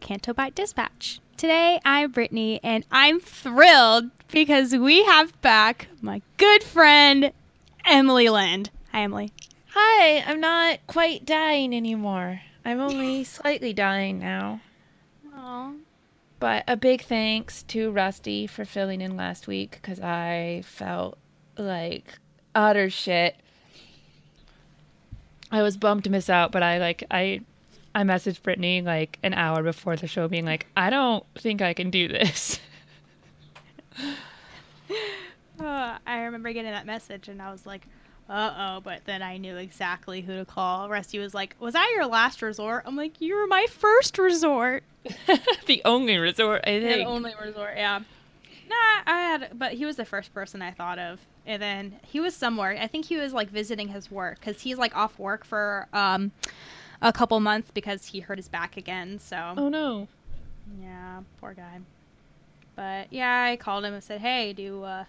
[0.00, 1.20] Canto Bight Dispatch.
[1.36, 7.32] Today I'm Brittani and I'm thrilled because we have back my good friend
[7.86, 8.70] Emily Lind.
[8.92, 9.32] Hi Emily.
[9.68, 12.40] Hi, I'm not quite dying anymore.
[12.64, 14.60] I'm only slightly dying now.
[15.34, 15.78] Aww.
[16.40, 21.18] But a big thanks to Rusty for filling in last week because I felt
[21.56, 22.18] like
[22.54, 23.36] utter shit.
[25.52, 27.42] I was bummed to miss out, but I like I
[27.94, 31.74] I messaged Brittani like an hour before the show being like, I don't think I
[31.74, 32.60] can do this.
[35.60, 37.86] Uh, I remember getting that message and I was like,
[38.30, 40.88] uh oh, but then I knew exactly who to call.
[40.88, 42.84] Rusty was like, Was that your last resort?
[42.86, 44.84] I'm like, You were my first resort.
[45.66, 47.98] the only resort, I The only resort, yeah.
[47.98, 51.20] Nah, I had, but he was the first person I thought of.
[51.44, 52.78] And then he was somewhere.
[52.80, 56.30] I think he was like visiting his work because he's like off work for um
[57.02, 59.18] a couple months because he hurt his back again.
[59.18, 60.08] So oh no.
[60.80, 61.80] yeah, poor guy.
[62.76, 65.04] But yeah, I called him and said, "Hey, do uh,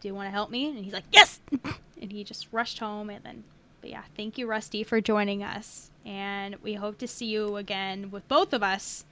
[0.00, 1.40] do you want to help me?" And he's like, "Yes!"
[2.00, 3.10] and he just rushed home.
[3.10, 3.44] And then,
[3.80, 5.90] but yeah, thank you, Rusty, for joining us.
[6.06, 9.04] And we hope to see you again with both of us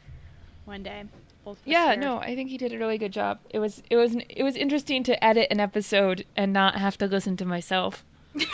[0.65, 1.05] one day.
[1.45, 1.97] Both Yeah, here.
[2.00, 3.39] no, I think he did a really good job.
[3.50, 7.06] It was it was it was interesting to edit an episode and not have to
[7.06, 8.05] listen to myself.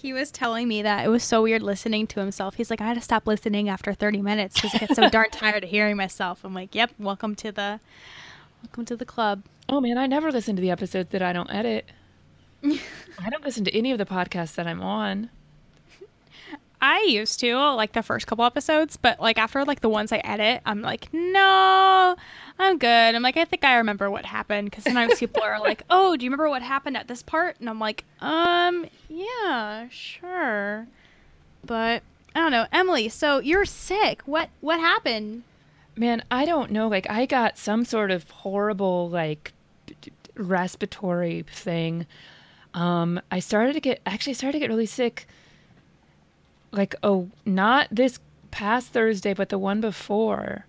[0.00, 2.54] He was telling me that it was so weird listening to himself.
[2.54, 5.28] He's like, I had to stop listening after 30 minutes because I get so darn
[5.32, 6.42] tired of hearing myself.
[6.42, 7.80] I'm like, Yep, welcome to the,
[8.62, 9.42] welcome to the club.
[9.68, 11.84] Oh man, I never listen to the episodes that I don't edit.
[12.64, 15.28] I don't listen to any of the podcasts that I'm on.
[16.80, 20.18] I used to like the first couple episodes, but like after like the ones I
[20.18, 22.16] edit, I'm like, no,
[22.58, 23.14] I'm good.
[23.14, 26.24] I'm like, I think I remember what happened because sometimes people are like, oh, do
[26.24, 27.58] you remember what happened at this part?
[27.60, 30.86] And I'm like, um, yeah, sure,
[31.64, 32.02] but
[32.34, 33.08] I don't know, Emily.
[33.08, 34.22] So you're sick.
[34.24, 35.42] What what happened?
[35.96, 36.88] Man, I don't know.
[36.88, 39.52] Like I got some sort of horrible like
[40.36, 42.06] respiratory thing.
[42.72, 45.26] Um, I started to get actually started to get really sick.
[46.72, 48.18] Like oh, not this
[48.50, 50.66] past Thursday, but the one before.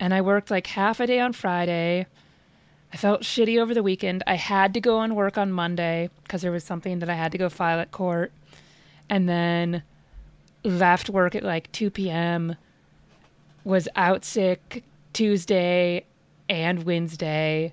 [0.00, 2.06] And I worked like half a day on Friday.
[2.92, 4.22] I felt shitty over the weekend.
[4.26, 7.32] I had to go and work on Monday because there was something that I had
[7.32, 8.32] to go file at court.
[9.08, 9.82] And then
[10.64, 12.56] left work at like 2 p.m
[13.64, 16.04] was out sick Tuesday
[16.48, 17.72] and Wednesday,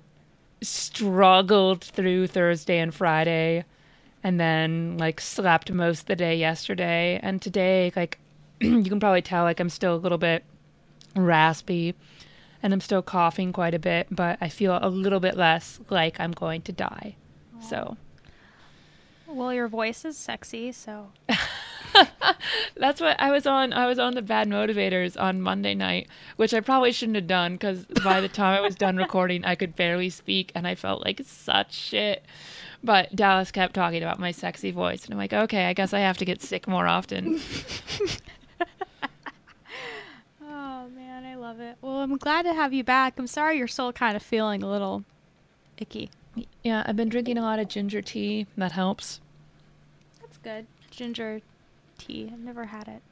[0.62, 3.64] struggled through Thursday and Friday,
[4.22, 7.18] and then like slept most of the day yesterday.
[7.22, 8.18] And today, like,
[8.60, 10.44] you can probably tell, like, I'm still a little bit
[11.16, 11.94] raspy
[12.62, 16.20] and I'm still coughing quite a bit, but I feel a little bit less like
[16.20, 17.16] I'm going to die.
[17.60, 17.96] So
[19.26, 21.12] Well, your voice is sexy, so
[22.76, 23.72] That's what I was on.
[23.72, 27.54] I was on the Bad Motivators on Monday night, which I probably shouldn't have done
[27.54, 31.04] because by the time I was done recording, I could barely speak and I felt
[31.04, 32.24] like such shit.
[32.82, 36.00] But Dallas kept talking about my sexy voice, and I'm like, okay, I guess I
[36.00, 37.40] have to get sick more often.
[40.42, 41.76] Oh man, I love it.
[41.82, 43.18] Well, I'm glad to have you back.
[43.18, 45.04] I'm sorry you're still kind of feeling a little
[45.78, 46.10] icky.
[46.62, 48.46] yeah, I've been drinking a lot of ginger tea.
[48.56, 49.20] That helps.
[50.20, 50.66] That's good.
[50.90, 51.40] Ginger
[51.98, 52.30] tea.
[52.32, 53.02] I've never had it.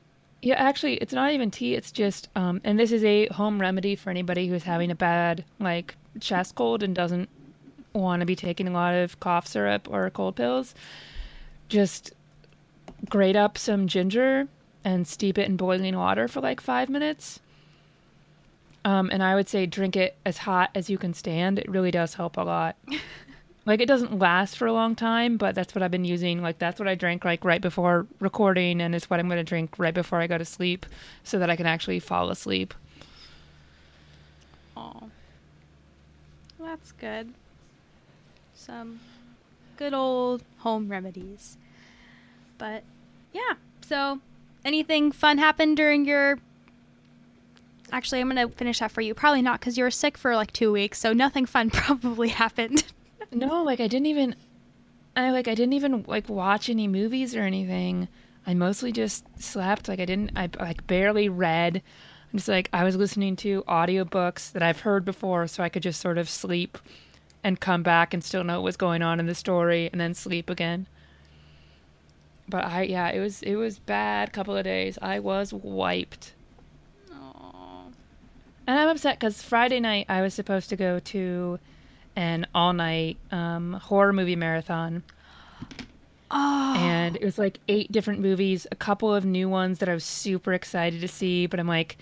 [0.41, 1.75] Yeah, actually, it's not even tea.
[1.75, 5.44] It's just, um, and this is a home remedy for anybody who's having a bad
[5.61, 7.29] like chest cold and doesn't
[7.93, 10.75] want to be taking a lot of cough syrup or cold pills.
[11.69, 12.12] Just
[13.08, 14.49] grate up some ginger
[14.85, 17.40] and steep it in boiling water for like five minutes.
[18.85, 21.58] Um, and I would say drink it as hot as you can stand.
[21.58, 22.76] It really does help a lot.
[23.67, 26.40] like it doesn't last for a long time, but that's what I've been using.
[26.40, 29.44] Like that's what I drank like right before recording, and it's what I'm going to
[29.44, 30.87] drink right before I go to sleep,
[31.23, 32.73] so that I can actually fall asleep.
[34.75, 35.11] Oh,
[36.58, 37.35] that's good.
[38.69, 39.00] Some
[39.79, 41.56] good old home remedies.
[42.59, 42.85] But
[43.32, 44.20] yeah, so
[44.65, 46.38] anything fun happened during your
[47.91, 49.15] Actually, I'm going to finish that for you.
[49.15, 52.85] Probably not cuz you were sick for like 2 weeks, so nothing fun probably happened.
[53.32, 54.35] no, like I didn't even
[55.17, 58.09] I like I didn't even like watch any movies or anything.
[58.47, 59.88] I mostly just slept.
[59.88, 61.76] Like I didn't I like barely read.
[62.31, 65.82] I'm just like I was listening to audiobooks that I've heard before so I could
[65.82, 66.76] just sort of sleep
[67.44, 70.14] and come back and still know what was going on in the story and then
[70.14, 70.87] sleep again.
[72.49, 74.99] But I yeah, it was it was bad couple of days.
[75.02, 76.32] I was wiped.
[77.11, 77.93] Aww.
[78.67, 81.58] And I'm upset cuz Friday night I was supposed to go to
[82.19, 85.05] an all-night um, horror movie marathon.
[86.32, 86.75] Oh.
[86.76, 90.02] And it was like eight different movies, a couple of new ones that I was
[90.02, 91.46] super excited to see.
[91.46, 91.96] But I'm like,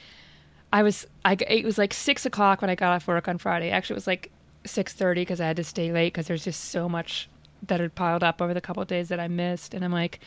[0.72, 3.70] I was, I it was like six o'clock when I got off work on Friday.
[3.70, 4.30] Actually, it was like
[4.66, 7.28] six thirty because I had to stay late because there's just so much
[7.66, 9.74] that had piled up over the couple of days that I missed.
[9.74, 10.20] And I'm like,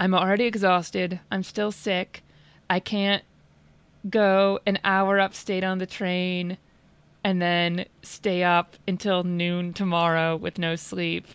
[0.00, 1.20] I'm already exhausted.
[1.30, 2.22] I'm still sick.
[2.68, 3.22] I can't
[4.08, 6.58] go an hour upstate on the train
[7.24, 11.26] and then stay up until noon tomorrow with no sleep.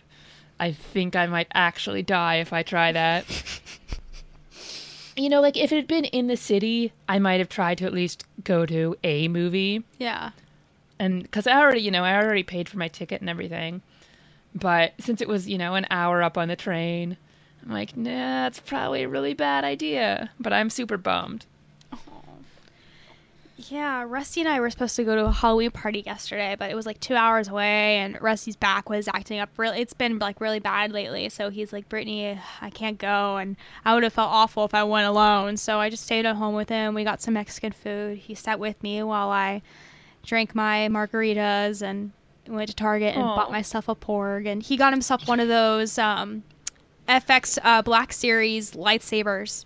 [0.60, 3.24] I think I might actually die if I try that.
[5.16, 7.86] you know, like if it had been in the city, I might have tried to
[7.86, 9.84] at least go to a movie.
[9.98, 10.30] Yeah.
[10.98, 13.82] And because I already, you know, I already paid for my ticket and everything.
[14.54, 17.16] But since it was, you know, an hour up on the train,
[17.62, 20.30] I'm like, nah, it's probably a really bad idea.
[20.40, 21.46] But I'm super bummed.
[23.70, 26.76] Yeah, Rusty and I were supposed to go to a Halloween party yesterday, but it
[26.76, 29.50] was like two hours away, and Rusty's back was acting up.
[29.56, 31.28] Really, it's been like really bad lately.
[31.28, 34.84] So he's like, Brittani, I can't go, and I would have felt awful if I
[34.84, 35.56] went alone.
[35.56, 36.94] So I just stayed at home with him.
[36.94, 38.18] We got some Mexican food.
[38.18, 39.62] He sat with me while I
[40.28, 42.12] drank my margaritas and
[42.46, 43.36] went to Target and Aw.
[43.36, 44.46] bought myself a porg.
[44.46, 46.42] And he got himself one of those um,
[47.08, 49.64] FX uh, Black Series lightsabers.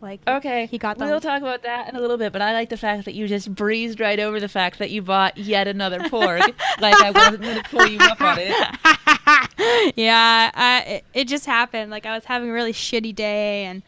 [0.00, 1.10] Like Okay, he got them.
[1.10, 3.28] We'll talk about that in a little bit, but I like the fact that you
[3.28, 6.40] just breezed right over the fact that you bought yet another porg.
[6.80, 9.92] like I wasn't going to pull you up on it.
[9.96, 11.90] yeah, I, it, it just happened.
[11.90, 13.82] Like I was having a really shitty day, and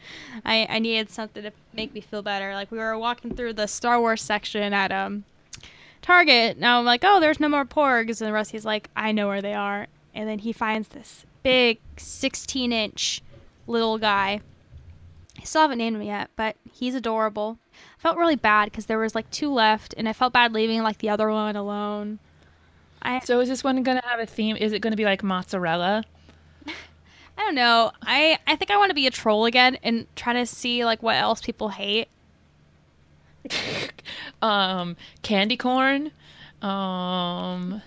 [0.45, 2.53] I, I needed something to make me feel better.
[2.53, 5.23] Like we were walking through the Star Wars section at um
[6.03, 6.57] Target.
[6.59, 9.53] Now I'm like, oh, there's no more porgs, and Rusty's like, I know where they
[9.53, 9.87] are.
[10.13, 13.21] And then he finds this big 16 inch
[13.65, 14.41] little guy.
[15.39, 17.57] I still haven't named him yet, but he's adorable.
[17.73, 20.83] I felt really bad because there was like two left, and I felt bad leaving
[20.83, 22.19] like the other one alone.
[23.01, 24.57] I So is this one going to have a theme?
[24.57, 26.03] Is it going to be like mozzarella?
[27.37, 27.91] I don't know.
[28.01, 31.01] I I think I want to be a troll again and try to see like
[31.01, 32.09] what else people hate.
[34.41, 36.11] um, candy corn.
[36.61, 37.81] Um,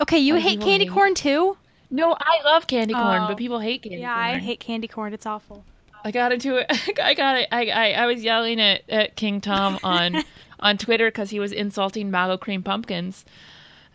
[0.00, 0.92] Okay, you hate candy hate?
[0.92, 1.56] corn too?
[1.90, 3.26] no, I love candy corn, Oh.
[3.28, 4.02] but people hate candy corn.
[4.02, 4.36] yeah, corn.
[4.36, 5.12] I hate candy corn.
[5.12, 5.64] It's awful.
[6.04, 6.66] I got into it.
[7.02, 7.48] I got it.
[7.52, 10.22] I, I I was yelling at, at King Tom on
[10.60, 13.24] on Twitter because he was insulting mallow cream pumpkins,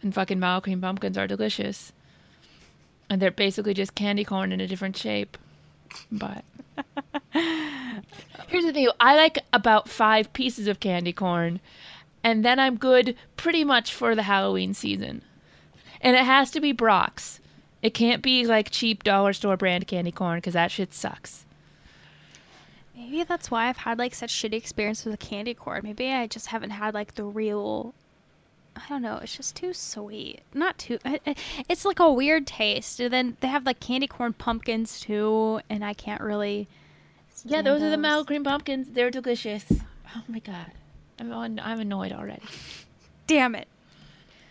[0.04, 1.92] and fucking mallow cream pumpkins are delicious,
[3.10, 5.38] and they're basically just candy corn in a different shape.
[6.12, 6.44] But
[7.32, 11.60] here's the thing I like about five pieces of candy corn,
[12.24, 15.22] and then I'm good pretty much for the Halloween season.
[16.02, 17.40] And it has to be Brach's.
[17.82, 21.46] It can't be like cheap dollar store brand candy corn because that shit sucks.
[22.96, 25.82] Maybe that's why I've had like such shitty experience with candy corn.
[25.84, 27.94] Maybe I just haven't had like the real.
[28.78, 29.18] I don't know.
[29.18, 30.42] It's just too sweet.
[30.54, 31.00] Not too.
[31.68, 33.00] It's like a weird taste.
[33.00, 36.68] And then they have like candy corn pumpkins too, and I can't really.
[37.44, 38.00] Yeah, stand those are the those.
[38.00, 38.90] mallow cream pumpkins.
[38.92, 39.66] They're delicious.
[40.16, 40.72] Oh my god,
[41.20, 42.42] I'm on, I'm annoyed already.
[43.28, 43.68] Damn it.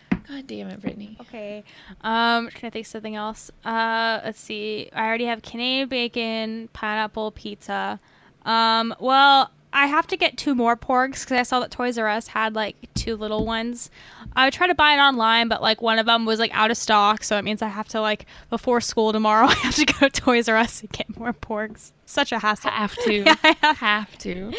[0.09, 1.19] God damn it, Brittani.
[1.21, 1.63] Okay.
[2.01, 3.49] Um, can I think of something else?
[3.63, 4.89] Uh, let's see.
[4.93, 7.99] I already have Canadian bacon, pineapple pizza.
[8.45, 12.07] Um, well, I have to get two more porgs because I saw that Toys R
[12.07, 13.91] Us had like two little ones.
[14.35, 16.77] I tried to buy it online, but like one of them was like out of
[16.77, 19.45] stock, so it means I have to like before school tomorrow.
[19.49, 21.91] I have to go to Toys R Us and get more porgs.
[22.07, 22.71] Such a hassle.
[22.71, 24.51] Have to, Yeah, I have- to.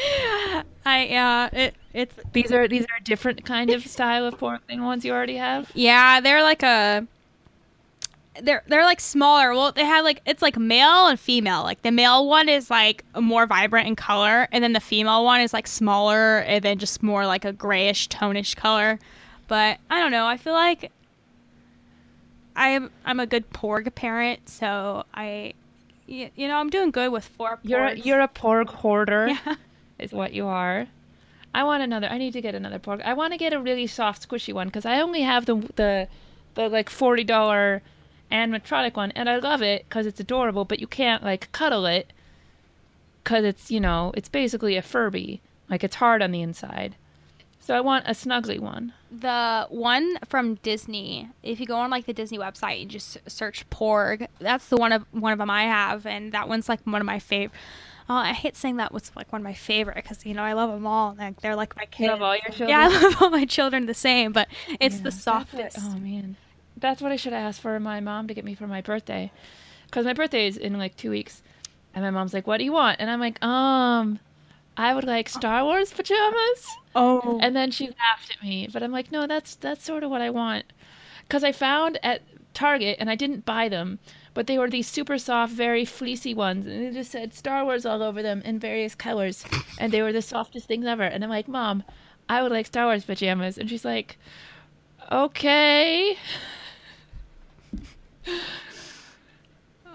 [0.87, 1.49] I yeah.
[1.53, 5.05] It it's These are these are a different kind of style of porg than ones
[5.05, 5.71] you already have.
[5.75, 7.07] Yeah, they're like a.
[8.43, 9.53] they're they're like smaller.
[9.53, 11.63] Well, they have like it's like male and female.
[11.63, 15.41] Like the male one is like more vibrant in color, and then the female one
[15.41, 18.99] is like smaller and then just more like a grayish tonish color.
[19.47, 20.27] But I don't know.
[20.27, 20.93] I feel like
[22.57, 25.55] I'm I'm a good porg parent, so I
[26.07, 27.59] you you know I'm doing good with four.
[27.63, 29.55] You're a, you're a porg hoarder, yeah.
[29.99, 30.89] is what you are.
[31.55, 32.09] I want another.
[32.09, 33.01] I need to get another porg.
[33.03, 36.09] I want to get a really soft, squishy one because I only have the the
[36.55, 37.81] the like forty dollar
[38.31, 40.65] animatronic one, and I love it because it's adorable.
[40.65, 42.13] But you can't like cuddle it
[43.25, 45.41] because it's you know it's basically a Furby.
[45.71, 46.97] Like it's hard on the inside.
[47.61, 48.95] So I want a snuggly one.
[49.11, 51.29] the one from Disney.
[51.43, 54.93] If you go on like the Disney website and just search Porg, that's the one
[54.93, 57.53] of one of them I have, and that one's like one of my favorite.
[58.11, 60.55] Oh, I hate saying that was like one of my favorite because you know I
[60.55, 61.15] love them all.
[61.19, 62.09] Like they're like my kids.
[62.09, 62.71] love all your children?
[62.71, 64.49] Yeah, I love all my children the same, but
[64.81, 65.77] it's Yeah, the what- softest.
[65.79, 66.37] oh man,
[66.81, 69.31] that's what I should have asked for my mom to get me for my birthday,
[69.87, 71.43] because my birthday is in like two weeks,
[71.95, 74.19] and my mom's like, "What do you want?" And I'm like, "Um,
[74.77, 78.93] I would like Star Wars pajamas." Oh, And then she laughed at me, but I'm
[78.93, 80.65] like, "No, that's that's sort of what I want,"
[81.23, 82.23] because I found at
[82.55, 83.99] Target and I didn't buy them,
[84.35, 87.87] but they were these super soft, very fleecy ones, and they just said Star Wars
[87.87, 89.45] all over them in various colors,
[89.79, 91.05] and they were the softest things ever.
[91.05, 91.85] And I'm like, "Mom,
[92.29, 94.19] I would like Star Wars pajamas," and she's like,
[95.11, 96.17] "Okay."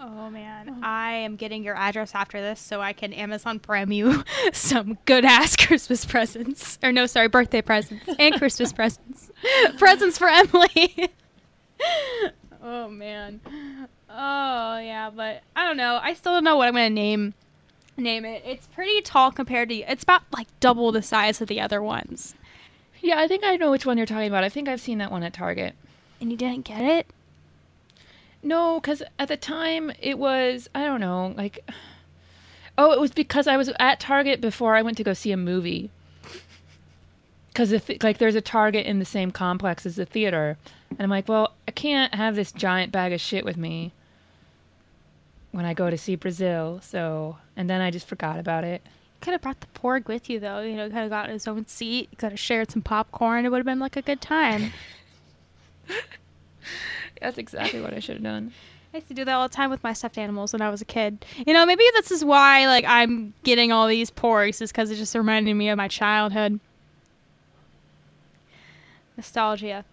[0.01, 0.79] Oh man, oh.
[0.81, 4.23] I am getting your address after this so I can Amazon Prime you
[4.53, 9.31] some good ass Christmas presents, or no, sorry, birthday presents and Christmas presents,
[9.77, 11.11] presents for Emily.
[12.61, 13.41] oh man.
[14.09, 15.99] Oh yeah, but I don't know.
[16.01, 17.33] I still don't know what I'm gonna name
[17.97, 18.43] name it.
[18.45, 22.35] It's pretty tall compared to it's about like double the size of the other ones.
[23.01, 24.45] Yeah, I think I know which one you're talking about.
[24.45, 25.75] I think I've seen that one at Target.
[26.21, 27.07] And you didn't get it?
[28.43, 31.67] No, because at the time it was, I don't know, like,
[32.77, 35.37] oh, it was because I was at Target before I went to go see a
[35.37, 35.89] movie.
[37.47, 37.71] Because,
[38.01, 40.57] like, there's a Target in the same complex as the theater.
[40.89, 43.93] And I'm like, well, I can't have this giant bag of shit with me
[45.51, 46.81] when I go to see Brazil.
[46.83, 48.81] So, and then I just forgot about it.
[49.21, 50.59] Could have brought the porg with you though.
[50.59, 52.09] You know, could have got his own seat.
[52.17, 53.45] Could have shared some popcorn.
[53.45, 54.73] It would have been like a good time.
[57.23, 58.51] That's exactly what I should have done.
[58.93, 60.81] I used to do that all the time with my stuffed animals when I was
[60.81, 61.25] a kid.
[61.47, 64.97] You know, maybe this is why like I'm getting all these porgs is because it
[64.97, 66.59] just reminded me of my childhood.
[69.17, 69.85] Nostalgia.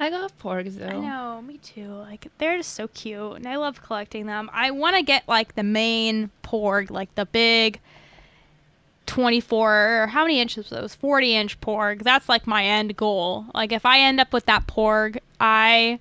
[0.00, 0.86] I love porgs, though.
[0.86, 1.88] I know, me too.
[1.88, 4.50] Like they're just so cute, and I love collecting them.
[4.52, 7.80] I want to get like the main porg, like the big.
[9.06, 13.46] 24 or how many inches were those 40 inch porg that's like my end goal
[13.54, 15.98] like if i end up with that porg i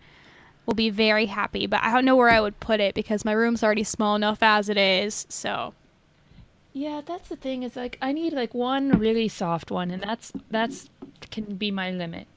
[0.65, 3.31] will be very happy but i don't know where i would put it because my
[3.31, 5.73] room's already small enough as it is so
[6.73, 7.63] Yeah, that's the thing.
[7.63, 10.89] Is like I need like one really soft one, and that's that's
[11.31, 12.27] can be my limit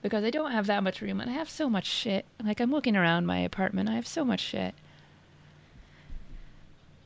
[0.00, 2.24] because I don't have that much room, and I have so much shit.
[2.42, 4.74] Like I'm looking around my apartment, I have so much shit.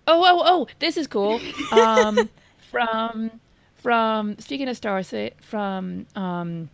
[0.06, 0.66] Oh, oh, oh!
[0.78, 1.40] This is cool.
[1.72, 2.28] Um,
[2.70, 3.40] from
[3.74, 6.70] from speaking of Star eh, from um,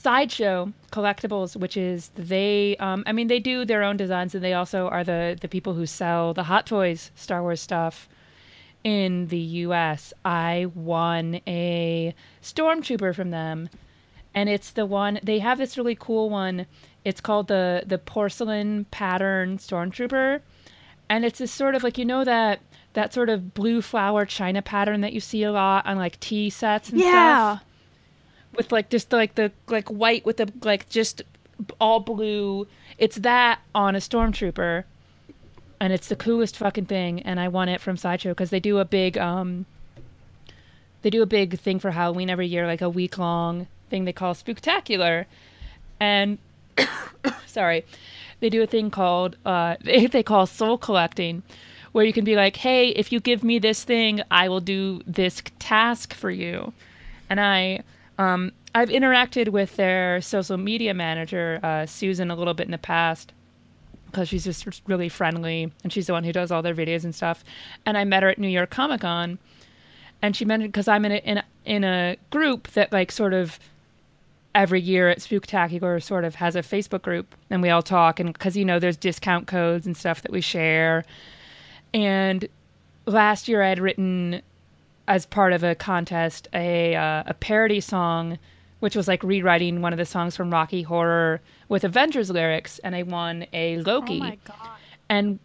[0.00, 2.76] Sideshow Collectibles, which is they.
[2.78, 5.74] Um, I mean, they do their own designs, and they also are the the people
[5.74, 8.08] who sell the Hot Toys Star Wars stuff
[8.84, 10.12] in the U.S.
[10.24, 13.68] I won a stormtrooper from them,
[14.36, 16.66] and it's the one they have this really cool one.
[17.04, 20.40] It's called the the porcelain pattern stormtrooper,
[21.10, 22.60] and it's this sort of like you know that
[22.92, 26.50] that sort of blue flower china pattern that you see a lot on like tea
[26.50, 27.64] sets and stuff
[28.58, 31.22] with like just like the like white with the like just
[31.80, 32.66] all blue.
[32.98, 34.84] It's that on a stormtrooper,
[35.80, 37.22] and it's the coolest fucking thing.
[37.22, 39.64] And I won it from Sideshow because they do a big um.
[41.02, 44.12] They do a big thing for Halloween every year, like a week long thing they
[44.12, 45.24] call Spooktacular,
[46.00, 46.38] and
[47.46, 47.84] sorry,
[48.40, 51.44] they do a thing called uh they, they call soul collecting,
[51.92, 55.00] where you can be like, hey, if you give me this thing, I will do
[55.06, 56.72] this task for you,
[57.30, 57.84] and I
[58.18, 62.78] um, I've interacted with their social media manager, uh, Susan, a little bit in the
[62.78, 63.32] past
[64.06, 67.14] because she's just really friendly and she's the one who does all their videos and
[67.14, 67.44] stuff.
[67.86, 69.38] And I met her at New York Comic Con,
[70.22, 73.34] and she mentioned because I'm in a, in a in a group that like sort
[73.34, 73.58] of
[74.54, 78.32] every year at Spooktacular sort of has a Facebook group, and we all talk and
[78.32, 81.04] because you know there's discount codes and stuff that we share.
[81.94, 82.48] And
[83.06, 84.42] last year I had written
[85.08, 88.38] as part of a contest a uh, a parody song
[88.80, 92.94] which was like rewriting one of the songs from Rocky Horror with Avengers lyrics, and
[92.94, 94.18] I won a Loki.
[94.18, 94.78] Oh my god.
[95.08, 95.38] and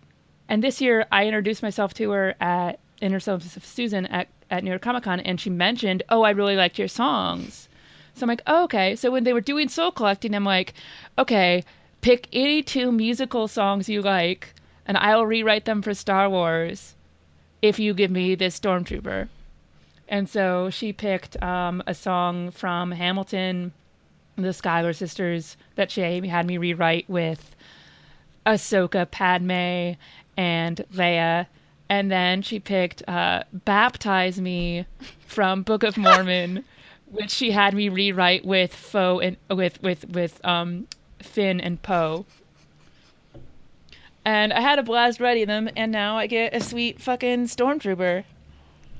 [0.47, 4.63] and this year I introduced myself to her at Inner Selves of Susan at, at
[4.63, 7.67] New York Comic Con, and she mentioned, "Oh, I really liked your songs."
[8.13, 10.73] So I'm like, oh, "Okay." So when they were doing soul collecting, I'm like,
[11.17, 11.63] "Okay,
[12.01, 14.53] pick any two musical songs you like,
[14.85, 16.95] and I'll rewrite them for Star Wars
[17.63, 19.29] if you give me this stormtrooper."
[20.13, 23.73] And so she picked um, a song from Hamilton,
[24.35, 27.55] the Schuyler sisters, that she had me rewrite with
[28.45, 29.97] Ahsoka, Padme,
[30.37, 31.47] and Leia.
[31.89, 34.85] And then she picked uh, Baptize Me
[35.25, 36.63] from Book of Mormon,
[37.07, 40.87] which she had me rewrite with Foe and with with with um,
[41.23, 42.27] Finn and Poe.
[44.23, 48.25] And I had a blast writing them, and now I get a sweet fucking stormtrooper.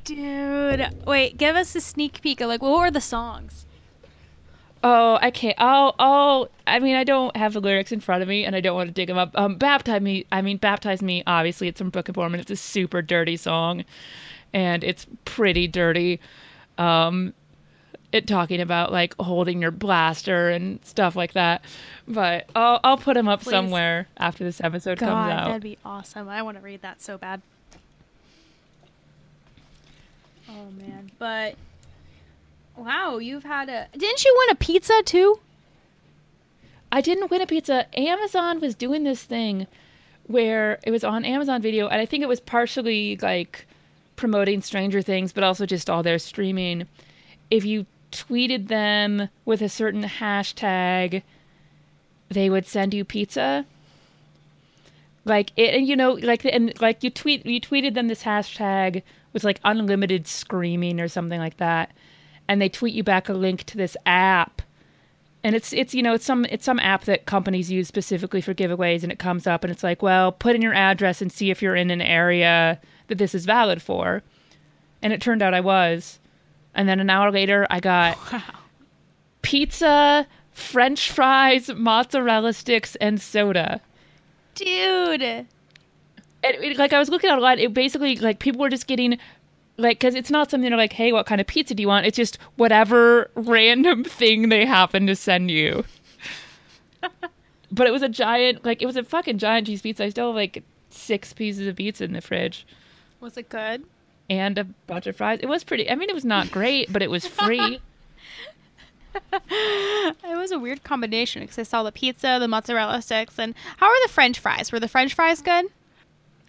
[0.04, 3.66] Dude, wait, give us a sneak peek of like what were the songs?
[4.84, 5.56] Oh, I can't.
[5.60, 5.96] I'll.
[5.98, 6.50] I'll.
[6.68, 8.90] I mean, I don't have the lyrics in front of me, and I don't want
[8.90, 9.32] to dig them up.
[9.36, 10.26] Um, baptize me.
[10.30, 11.24] I mean, baptize me.
[11.26, 12.42] Obviously, it's from Book of Mormon.
[12.42, 13.86] It's a super dirty song,
[14.52, 16.20] and it's pretty dirty.
[16.78, 17.34] Um,
[18.12, 21.64] it talking about like holding your blaster and stuff like that.
[22.06, 23.52] But I'll I'll put them up Please.
[23.52, 25.48] somewhere after this episode God, comes out.
[25.48, 26.28] that'd be awesome.
[26.28, 27.42] I want to read that so bad.
[30.50, 31.56] Oh man, but
[32.76, 35.40] wow, you've had a Didn't you win a pizza too?
[36.92, 37.88] I didn't win a pizza.
[37.98, 39.68] Amazon was doing this thing
[40.28, 43.68] where it was on Amazon Video, and I think it was partially like
[44.16, 46.88] promoting Stranger Things, but also just all their streaming.
[47.50, 51.24] If you tweeted them with a certain hashtag,
[52.30, 53.66] they would send you pizza.
[55.26, 59.04] Like it, and you know, like and like you tweet, you tweeted them this hashtag
[59.34, 61.92] with like unlimited screaming or something like that,
[62.48, 64.62] and they tweet you back a link to this app.
[65.44, 68.54] And it's it's you know it's some it's some app that companies use specifically for
[68.54, 71.52] giveaways and it comes up and it's like well put in your address and see
[71.52, 74.24] if you're in an area that this is valid for.
[75.02, 76.20] And it turned out i was.
[76.74, 78.18] And then an hour later i got
[79.42, 83.82] pizza french fries mozzarella sticks and soda.
[84.56, 85.48] Dude.
[86.44, 88.88] And it, like i was looking at a lot it basically like people were just
[88.88, 89.18] getting
[89.78, 92.06] like because it's not something they're like hey what kind of pizza do you want
[92.06, 95.84] it's just whatever random thing they happen to send you
[97.72, 100.28] but it was a giant like it was a fucking giant cheese pizza i still
[100.28, 102.68] have like six pieces of pizza in the fridge
[103.20, 103.84] Was it good?
[104.30, 107.02] and a bunch of fries it was pretty i mean it was not great but
[107.02, 107.80] it was free
[109.32, 113.86] It was a weird combination because I saw the pizza, the mozzarella sticks, and how
[113.88, 114.72] are the French fries?
[114.72, 115.66] Were the French fries good?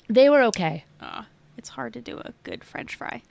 [0.08, 1.24] They were okay Oh,
[1.56, 3.22] it's hard to do a good French fry.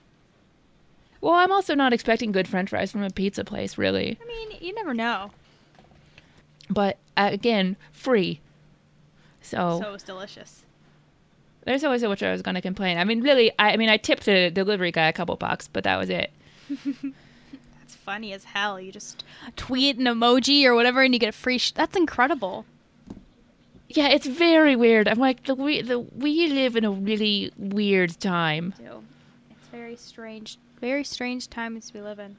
[1.22, 4.58] well i'm also not expecting good french fries from a pizza place really I mean,
[4.62, 5.32] you never know.
[6.70, 8.40] but uh, again free
[9.42, 10.62] so So it was delicious.
[11.66, 12.98] There's always a which I was going to complain.
[12.98, 15.84] I mean, really, I, I mean, I tipped the delivery guy a couple bucks, but
[15.86, 16.30] that was it.
[16.70, 18.80] That's funny as hell.
[18.80, 19.24] You just
[19.56, 21.58] tweet an emoji or whatever, and you get a free.
[21.58, 22.66] Sh- That's incredible.
[23.94, 25.08] Yeah, it's very weird.
[25.08, 28.74] I'm like, the we the we live in a really weird time.
[28.78, 29.04] too.
[29.52, 32.36] It's very strange, very strange times we live in.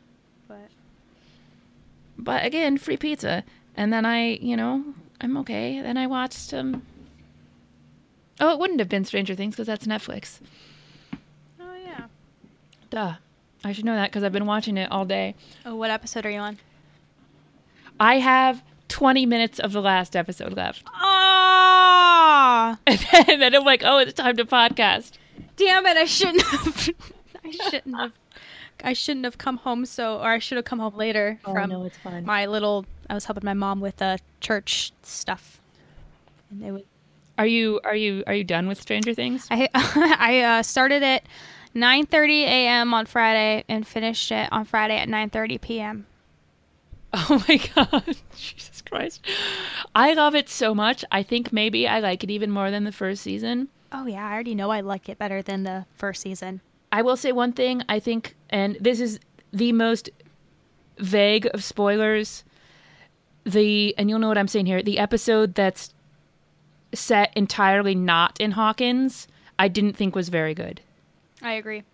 [0.49, 0.69] But
[2.19, 3.45] But again, free pizza,
[3.77, 4.85] and then I, you know,
[5.21, 5.81] I'm okay.
[5.81, 6.83] Then I watched um.
[8.41, 10.41] Oh, it wouldn't have been Stranger Things because that's Netflix.
[11.61, 12.07] oh yeah.
[12.91, 13.15] Duh.
[13.67, 15.35] I should know that because I've been watching it all day.
[15.65, 16.59] Oh, what episode are you on?
[17.99, 20.85] I have 20 minutes of the last episode left.
[21.57, 25.13] Ah, and then I'm like, oh, it's time to podcast.
[25.57, 25.97] damn it!
[25.97, 26.91] I shouldn't have.
[27.45, 28.13] I shouldn't have.
[28.83, 31.85] I shouldn't have come home so, or I should have come home later from Oh,
[31.85, 32.25] it's fine.
[32.25, 32.85] my little.
[33.09, 35.61] I was helping my mom with uh, church stuff,
[36.51, 36.83] and it was.
[37.39, 39.47] Are you are you are you done with Stranger Things?
[39.51, 41.25] I I uh, started at
[41.75, 42.95] 9:30 a.m.
[42.95, 46.07] on Friday and finished it on Friday at 9:30 p.m.
[47.31, 49.25] Oh my god, Jesus Christ!
[49.95, 51.05] I love it so much.
[51.13, 53.69] I think maybe I like it even more than the first season.
[53.93, 56.61] Oh yeah, I already know I like it better than the first season.
[56.91, 57.83] I will say one thing.
[57.89, 59.21] I think, and this is
[59.53, 60.11] the most
[60.99, 62.43] vague of spoilers.
[63.45, 64.83] The and you'll know what I'm saying here.
[64.83, 65.95] The episode that's
[66.95, 70.81] set entirely not in Hawkins, I didn't think was very good.
[71.43, 71.85] I agree.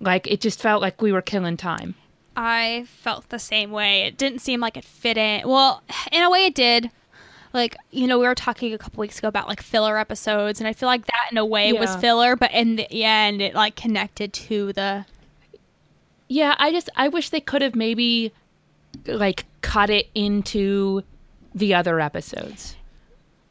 [0.00, 1.94] Like it just felt like we were killing time.
[2.36, 4.02] I felt the same way.
[4.02, 5.46] It didn't seem like it fit in.
[5.48, 6.90] Well, in a way, it did.
[7.52, 10.66] Like you know, we were talking a couple weeks ago about like filler episodes, and
[10.66, 13.76] I feel like that in a way was filler, but in the end, it like
[13.76, 15.04] connected to the.
[16.28, 18.32] Yeah, I just I wish they could have maybe
[19.06, 21.02] like cut it into
[21.54, 22.76] the other episodes.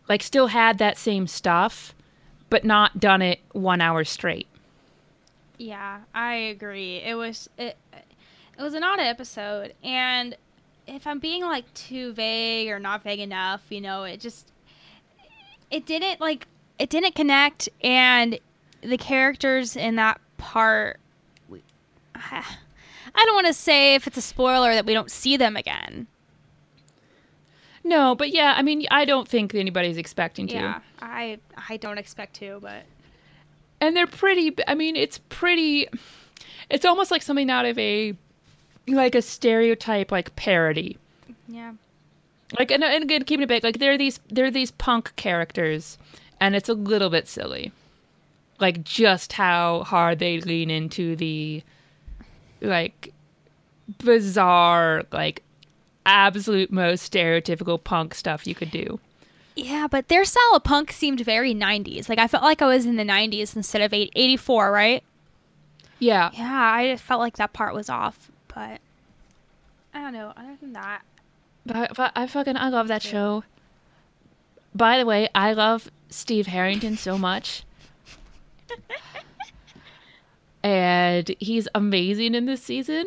[0.09, 1.93] Like still had that same stuff,
[2.49, 4.47] but not done it 1 hour straight.
[5.59, 6.97] Yeah, I agree.
[6.97, 7.77] It was it
[8.57, 10.35] it was an odd episode and
[10.87, 14.51] if I'm being like too vague or not vague enough, you know, it just
[15.69, 16.47] it didn't like
[16.79, 18.39] it didn't connect and
[18.81, 20.99] the characters in that part
[21.47, 21.61] we,
[22.15, 26.07] I don't want to say if it's a spoiler that we don't see them again.
[27.83, 30.55] No, but yeah, I mean, I don't think anybody's expecting to.
[30.55, 32.83] Yeah, I I don't expect to, but
[33.81, 35.87] and they're pretty i mean it's pretty
[36.69, 38.15] it's almost like something out of a
[38.87, 40.97] like a stereotype like parody
[41.47, 41.73] yeah.
[42.57, 45.97] like and, and again keeping it big like they're these they're these punk characters
[46.39, 47.71] and it's a little bit silly
[48.59, 51.63] like just how hard they lean into the
[52.61, 53.13] like
[54.03, 55.43] bizarre like
[56.05, 58.99] absolute most stereotypical punk stuff you could do
[59.55, 62.07] Yeah, but their style of punk seemed very 90s.
[62.09, 65.03] Like I felt like I was in the 90s instead of 84, right?
[65.99, 68.79] yeah Yeah, I just felt like that part was off, but
[69.93, 70.33] I don't know.
[70.35, 71.01] Other than that,
[71.65, 73.43] But, but I fucking I love that show.
[74.73, 77.63] By the way, I love Steve Harrington so much.
[80.63, 83.05] and he's amazing in this season.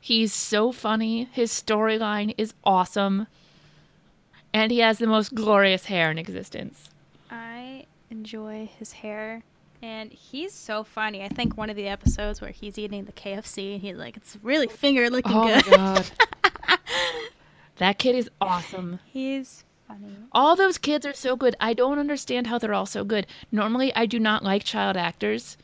[0.00, 1.28] He's so funny.
[1.32, 3.26] His storyline is awesome.
[4.52, 6.88] And he has the most glorious hair in existence.
[7.30, 9.42] I enjoy his hair.
[9.80, 11.22] And he's so funny.
[11.22, 14.36] I think one of the episodes where he's eating the KFC and he's like, it's
[14.42, 15.64] really finger looking Oh good.
[15.70, 16.10] god.
[17.76, 18.98] that kid is awesome.
[19.04, 20.16] he's funny.
[20.32, 21.54] All those kids are so good.
[21.60, 23.26] I don't understand how they're all so good.
[23.52, 25.56] Normally, I do not like child actors,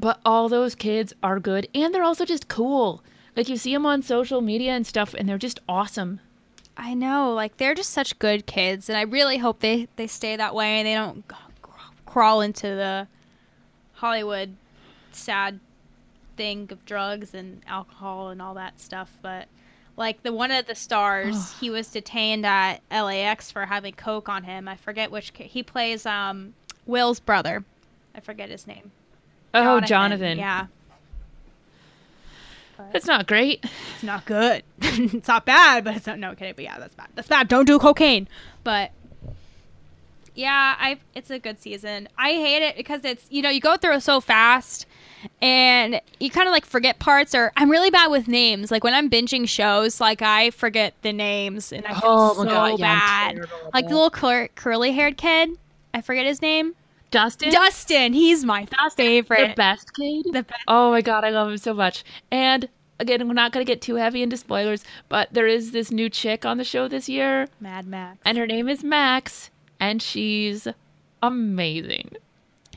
[0.00, 3.02] but all those kids are good, and they're also just cool.
[3.36, 6.20] Like you see them on social media and stuff, and they're just awesome.
[6.78, 10.36] I know, like they're just such good kids, and I really hope they they stay
[10.36, 11.24] that way and they don't
[12.16, 13.06] crawl into the
[13.92, 14.56] Hollywood
[15.12, 15.60] sad
[16.38, 19.14] thing of drugs and alcohol and all that stuff.
[19.20, 19.48] But
[19.98, 24.44] like the one of the stars, he was detained at LAX for having coke on
[24.44, 24.66] him.
[24.66, 26.06] I forget which he plays.
[26.06, 26.54] Um,
[26.86, 27.62] Will's brother.
[28.14, 28.92] I forget his name.
[29.52, 30.38] Oh, Jonathan.
[30.38, 30.68] Yeah,
[32.92, 33.62] That's not great.
[33.62, 34.62] it's not good.
[34.80, 36.18] it's not bad, but it's not.
[36.18, 36.54] No kidding.
[36.56, 37.08] But yeah, that's bad.
[37.14, 37.48] That's bad.
[37.48, 38.26] Don't do cocaine.
[38.64, 38.92] But
[40.36, 40.98] yeah, I.
[41.14, 42.08] It's a good season.
[42.18, 44.86] I hate it because it's you know you go through it so fast,
[45.42, 47.34] and you kind of like forget parts.
[47.34, 48.70] Or I'm really bad with names.
[48.70, 52.44] Like when I'm binging shows, like I forget the names, and I feel Oh so
[52.44, 53.38] God, bad.
[53.74, 55.50] Like the little cur- curly haired kid.
[55.94, 56.74] I forget his name.
[57.10, 58.12] Dustin, Dustin.
[58.12, 59.48] He's my favorite.
[59.50, 60.26] the best kid.
[60.32, 60.60] The best.
[60.68, 62.04] Oh my god, I love him so much.
[62.30, 62.68] And
[62.98, 66.10] again, we're not going to get too heavy into spoilers, but there is this new
[66.10, 68.18] chick on the show this year, Mad Max.
[68.24, 70.66] and her name is Max, and she's
[71.22, 72.10] amazing.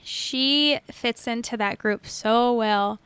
[0.03, 2.99] she fits into that group so well.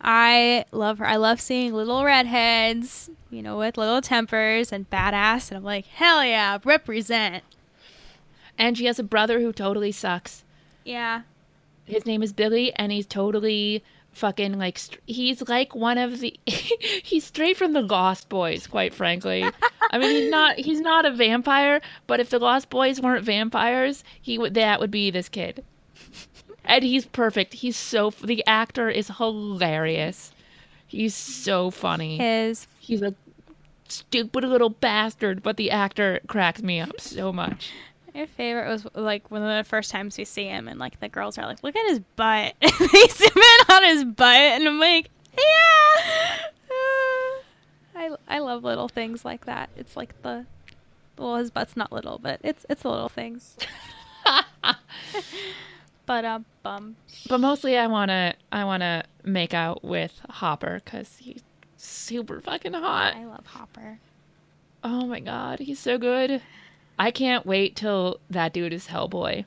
[0.00, 1.06] I love her.
[1.06, 5.50] I love seeing little redheads, you know, with little tempers and badass.
[5.50, 7.42] And I'm like, hell yeah, represent.
[8.56, 10.44] And she has a brother who totally sucks.
[10.84, 11.22] Yeah.
[11.84, 13.82] His name is Billy, and he's totally
[14.18, 18.92] fucking like st- he's like one of the he's straight from the Lost Boys, quite
[18.92, 19.44] frankly.
[19.90, 24.04] I mean, he's not he's not a vampire, but if the Lost Boys weren't vampires,
[24.20, 25.64] he would that would be this kid.
[26.64, 27.54] And he's perfect.
[27.54, 30.32] He's so the actor is hilarious.
[30.86, 32.18] He's so funny.
[32.18, 33.14] His He's a
[33.88, 37.70] stupid little bastard, but the actor cracks me up so much.
[38.18, 41.08] My favorite was like one of the first times we see him, and like the
[41.08, 42.54] girls are like, look at his butt.
[42.60, 42.68] they
[43.08, 46.46] zoom in on his butt, and I'm like, yeah.
[47.94, 49.70] I, I love little things like that.
[49.76, 50.46] It's like the
[51.16, 53.56] well, his butt's not little, but it's it's the little things.
[56.06, 56.96] but um, bum.
[57.28, 61.42] But mostly, I wanna I wanna make out with Hopper because he's
[61.76, 63.14] super fucking hot.
[63.14, 64.00] I love Hopper.
[64.82, 66.42] Oh my god, he's so good.
[66.98, 69.44] I can't wait till that dude is Hellboy.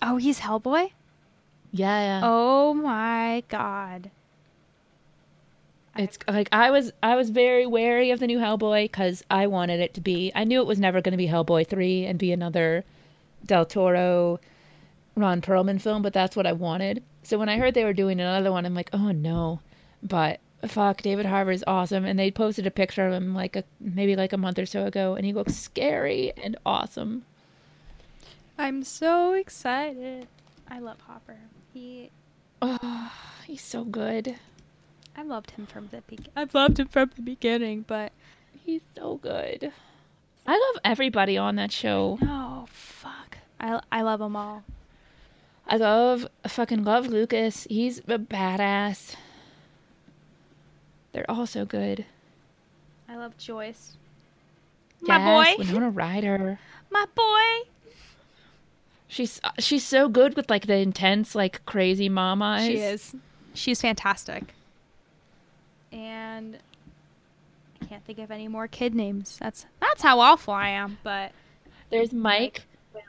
[0.00, 0.90] Oh, he's Hellboy.
[1.72, 2.20] Yeah, yeah.
[2.22, 4.10] Oh my god.
[5.96, 9.80] It's like I was I was very wary of the new Hellboy because I wanted
[9.80, 10.32] it to be.
[10.34, 12.84] I knew it was never going to be Hellboy three and be another
[13.44, 14.40] Del Toro,
[15.14, 17.02] Ron Perlman film, but that's what I wanted.
[17.22, 19.60] So when I heard they were doing another one, I'm like, oh no.
[20.02, 23.64] But fuck, David Harbour is awesome, and they posted a picture of him like a
[23.80, 27.24] maybe like a month or so ago, and he looks scary and awesome.
[28.56, 30.28] I'm so excited.
[30.68, 31.38] I love Hopper.
[31.72, 32.10] He
[32.62, 33.12] Oh,
[33.46, 34.36] he's so good.
[35.16, 36.32] I've loved him from the beginning.
[36.36, 38.12] I've loved him from the beginning, but
[38.64, 39.72] He's so good.
[40.46, 42.18] I love everybody on that show.
[42.20, 43.38] no, fuck.
[43.60, 44.62] I I love them all.
[45.66, 47.66] I love, I fucking love Lucas.
[47.70, 49.16] He's a badass.
[51.14, 52.04] They're all so good.
[53.08, 53.96] I love Joyce.
[55.00, 55.64] My Yes, boy.
[55.64, 56.58] Winona Ryder.
[56.90, 57.68] My boy.
[59.06, 62.66] She's uh, she's so good with like the intense, like crazy mom eyes.
[62.66, 63.14] She is.
[63.54, 64.54] She's fantastic.
[65.92, 66.58] And
[67.80, 69.38] I can't think of any more kid names.
[69.38, 70.98] That's that's how awful I am.
[71.04, 71.30] But
[71.90, 72.62] There's Mike.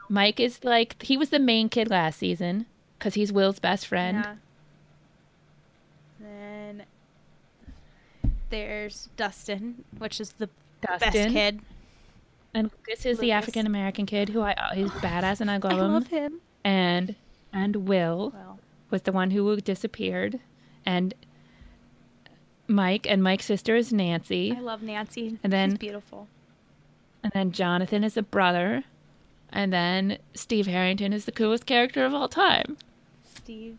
[0.09, 2.67] Mike is like he was the main kid last season
[2.99, 4.17] because he's Will's best friend.
[4.17, 4.35] yeah.
[6.19, 6.83] Then
[8.49, 10.49] there's Dustin, which is the
[10.81, 11.61] best kid.
[12.53, 15.65] And Lucas is the African American kid who I uh, he's badass and I love
[15.73, 15.93] I him.
[15.93, 16.39] love him.
[16.63, 17.15] And
[17.51, 20.39] and Will Well, was the one who disappeared,
[20.85, 21.13] and
[22.67, 25.37] Mike and Mike's sister is Nancy, I love Nancy.
[25.43, 26.27] And then- She's beautiful.
[27.23, 28.83] and then Jonathan is a brother,
[29.51, 32.77] and then Steve Harrington is the coolest character of all time.
[33.23, 33.77] Steve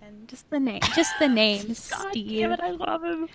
[0.00, 0.26] Harrington.
[0.26, 0.80] Just the name.
[0.94, 1.66] Just the name.
[1.68, 2.40] God Steve.
[2.40, 3.28] damn it, I love him.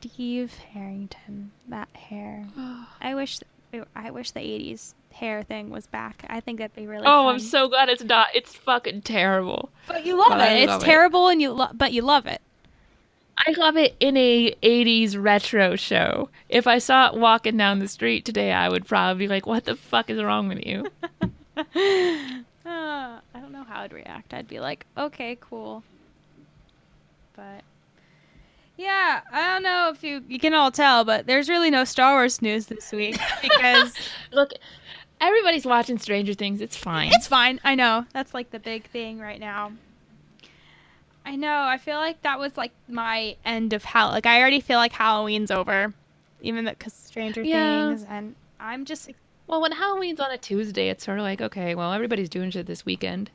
[0.00, 1.52] Steve Harrington.
[1.68, 2.46] That hair.
[3.00, 3.38] I wish.
[3.94, 6.24] I wish the '80s hair thing was back.
[6.28, 7.04] I think that'd be really.
[7.06, 8.28] Oh, I'm so glad it's not.
[8.34, 9.70] It's fucking terrible.
[9.86, 10.62] But you love But I it.
[10.62, 10.84] It's love it.
[10.86, 12.40] terrible, and you lo- but you love it.
[13.38, 16.30] I love it in a 80s retro show.
[16.48, 19.64] If I saw it walking down the street today, I would probably be like, "What
[19.64, 20.86] the fuck is wrong with you?"
[22.66, 24.34] Uh, I don't know how I'd react.
[24.34, 25.84] I'd be like, okay, cool.
[27.36, 27.62] But
[28.76, 32.14] yeah, I don't know if you you can all tell, but there's really no Star
[32.14, 33.94] Wars news this week because
[34.32, 34.50] Look,
[35.20, 36.60] everybody's watching Stranger Things.
[36.60, 37.10] It's fine.
[37.12, 37.60] it's fine.
[37.62, 39.72] I know that's like the big thing right now.
[41.24, 41.62] I know.
[41.62, 44.08] I feel like that was like my end of hell.
[44.08, 45.92] Like I already feel like Halloween's over,
[46.40, 47.90] even though because Stranger Yeah.
[47.90, 49.10] Things, and I'm just
[49.46, 52.66] Well, when Halloween's on a Tuesday, it's sort of like, okay, well, everybody's doing shit
[52.66, 53.30] this weekend.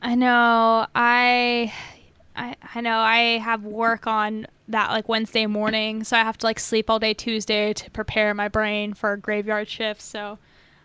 [0.00, 0.86] I know.
[0.94, 1.72] I,
[2.34, 2.98] I, I know.
[2.98, 6.98] I have work on that like Wednesday morning, so I have to like sleep all
[6.98, 10.04] day Tuesday to prepare my brain for graveyard shifts.
[10.04, 10.38] So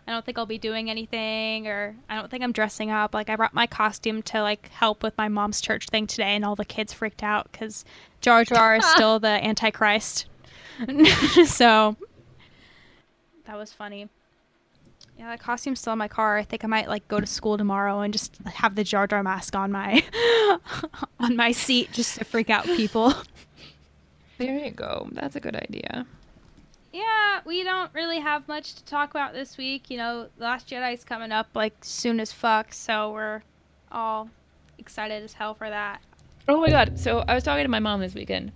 [0.06, 3.14] I don't think I'll be doing anything, or I don't think I'm dressing up.
[3.14, 6.44] Like I brought my costume to like help with my mom's church thing today, and
[6.44, 7.84] all the kids freaked out because
[8.20, 10.26] Jar Jar is still the Antichrist.
[11.46, 11.96] so
[13.46, 14.08] that was funny.
[15.18, 16.36] Yeah, the costume's still in my car.
[16.36, 19.22] I think I might like go to school tomorrow and just have the Jar Jar
[19.22, 20.02] mask on my
[21.20, 23.14] on my seat just to freak out people.
[24.38, 25.08] There you go.
[25.12, 26.04] That's a good idea.
[26.92, 29.88] Yeah, we don't really have much to talk about this week.
[29.88, 33.42] You know, The Last Jedi's coming up like soon as fuck, so we're
[33.92, 34.28] all
[34.78, 36.00] excited as hell for that.
[36.48, 36.98] Oh my god.
[36.98, 38.50] So I was talking to my mom this weekend.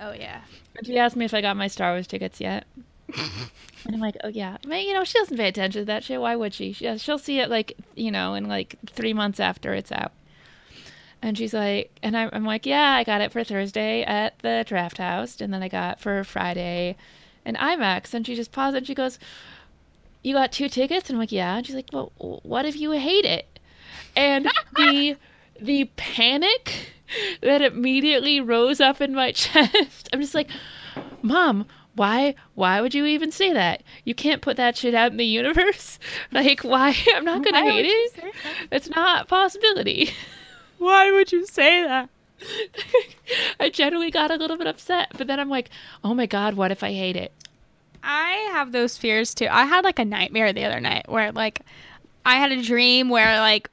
[0.00, 0.40] Oh yeah.
[0.76, 2.64] And she asked me if I got my Star Wars tickets yet.
[3.84, 4.56] and I'm like, oh yeah.
[4.66, 6.20] But, you know, she doesn't pay attention to that shit.
[6.20, 6.72] Why would she?
[6.72, 6.86] she?
[6.86, 10.12] Uh, she'll see it like, you know, in like three months after it's out.
[11.22, 14.64] And she's like, and I'm, I'm like, yeah, I got it for Thursday at the
[14.66, 16.96] Draft House, and then I got for Friday
[17.44, 18.14] in IMAX.
[18.14, 19.18] And she just paused and she goes,
[20.22, 21.08] you got two tickets?
[21.08, 21.56] And I'm like, yeah.
[21.56, 23.58] And she's like, well, what if you hate it?
[24.16, 25.16] And the
[25.60, 26.92] the panic
[27.42, 30.08] that immediately rose up in my chest.
[30.12, 30.48] I'm just like,
[31.22, 33.82] Mom, why why would you even say that?
[34.04, 35.98] You can't put that shit out in the universe.
[36.32, 38.34] Like why I'm not gonna Why hate it.
[38.70, 40.10] It's not a possibility.
[40.78, 42.08] Why would you say that?
[43.60, 45.68] I generally got a little bit upset, but then I'm like,
[46.02, 47.32] oh my god, what if I hate it?
[48.02, 49.46] I have those fears too.
[49.50, 51.60] I had like a nightmare the other night where like
[52.24, 53.70] I had a dream where like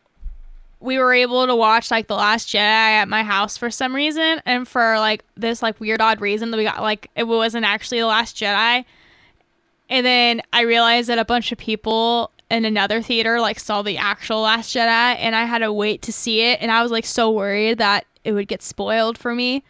[0.80, 4.42] we were able to watch like The Last Jedi at my house for some reason
[4.46, 8.00] and for like this like weird odd reason that we got like it wasn't actually
[8.00, 8.86] The Last Jedi.
[9.90, 13.98] And then I realized that a bunch of people in another theater like saw the
[13.98, 17.06] actual Last Jedi and I had to wait to see it and I was like
[17.06, 19.64] so worried that it would get spoiled for me.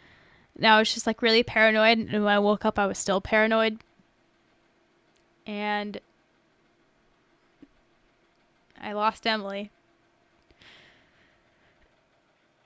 [0.56, 3.22] And I was just like really paranoid and when I woke up I was still
[3.22, 3.78] paranoid.
[5.46, 5.98] And
[8.78, 9.70] I lost Emily.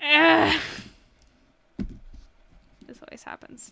[0.03, 0.61] Ugh.
[2.87, 3.71] This always happens.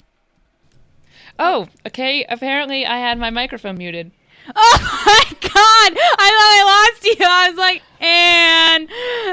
[1.39, 2.25] Oh, okay.
[2.29, 4.13] Apparently I had my microphone muted.
[4.55, 5.53] Oh my god!
[5.55, 7.27] I thought I lost you.
[7.27, 8.89] I was like, and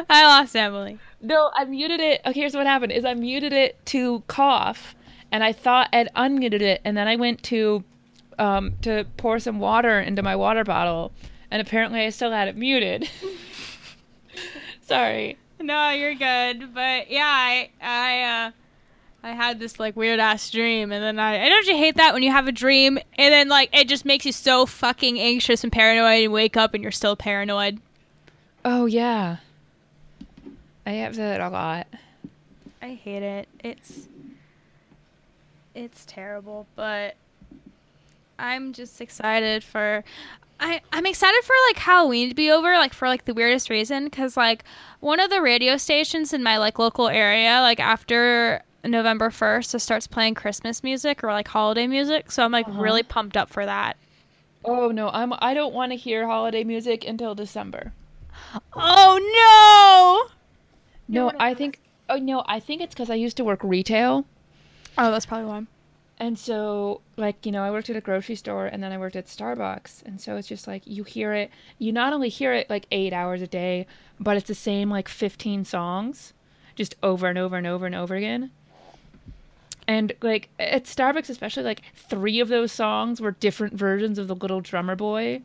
[0.10, 1.00] I lost Emily.
[1.22, 2.22] No, I muted it.
[2.26, 4.96] Okay, here's what happened: is I muted it to cough,
[5.32, 7.84] and I thought I'd unmuted it, and then I went to
[8.38, 11.12] um, to pour some water into my water bottle,
[11.50, 13.10] and apparently I still had it muted.
[14.82, 15.38] Sorry.
[15.60, 16.74] No, you're good.
[16.74, 18.52] But yeah, I I uh
[19.24, 22.14] I had this like weird ass dream and then I I don't you hate that
[22.14, 25.64] when you have a dream and then like it just makes you so fucking anxious
[25.64, 27.80] and paranoid and wake up and you're still paranoid.
[28.64, 29.38] Oh yeah.
[30.86, 31.88] I have that a lot.
[32.82, 33.50] I hate it.
[33.64, 34.08] It's
[35.76, 37.16] it's terrible, but
[38.40, 40.04] I'm just excited for
[40.60, 44.10] I I'm excited for like Halloween to be over like for like the weirdest reason
[44.10, 44.64] cuz like
[45.00, 49.80] one of the radio stations in my like local area like after November 1st it
[49.80, 52.82] starts playing Christmas music or like holiday music, so I'm like Uh-huh.
[52.82, 53.98] really pumped up for that.
[54.66, 57.94] Oh no, I'm I don't want to hear holiday music until December.
[58.76, 60.28] Oh
[61.08, 64.26] No, No, I think oh no, I think it's cuz I used to work retail.
[64.98, 65.68] Oh, that's probably one.
[66.20, 69.16] And so, like, you know, I worked at a grocery store and then I worked
[69.16, 70.04] at Starbucks.
[70.04, 73.14] And so it's just like you hear it, you not only hear it like eight
[73.14, 73.86] hours a day,
[74.20, 76.34] but it's the same like 15 songs
[76.76, 78.50] just over and over and over and over again.
[79.88, 84.36] And like at Starbucks, especially, like three of those songs were different versions of the
[84.36, 85.42] little drummer boy,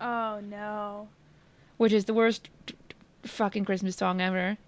[0.00, 1.08] Oh no.
[1.76, 2.48] which is the worst
[3.24, 4.58] fucking Christmas song ever.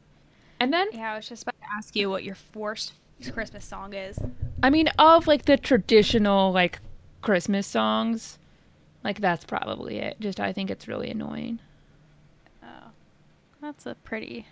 [0.58, 2.94] And then, Yeah, I was just about to ask you what your worst
[3.30, 4.18] Christmas song is.
[4.62, 6.80] I mean, of like the traditional like
[7.20, 8.38] Christmas songs,
[9.04, 10.18] like that's probably it.
[10.20, 11.61] Just I think it's really annoying.
[12.62, 12.90] Oh,
[13.61, 14.46] that's a pretty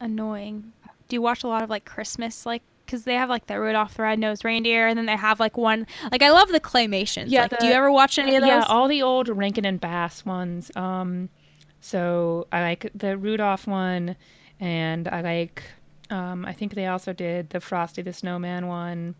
[0.00, 0.72] annoying.
[1.08, 3.94] Do you watch a lot of like Christmas, like, because they have like the Rudolph
[3.94, 7.26] the Red-Nosed Reindeer, and then they have like one, like I love the claymations.
[7.28, 8.48] Yeah, like, do you ever watch any of those?
[8.48, 10.70] Yeah, all the old Rankin and Bass ones.
[10.76, 11.28] Um,
[11.80, 14.16] so I like the Rudolph one,
[14.60, 15.62] and I like.
[16.12, 19.14] Um, I think they also did the Frosty the Snowman one.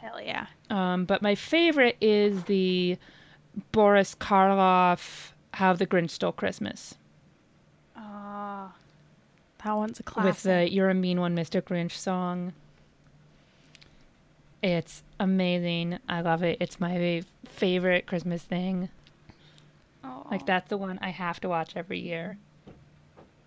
[0.00, 0.46] Hell yeah.
[0.70, 2.96] Um, but my favorite is the
[3.72, 6.94] Boris Karloff "How the Grinch Stole Christmas"
[7.96, 8.72] Oh,
[9.64, 10.28] that one's a classic.
[10.30, 11.60] with the "You're a Mean One, Mr.
[11.60, 12.52] Grinch" song.
[14.62, 15.98] It's amazing.
[16.08, 16.58] I love it.
[16.60, 18.88] It's my favorite Christmas thing.
[20.04, 22.38] oh, Like that's the one I have to watch every year.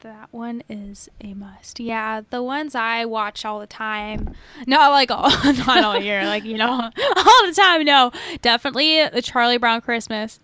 [0.06, 1.80] That one is a must.
[1.80, 4.36] Yeah, the ones I watch all the time.
[4.68, 6.26] No, like all, not all year.
[6.26, 7.84] Like you know, all the time.
[7.84, 8.12] No,
[8.44, 10.40] definitely the Charlie Brown Christmas.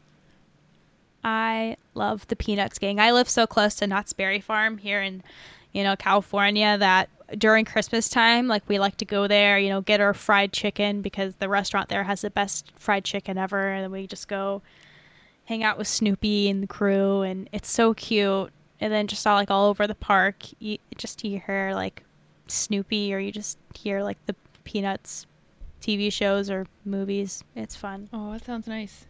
[1.23, 2.99] I love the Peanuts gang.
[2.99, 5.21] I live so close to Knott's Berry Farm here in,
[5.73, 9.81] you know, California that during Christmas time, like we like to go there, you know,
[9.81, 13.91] get our fried chicken because the restaurant there has the best fried chicken ever, and
[13.91, 14.63] we just go
[15.45, 18.51] hang out with Snoopy and the crew, and it's so cute.
[18.81, 22.03] And then just saw like all over the park, you just you hear like
[22.47, 25.27] Snoopy, or you just hear like the Peanuts
[25.81, 27.43] TV shows or movies.
[27.55, 28.09] It's fun.
[28.11, 29.05] Oh, that sounds nice.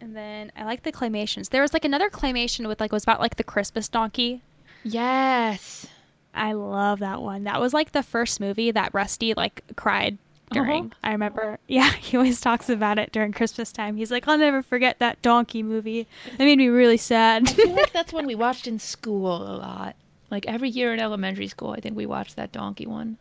[0.00, 1.50] And then I like the claymations.
[1.50, 4.40] There was like another claymation with like was about like the Christmas donkey.
[4.82, 5.86] Yes.
[6.32, 7.44] I love that one.
[7.44, 10.16] That was like the first movie that Rusty like cried
[10.50, 10.64] Uh-huh.
[10.64, 10.92] during.
[11.02, 11.58] I remember.
[11.68, 13.96] Yeah, he always talks about it during Christmas time.
[13.96, 16.08] He's like, I'll never forget that donkey movie.
[16.26, 17.48] It made me really sad.
[17.48, 19.96] I feel like that's one we watched in school a lot.
[20.30, 23.18] Like every year in elementary school, I think we watched that donkey one.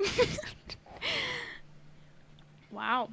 [2.70, 3.08] wow.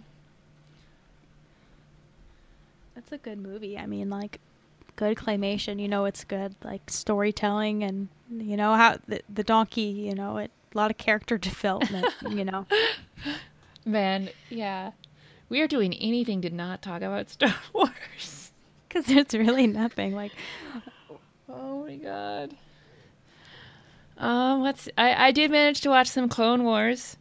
[2.95, 3.77] That's a good movie.
[3.77, 4.39] I mean, like
[4.95, 6.55] good claymation, you know it's good.
[6.63, 10.97] Like storytelling and you know how the, the donkey, you know, it a lot of
[10.97, 12.65] character development, you know.
[13.85, 14.91] Man, yeah.
[15.49, 18.51] We are doing anything to not talk about Star Wars.
[18.89, 20.31] Cuz it's really nothing like
[21.49, 22.55] Oh my god.
[24.17, 24.87] Um, let's.
[24.97, 27.17] I I did manage to watch some Clone Wars.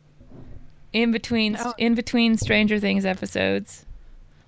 [0.93, 1.75] In between, Oh.
[1.77, 3.85] in between Stranger Things episodes.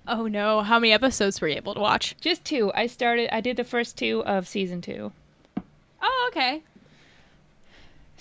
[0.07, 2.15] Oh no, how many episodes were you able to watch?
[2.21, 2.71] Just two.
[2.73, 3.33] I started.
[3.35, 5.11] I did the first two of season two.
[6.01, 6.63] Oh, okay.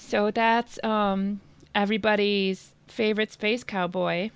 [0.06, 1.40] So that's um
[1.74, 4.30] everybody's favorite space cowboy,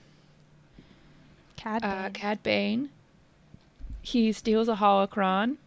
[1.55, 2.89] Cad uh, Cad Bane.
[4.03, 5.59] He steals a holocron,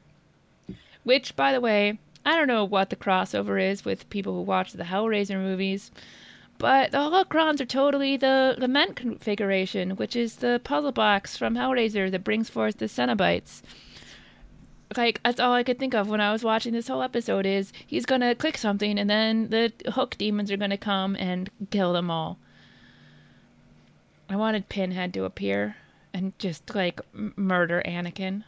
[1.06, 4.74] which, by the way, I don't know what the crossover is with people who watch
[4.74, 5.89] the Hellraiser movies,
[6.58, 12.12] but the holocrons are totally the lament configuration, which is the puzzle box from Hellraiser
[12.12, 13.62] that brings forth the Cenobites.
[14.98, 17.71] Like that's all I could think of when I was watching this whole episode is
[17.85, 22.10] he's gonna click something and then the hook demons are gonna come and kill them
[22.12, 22.37] all.
[24.29, 25.75] I wanted Pinhead to appear
[26.13, 28.44] and just like m- murder Anakin.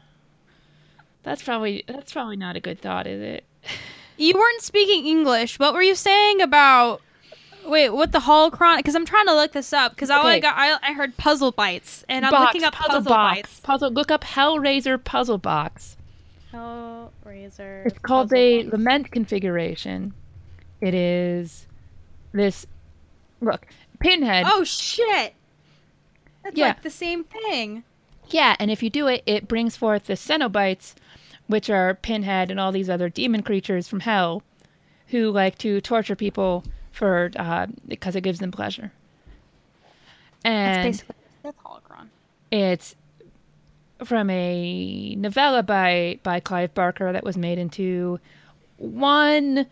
[1.24, 3.44] That's probably that's probably not a good thought, is it?
[4.18, 5.60] You weren't speaking English.
[5.60, 7.02] What were you saying about?
[7.66, 8.78] Wait, what the holocron?
[8.78, 9.92] Because I'm trying to look this up.
[9.94, 10.40] Because all I Okay.
[10.40, 13.36] got, I, I heard puzzle bites, and I'm Box, looking up puzzle, box.
[13.42, 13.60] bites.
[13.60, 13.92] Puzzle.
[13.92, 15.95] Look up Hellraiser puzzle box.
[16.56, 17.86] Hellraiser.
[17.86, 20.14] It's called a lament configuration.
[20.82, 21.68] It is
[22.32, 22.66] this.
[23.42, 23.68] Look,
[24.00, 24.46] Pinhead.
[24.50, 25.34] Oh shit!
[26.44, 26.68] That's Yeah.
[26.68, 27.84] like the same thing.
[28.30, 30.96] Yeah, and if you do it, it brings forth the Cenobites,
[31.48, 34.42] which are Pinhead and all these other demon creatures from hell,
[35.08, 38.92] who like to torture people for uh, because it gives them pleasure.
[40.44, 42.08] That's And basically the Sith holocron.
[42.52, 42.96] it's
[44.04, 48.20] from a novella by by Clive Barker that was made into
[48.78, 49.66] one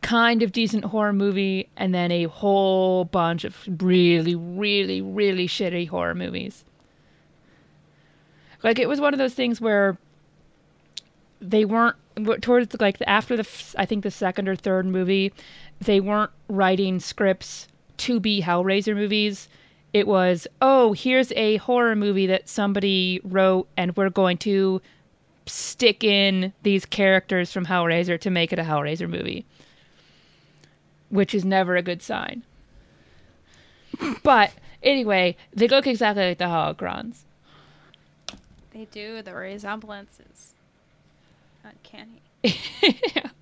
[0.00, 5.88] kind of decent horror movie and then a whole bunch of really really really shitty
[5.88, 6.64] horror movies.
[8.62, 9.98] Like it was one of those things where
[11.40, 11.96] they weren't
[12.40, 15.32] towards like after the I think the second or third movie,
[15.80, 17.66] they weren't writing scripts
[17.98, 19.48] to be Hellraiser movies.
[19.92, 24.80] It was, oh, here's a horror movie that somebody wrote, and we're going to
[25.46, 29.44] stick in these characters from Hellraiser to make it a Hellraiser movie,
[31.10, 32.42] which is never a good sign.
[34.22, 37.24] But anyway, they look exactly like the holocrons.
[38.70, 39.20] They do.
[39.20, 40.54] The resemblance is
[41.62, 42.22] uncanny.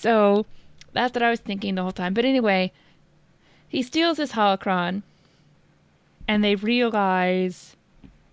[0.00, 0.46] So
[0.94, 2.14] that's what I was thinking the whole time.
[2.14, 2.72] But anyway,
[3.68, 5.02] he steals his holocron,
[6.30, 7.74] and they realize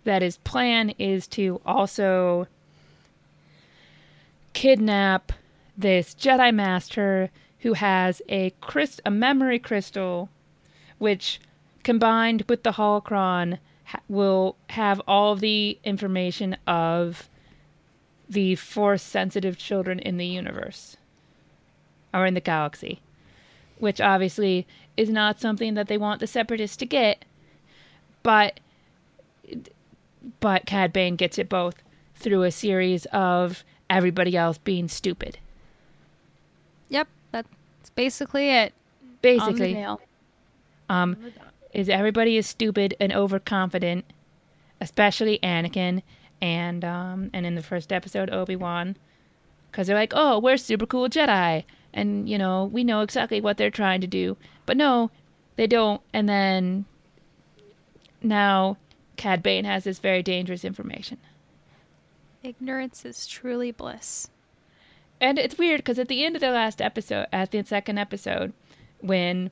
[0.04, 2.46] that his plan is to also
[4.54, 5.34] kidnap
[5.76, 7.32] this Jedi Master
[7.62, 8.54] who has a
[9.04, 10.30] a memory crystal,
[11.00, 11.40] which
[11.84, 17.28] combined with the holocron ha- will have all the information of
[18.30, 20.98] the force sensitive children in the universe
[22.14, 23.00] or in the galaxy,
[23.80, 27.26] which obviously is not something that they want the separatists to get,
[28.28, 28.60] but
[30.42, 31.76] but Cad Bane gets it both
[32.14, 35.38] through a series of everybody else being stupid.
[36.90, 37.48] Yep, that's
[37.96, 38.74] basically it.
[39.22, 39.98] Basically, um,
[40.90, 41.54] On the dot.
[41.72, 44.04] is everybody is stupid and overconfident,
[44.82, 46.02] especially Anakin
[46.42, 48.98] and um and in the first episode Obi Wan,
[49.72, 51.64] because they're like, oh, we're super cool Jedi,
[51.94, 55.12] and you know we know exactly what they're trying to do, but no,
[55.56, 56.02] they don't.
[56.12, 56.84] And then
[58.22, 58.78] now
[59.16, 61.18] Cad Bane has this very dangerous information.
[62.44, 64.30] Ignorance is truly bliss.
[65.20, 68.54] And it's weird because at the end of the last episode, at the second episode,
[69.02, 69.50] when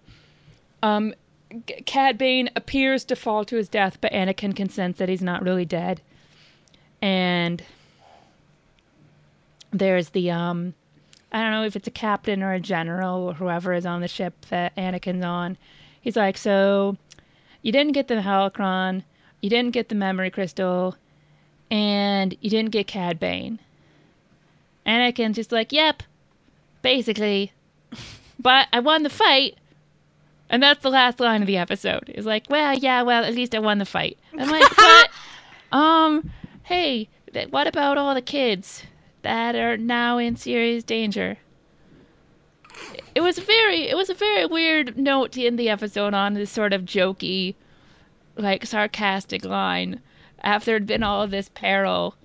[0.84, 1.14] um,
[1.86, 5.66] Cad Bane appears to fall to his death, but Anakin consents that he's not really
[5.66, 6.02] dead,
[7.02, 7.64] and
[9.72, 10.76] there's the um,
[11.32, 14.08] I don't know if it's a captain or a general or whoever is on the
[14.08, 15.58] ship that Anakin's on.
[16.02, 16.98] He's like, so
[17.66, 19.04] you didn't get the holocron,
[19.42, 20.96] you didn't get the memory crystal,
[21.72, 23.58] and you didn't get Cad Bane.
[24.86, 26.04] Anakin's just like, yep,
[26.84, 27.54] basically.
[28.40, 29.58] but I won the fight.
[30.48, 32.12] And that's the last line of the episode.
[32.14, 34.20] Is like, well, yeah, well, at least I won the fight.
[34.38, 35.10] I'm like, but,
[35.76, 36.30] um,
[36.62, 38.84] hey, th- what about all the kids
[39.24, 41.40] that are now in serious danger?
[43.14, 46.52] It was very, it was a very weird note to end the episode on this
[46.52, 47.56] sort of jokey,
[48.36, 50.02] like sarcastic line.
[50.44, 52.16] After there'd been all of this peril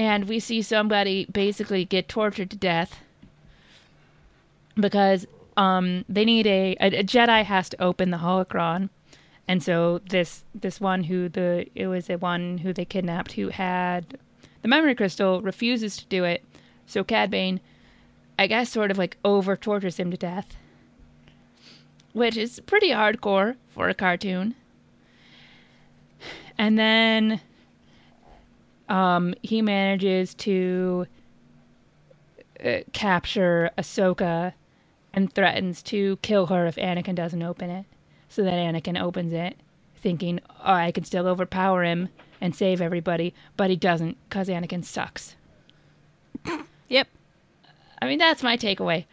[0.00, 3.00] and we see somebody basically get tortured to death
[4.74, 5.26] because
[5.58, 8.88] um they need a, a a Jedi has to open the holocron,
[9.46, 13.48] and so this this one who the it was the one who they kidnapped who
[13.48, 14.18] had
[14.62, 16.42] the memory crystal refuses to do it,
[16.86, 17.60] so Cad Bane,
[18.40, 20.56] I guess, sort of like over tortures him to death,
[22.14, 24.54] which is pretty hardcore for a cartoon.
[26.56, 27.42] And then
[28.88, 31.06] um, he manages to
[32.64, 34.54] uh, capture Ahsoka
[35.12, 37.84] and threatens to kill her if Anakin doesn't open it.
[38.30, 39.54] So then Anakin opens it,
[39.96, 42.08] thinking, oh, I can still overpower him
[42.40, 45.36] and save everybody, but he doesn't because Anakin sucks.
[46.88, 47.08] Yep.
[48.00, 49.04] I mean, that's my takeaway.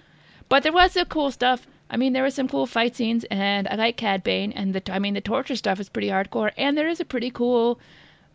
[0.49, 1.67] But there was some cool stuff.
[1.89, 4.93] I mean, there was some cool fight scenes, and I like Cad Bane, and the
[4.93, 7.79] I mean, the torture stuff is pretty hardcore, and there is a pretty cool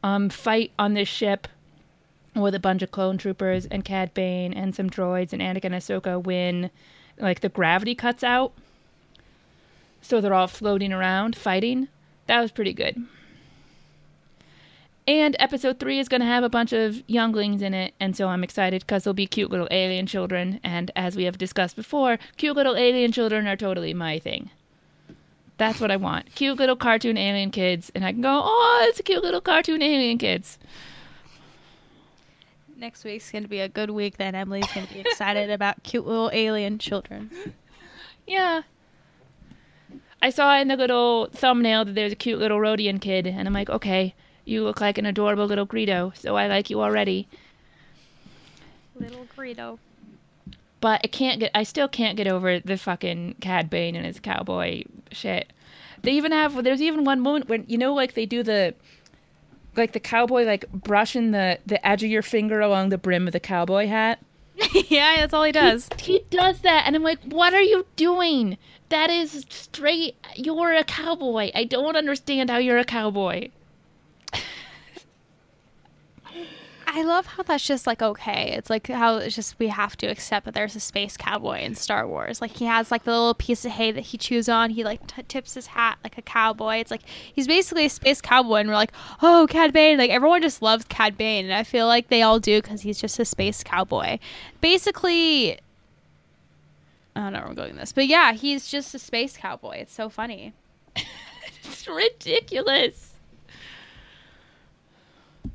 [0.03, 1.49] um, fight on this ship
[2.35, 5.75] with a bunch of clone troopers and Cad Bane and some droids and Anakin and
[5.75, 6.71] Ahsoka when
[7.19, 8.53] like the gravity cuts out,
[10.01, 11.89] so they're all floating around fighting.
[12.27, 13.07] That was pretty good.
[15.07, 18.29] And episode three is going to have a bunch of younglings in it, and so
[18.29, 20.61] I'm excited because they'll be cute little alien children.
[20.63, 24.51] And as we have discussed before, cute little alien children are totally my thing.
[25.59, 26.33] That's what I want.
[26.35, 29.83] Cute little cartoon alien kids, and I can go, oh, it's a cute little cartoon
[29.83, 30.59] alien kids.
[32.77, 34.19] Next week's gonna be a good week.
[34.19, 37.31] Then Emily's gonna be excited about cute little alien children.
[38.27, 38.63] Yeah.
[40.21, 43.55] I saw in the little thumbnail that there's a cute little Rodian kid, and I'm
[43.55, 44.15] like, okay,
[44.45, 47.29] you look like an adorable little Greedo, so I like you already.
[48.99, 49.79] Little Greedo.
[50.81, 54.19] But I can't get, I still can't get over the fucking Cad Bane and his
[54.19, 55.53] cowboy shit.
[56.03, 58.75] They even have, there's even one moment when, you know, like they do the,
[59.77, 63.33] like the cowboy, like brushing the, the edge of your finger along the brim of
[63.33, 64.19] the cowboy hat.
[64.89, 65.89] yeah, that's all he does.
[65.99, 68.59] He, he does that, and I'm like, what are you doing?
[68.89, 71.51] That is straight, you're a cowboy.
[71.55, 73.49] I don't understand how you're a cowboy.
[76.95, 78.53] I love how that's just like okay.
[78.55, 81.75] It's like how it's just we have to accept that there's a space cowboy in
[81.75, 82.43] Star Wars.
[82.43, 84.69] Like he has like the little piece of hay that he chews on.
[84.69, 86.77] He like t- tips his hat like a cowboy.
[86.77, 89.97] It's like he's basically a space cowboy, and we're like, oh, Cad Bane.
[89.97, 93.01] Like everyone just loves Cad Bane, and I feel like they all do because he's
[93.01, 94.19] just a space cowboy.
[94.61, 95.53] Basically,
[97.17, 99.79] I don't know where I'm going with this, but yeah, he's just a space cowboy.
[99.79, 100.53] It's so funny.
[101.65, 103.12] It's ridiculous.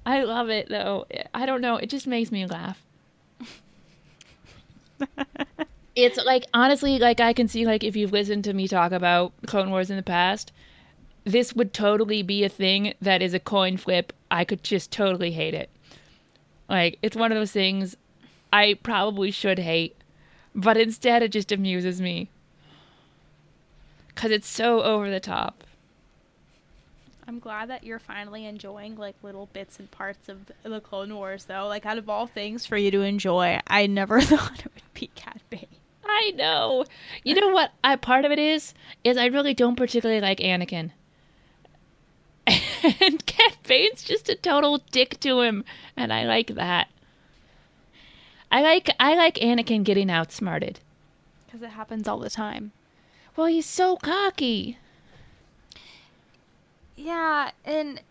[0.05, 1.05] I love it though.
[1.33, 1.77] I don't know.
[1.77, 2.83] It just makes me laugh.
[5.95, 9.33] it's like honestly, like I can see like if you've listened to me talk about
[9.45, 10.51] Clone Wars in the past,
[11.23, 14.13] this would totally be a thing that is a coin flip.
[14.31, 15.69] I could just totally hate it.
[16.69, 17.95] Like it's one of those things
[18.51, 19.95] I probably should hate,
[20.55, 22.29] but instead it just amuses me.
[24.15, 25.63] Cuz it's so over the top.
[27.27, 31.43] I'm glad that you're finally enjoying like little bits and parts of the Clone Wars,
[31.45, 31.67] though.
[31.67, 35.07] Like out of all things for you to enjoy, I never thought it would be
[35.07, 35.67] Cad Bane.
[36.05, 36.85] I know.
[37.23, 37.71] You know what?
[37.83, 38.73] I part of it is
[39.03, 40.91] is I really don't particularly like Anakin.
[43.01, 45.65] And Cad Bane's just a total dick to him,
[45.97, 46.87] and I like that.
[48.49, 50.79] I like I like Anakin getting outsmarted.
[51.45, 52.71] Because it happens all the time.
[53.35, 54.77] Well, he's so cocky.
[56.97, 58.01] Yeah, and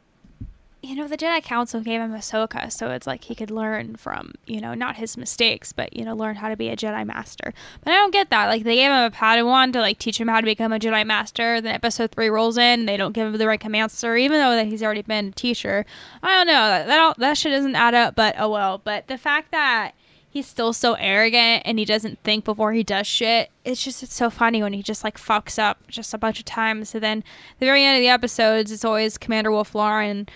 [0.81, 4.33] you know the Jedi Council gave him Ahsoka, so it's like he could learn from
[4.47, 7.53] you know not his mistakes, but you know learn how to be a Jedi Master.
[7.83, 8.47] But I don't get that.
[8.47, 11.05] Like they gave him a Padawan to like teach him how to become a Jedi
[11.05, 11.61] Master.
[11.61, 14.53] Then Episode three rolls in, they don't give him the right commands, or even though
[14.53, 15.85] that he's already been a teacher.
[16.23, 18.15] I don't know that that, all, that shit doesn't add up.
[18.15, 18.81] But oh well.
[18.83, 19.93] But the fact that
[20.37, 23.51] he's still so arrogant and he doesn't think before he does shit.
[23.65, 26.45] It's just it's so funny when he just like fucks up just a bunch of
[26.45, 26.91] times.
[26.91, 27.25] So then
[27.59, 30.29] the very end of the episodes, it's always Commander Wullf Yularen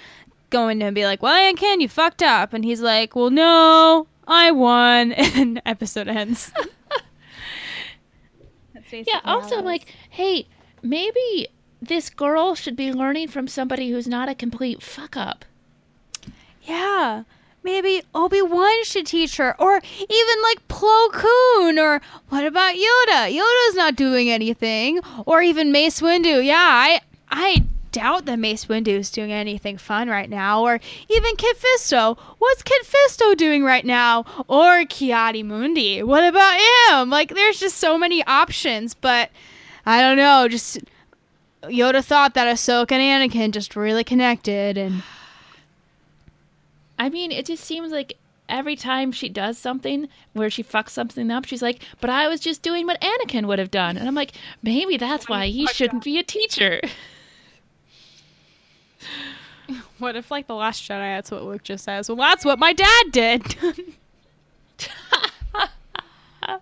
[0.48, 4.52] going to be like, "Well, Anakin, you fucked up," and he's like, "Well, no, I
[4.52, 6.50] won," and the episode ends.
[8.90, 9.20] yeah.
[9.24, 10.48] Also, I'm like, hey,
[10.82, 11.48] maybe
[11.82, 15.44] this girl should be learning from somebody who's not a complete fuck up.
[16.62, 17.24] Yeah
[17.62, 23.34] maybe Obi-Wan should teach her or even like Plo Koon or what about Yoda?
[23.34, 26.44] Yoda's not doing anything or even Mace Windu.
[26.44, 27.00] Yeah, I
[27.30, 32.16] I doubt that Mace Windu is doing anything fun right now or even Kit Fisto.
[32.38, 34.24] What's Kit Fisto doing right now?
[34.48, 36.02] Or Ki-Adi-Mundi.
[36.02, 37.10] What about him?
[37.10, 39.30] Like there's just so many options, but
[39.86, 40.78] I don't know, just
[41.64, 45.02] Yoda thought that Ahsoka and Anakin just really connected and
[47.00, 51.30] I mean, it just seems like every time she does something where she fucks something
[51.30, 54.14] up, she's like, "But I was just doing what Anakin would have done," and I'm
[54.14, 54.32] like,
[54.62, 56.80] maybe that's why he shouldn't be a teacher.
[59.98, 62.08] What if, like the Last Jedi, that's what Luke just says?
[62.08, 63.56] Well, that's what my dad did.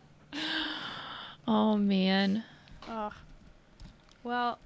[1.49, 2.45] oh man.
[2.87, 3.13] Ugh.
[4.23, 4.59] Well,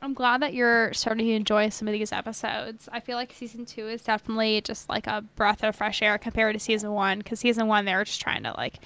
[0.00, 2.88] I'm glad that you're starting to enjoy some of these episodes.
[2.92, 6.54] I feel like season two is definitely just like a breath of fresh air compared
[6.54, 7.18] to season one.
[7.18, 8.78] Because season one, they were just trying to like,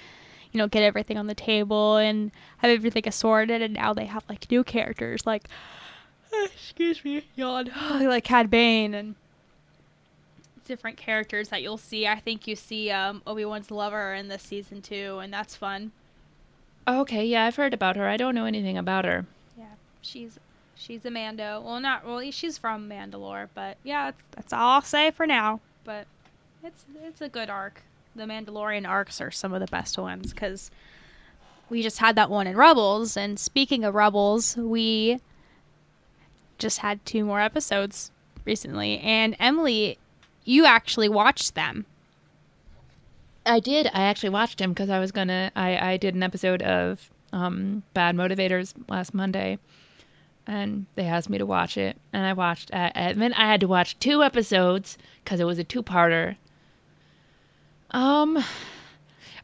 [0.51, 3.61] you know, get everything on the table and have everything assorted.
[3.61, 5.47] And now they have like new characters, like,
[6.45, 9.15] excuse me, yawn, like Cad Bane and
[10.65, 12.07] different characters that you'll see.
[12.07, 15.91] I think you see um, Obi Wan's lover in this season two, and that's fun.
[16.87, 18.07] Okay, yeah, I've heard about her.
[18.07, 19.25] I don't know anything about her.
[19.57, 19.65] Yeah,
[20.01, 20.39] she's
[20.75, 21.61] She's a Mando.
[21.61, 22.31] Well, not really.
[22.31, 25.59] She's from Mandalore, but yeah, that's, that's all I'll say for now.
[25.83, 26.07] But
[26.63, 27.81] it's it's a good arc.
[28.15, 30.71] The Mandalorian arcs are some of the best ones because
[31.69, 33.17] we just had that one in Rebels.
[33.17, 35.19] And speaking of Rebels, we
[36.57, 38.11] just had two more episodes
[38.45, 38.99] recently.
[38.99, 39.97] And Emily,
[40.43, 41.85] you actually watched them.
[43.45, 43.87] I did.
[43.87, 45.51] I actually watched them because I was gonna.
[45.55, 49.59] I I did an episode of um, Bad Motivators last Monday
[50.47, 52.73] and they asked me to watch it, and I watched.
[52.73, 56.35] I admit I had to watch two episodes because it was a two-parter.
[57.91, 58.43] Um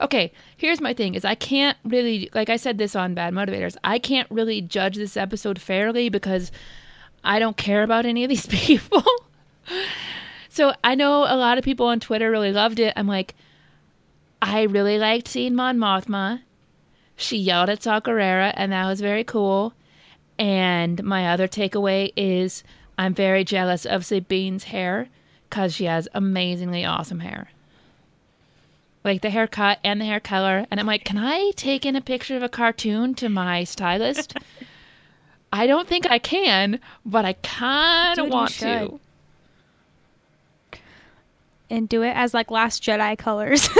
[0.01, 3.75] Okay, here's my thing is I can't really like I said this on Bad Motivators.
[3.83, 6.51] I can't really judge this episode fairly because
[7.23, 9.03] I don't care about any of these people.
[10.49, 12.93] so I know a lot of people on Twitter really loved it.
[12.95, 13.35] I'm like
[14.41, 16.41] I really liked seeing Mon Mothma.
[17.17, 19.73] She yelled at Saw Gerrera, and that was very cool.
[20.39, 22.63] And my other takeaway is
[22.97, 25.09] I'm very jealous of Sabine's hair
[25.49, 27.49] because she has amazingly awesome hair
[29.03, 30.65] like the haircut and the hair color.
[30.69, 34.35] And I'm like, can I take in a picture of a cartoon to my stylist?
[35.51, 38.99] I don't think I can, but I kind of want to.
[41.69, 43.67] And do it as like Last Jedi colors.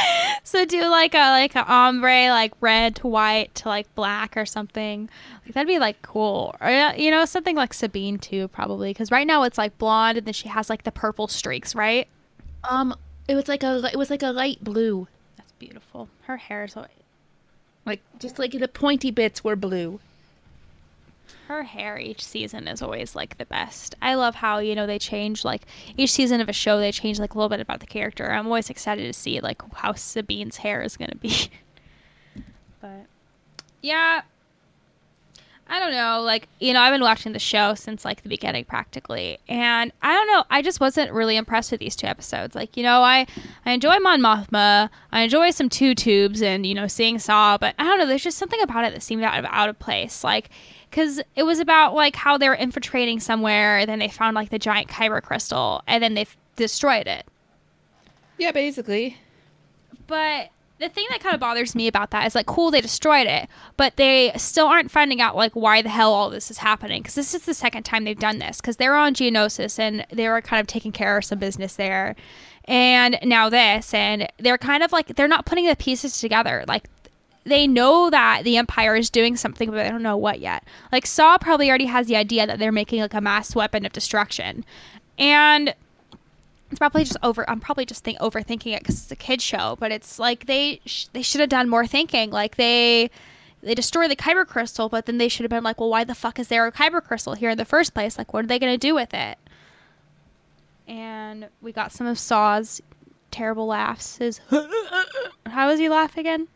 [0.44, 4.46] so do like a like a ombre, like red to white to like black or
[4.46, 5.08] something.
[5.44, 6.54] Like that'd be like cool.
[6.60, 10.26] Or you know something like Sabine too, probably because right now it's like blonde and
[10.26, 12.08] then she has like the purple streaks, right?
[12.68, 12.94] Um,
[13.28, 15.08] it was like a it was like a light blue.
[15.36, 16.08] That's beautiful.
[16.22, 16.76] Her hair is
[17.88, 20.00] like just like the pointy bits were blue.
[21.48, 23.94] Her hair each season is always like the best.
[24.02, 25.62] I love how you know they change like
[25.96, 28.30] each season of a show they change like a little bit about the character.
[28.30, 31.50] I'm always excited to see like how Sabine's hair is gonna be.
[32.82, 33.06] but
[33.80, 34.20] yeah,
[35.70, 38.64] I don't know, like, you know, I've been watching the show since like the beginning
[38.64, 39.38] practically.
[39.48, 42.54] And I don't know, I just wasn't really impressed with these two episodes.
[42.54, 43.26] Like, you know, I
[43.66, 47.74] I enjoy Mon Mothma, I enjoy some two tubes and, you know, seeing Saw, but
[47.78, 50.24] I don't know, there's just something about it that seemed out of out of place.
[50.24, 50.50] Like
[50.90, 54.50] cuz it was about like how they were infiltrating somewhere and then they found like
[54.50, 56.26] the giant kyber crystal and then they
[56.56, 57.26] destroyed it.
[58.38, 59.16] Yeah, basically.
[60.06, 63.26] But the thing that kind of bothers me about that is like cool they destroyed
[63.26, 67.02] it but they still aren't finding out like why the hell all this is happening
[67.02, 70.06] because this is the second time they've done this because they were on geonosis and
[70.12, 72.14] they were kind of taking care of some business there
[72.66, 76.88] and now this and they're kind of like they're not putting the pieces together like
[77.48, 80.64] they know that the empire is doing something but they don't know what yet.
[80.92, 83.92] Like saw probably already has the idea that they're making like a mass weapon of
[83.92, 84.64] destruction.
[85.18, 85.74] And
[86.70, 89.74] it's probably just over i'm probably just think overthinking it because it's a kid show
[89.80, 92.30] but it's like they sh- they should have done more thinking.
[92.30, 93.10] Like they
[93.62, 96.14] they destroy the kyber crystal but then they should have been like well why the
[96.14, 98.18] fuck is there a kyber crystal here in the first place?
[98.18, 99.38] Like what are they going to do with it?
[100.86, 102.80] And we got some of saw's
[103.30, 104.16] terrible laughs.
[104.18, 104.40] His
[105.46, 106.48] how was he laugh again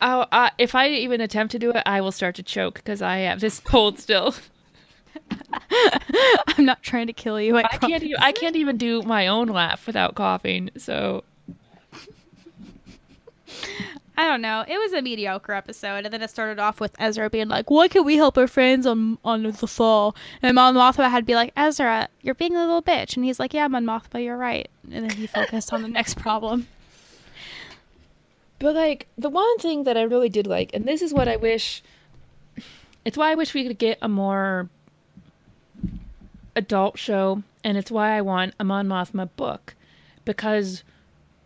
[0.00, 3.02] uh, uh, if i even attempt to do it i will start to choke because
[3.02, 4.34] i have this cold still
[6.48, 7.56] I'm not trying to kill you.
[7.56, 8.02] I, I can't.
[8.02, 10.70] Even, I can't even do my own laugh without coughing.
[10.76, 11.24] So
[14.16, 14.64] I don't know.
[14.68, 17.88] It was a mediocre episode, and then it started off with Ezra being like, "Why
[17.88, 21.52] can't we help our friends on on Lothal?" And Mon Mothma had to be like,
[21.56, 25.08] "Ezra, you're being a little bitch," and he's like, "Yeah, Mon Mothma, you're right." And
[25.08, 26.68] then he focused on the next problem.
[28.60, 31.34] But like the one thing that I really did like, and this is what I
[31.34, 31.82] wish.
[33.04, 34.68] It's why I wish we could get a more
[36.54, 39.74] adult show, and it's why I want a Mon Mothma book.
[40.24, 40.84] Because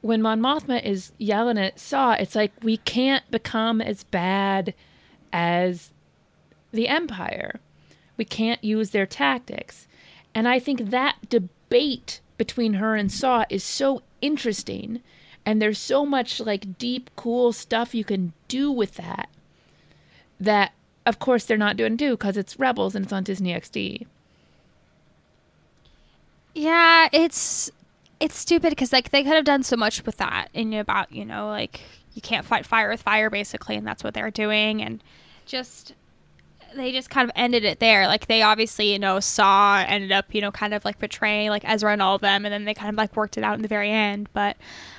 [0.01, 4.75] when Mon Mothma is yelling at Saw, it's like we can't become as bad
[5.33, 5.93] as
[6.73, 7.61] the Empire.
[8.17, 9.87] We can't use their tactics.
[10.35, 15.01] And I think that debate between her and Saw is so interesting.
[15.47, 19.29] And there's so much like deep, cool stuff you can do with that.
[20.41, 20.73] That,
[21.07, 24.07] of course, they're not doing too because it's Rebels and it's on Disney XD.
[26.55, 27.71] Yeah, it's
[28.21, 31.25] it's stupid because like they could have done so much with that and about you
[31.25, 31.81] know like
[32.15, 35.03] you can't fight fire with fire basically, and that's what they're doing, and
[35.47, 35.95] just
[36.75, 38.07] they just kind of ended it there.
[38.07, 41.63] Like they obviously you know saw ended up you know kind of like betraying like
[41.65, 43.63] Ezra and all of them, and then they kind of like worked it out in
[43.63, 44.29] the very end.
[44.33, 44.57] But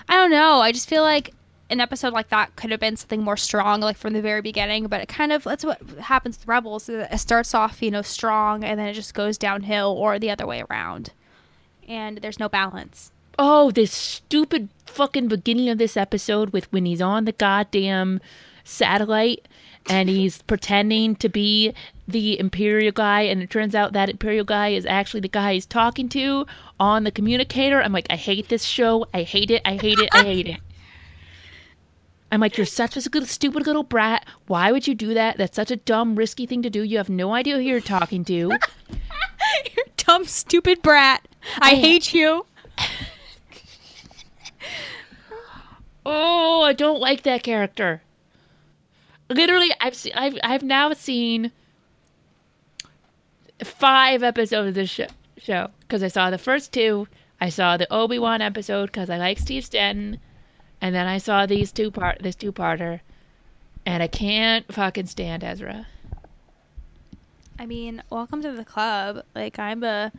[0.09, 0.61] I don't know.
[0.61, 1.34] I just feel like
[1.69, 4.88] an episode like that could have been something more strong, like from the very beginning.
[4.88, 6.89] But it kind of that's what happens to Rebels.
[6.89, 10.45] It starts off, you know, strong, and then it just goes downhill, or the other
[10.45, 11.11] way around
[11.88, 13.11] and there's no balance.
[13.38, 18.21] Oh, this stupid fucking beginning of this episode with when he's on the goddamn
[18.63, 19.47] satellite
[19.88, 21.73] and he's pretending to be
[22.07, 25.65] the Imperial guy, and it turns out that Imperial guy is actually the guy he's
[25.65, 26.45] talking to
[26.79, 27.81] on the communicator.
[27.81, 29.05] I'm like, I hate this show.
[29.13, 29.61] I hate it.
[29.65, 30.09] I hate it.
[30.13, 30.59] I hate it.
[32.31, 34.25] I'm like, you're such a good, stupid little brat.
[34.47, 35.38] Why would you do that?
[35.38, 36.83] That's such a dumb, risky thing to do.
[36.83, 38.33] You have no idea who you're talking to.
[39.75, 41.27] you're dumb, stupid brat.
[41.59, 42.45] I, I hate you.
[46.05, 48.01] oh, I don't like that character.
[49.30, 51.51] Literally, I've seen, I've, I've now seen
[53.63, 54.89] five episodes of this
[55.38, 57.07] show because I saw the first two
[57.39, 60.19] I saw the Obi Wan episode because I like Steve Stanton,
[60.82, 63.01] and then I saw these two part this two parter,
[63.86, 65.86] and I can't fucking stand Ezra.
[67.59, 69.23] I mean, welcome to the club.
[69.34, 70.11] Like I'm a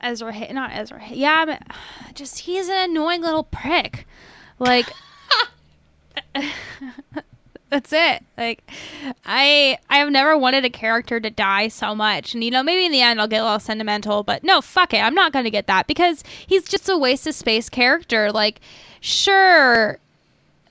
[0.00, 1.00] Ezra, Ha- not Ezra.
[1.00, 1.60] Ha- Yeah, I'm a-
[2.14, 4.06] just he's an annoying little prick.
[4.58, 4.90] Like
[7.72, 8.22] that's it.
[8.36, 8.70] Like
[9.24, 12.34] I I have never wanted a character to die so much.
[12.34, 14.92] And you know, maybe in the end I'll get a little sentimental, but no, fuck
[14.92, 14.98] it.
[14.98, 18.30] I'm not going to get that because he's just a waste of space character.
[18.30, 18.60] Like
[19.00, 19.98] sure,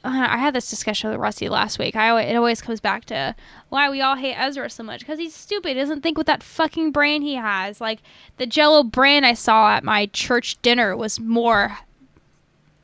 [0.03, 1.95] uh, I had this discussion with Rusty last week.
[1.95, 3.35] I alwa- it always comes back to
[3.69, 5.69] why we all hate Ezra so much because he's stupid.
[5.69, 7.81] He doesn't think with that fucking brain he has.
[7.81, 8.01] Like
[8.37, 11.79] the Jello brain I saw at my church dinner was more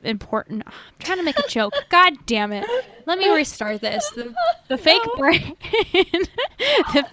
[0.08, 0.64] important.
[0.66, 1.74] I'm trying to make a joke.
[1.90, 2.66] God damn it!
[3.06, 4.10] Let me restart this.
[4.12, 4.34] The,
[4.68, 5.56] the fake brain.
[6.94, 7.06] the,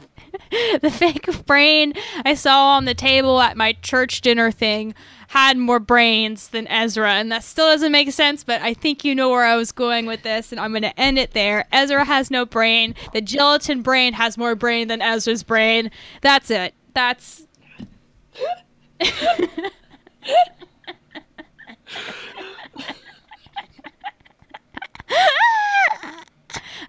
[0.83, 1.93] the fake brain
[2.25, 4.95] I saw on the table at my church dinner thing
[5.29, 9.15] had more brains than Ezra, and that still doesn't make sense, but I think you
[9.15, 11.67] know where I was going with this, and I'm going to end it there.
[11.73, 12.95] Ezra has no brain.
[13.13, 15.91] The gelatin brain has more brain than Ezra's brain.
[16.21, 16.75] That's it.
[16.95, 17.49] That's.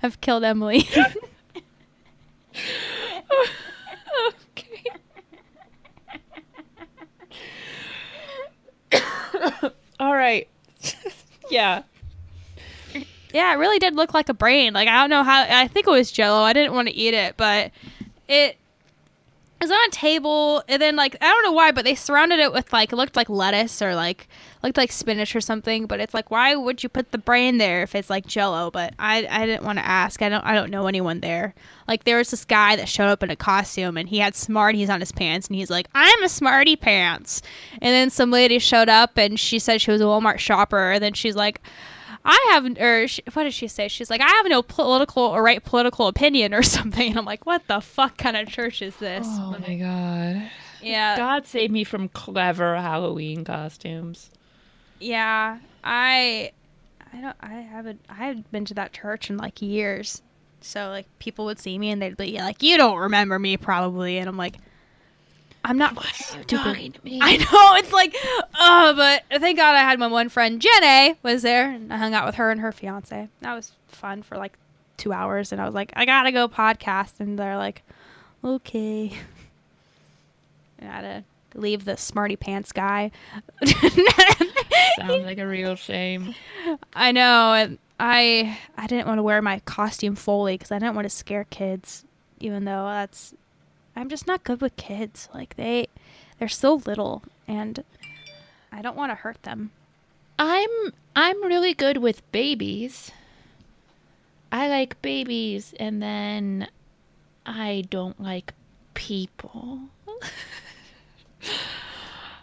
[0.06, 0.88] I've killed Emily.
[8.94, 9.02] okay.
[10.00, 10.48] All right.
[11.50, 11.82] yeah.
[13.34, 14.74] Yeah, it really did look like a brain.
[14.74, 15.42] Like I don't know how.
[15.42, 16.44] I think it was Jello.
[16.44, 17.72] I didn't want to eat it, but
[18.28, 18.58] it
[19.70, 22.54] was on a table, and then like I don't know why, but they surrounded it
[22.54, 24.28] with like it looked like lettuce or like
[24.64, 25.88] looked like spinach or something.
[25.88, 28.70] But it's like, why would you put the brain there if it's like Jello?
[28.70, 30.22] But I I didn't want to ask.
[30.22, 31.56] I don't I don't know anyone there.
[31.88, 34.90] Like there was this guy that showed up in a costume, and he had Smarties
[34.90, 37.42] on his pants, and he's like, I'm a Smarty pants.
[37.74, 41.04] And then some lady showed up, and she said she was a Walmart shopper, and
[41.04, 41.62] then she's like.
[42.26, 43.88] I have, or she, what did she say?
[43.88, 47.10] She's like, I have no political or right political opinion or something.
[47.10, 49.26] And I'm like, what the fuck kind of church is this?
[49.30, 50.50] Oh my god.
[50.82, 54.32] yeah, God save me from clever Halloween costumes.
[55.00, 55.60] yeah.
[55.84, 56.52] I,
[57.14, 60.24] I don't, I haven't, I haven't been to that church in like years.
[60.62, 64.18] So like people would see me and they'd be like, you don't remember me probably,
[64.18, 64.58] and I'm like,
[65.66, 66.94] I'm not stupid.
[66.94, 67.20] to me?
[67.22, 68.16] I know it's like,
[68.54, 72.14] oh, but thank God I had my one friend Jenny was there, and I hung
[72.14, 73.28] out with her and her fiance.
[73.42, 74.58] That was fun for like
[74.98, 77.82] two hours, and I was like, I gotta go podcast, and they're like,
[78.44, 79.12] okay.
[80.82, 83.10] I had to leave the smarty pants guy.
[83.66, 86.36] Sounds like a real shame.
[86.94, 90.94] I know, and I I didn't want to wear my costume fully because I didn't
[90.96, 92.06] want to scare kids,
[92.40, 93.34] even though that's
[93.96, 95.30] I'm just not good with kids.
[95.34, 95.88] Like they
[96.40, 97.84] they're so little, and
[98.72, 99.72] I don't want to hurt them.
[100.38, 100.70] I'm
[101.16, 103.12] I'm really good with babies.
[104.52, 106.68] I like babies and then
[107.46, 108.54] I don't like
[108.94, 109.80] people.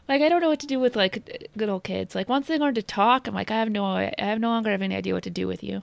[0.09, 2.15] like I don't know what to do with like little kids.
[2.15, 4.71] Like once they learn to talk, I'm like I have no I have no longer
[4.71, 5.83] have any idea what to do with you.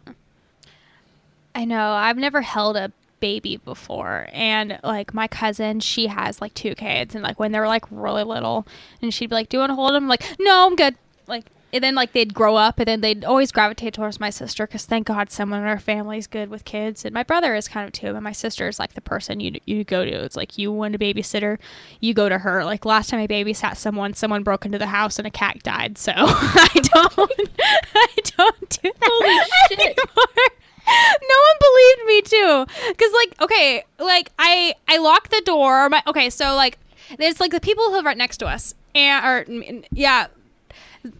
[1.54, 1.92] I know.
[1.92, 4.28] I've never held a baby before.
[4.32, 7.16] And like my cousin, she has like two kids.
[7.16, 8.68] And like when they were like really little,
[9.02, 10.04] and she'd be like, Do you want to hold them?
[10.04, 10.96] I'm like, no, I'm good.
[11.28, 14.66] Like, and then like they'd grow up and then they'd always gravitate towards my sister
[14.66, 17.06] because thank God someone in our family's good with kids.
[17.06, 18.14] And my brother is kind of too.
[18.14, 20.12] But my sister is like the person you you go to.
[20.24, 21.60] It's like you want a babysitter,
[22.00, 22.66] you go to her.
[22.66, 25.98] Like last time I babysat someone, someone broke into the house and a cat died.
[25.98, 27.14] So I don't,
[27.96, 28.08] I
[28.38, 29.80] don't do that shit.
[29.80, 30.50] anymore
[30.90, 32.66] no one believed me too.
[32.90, 36.78] Because like okay like i i locked the door my okay so like
[37.18, 40.28] there's like the people who live right next to us and or yeah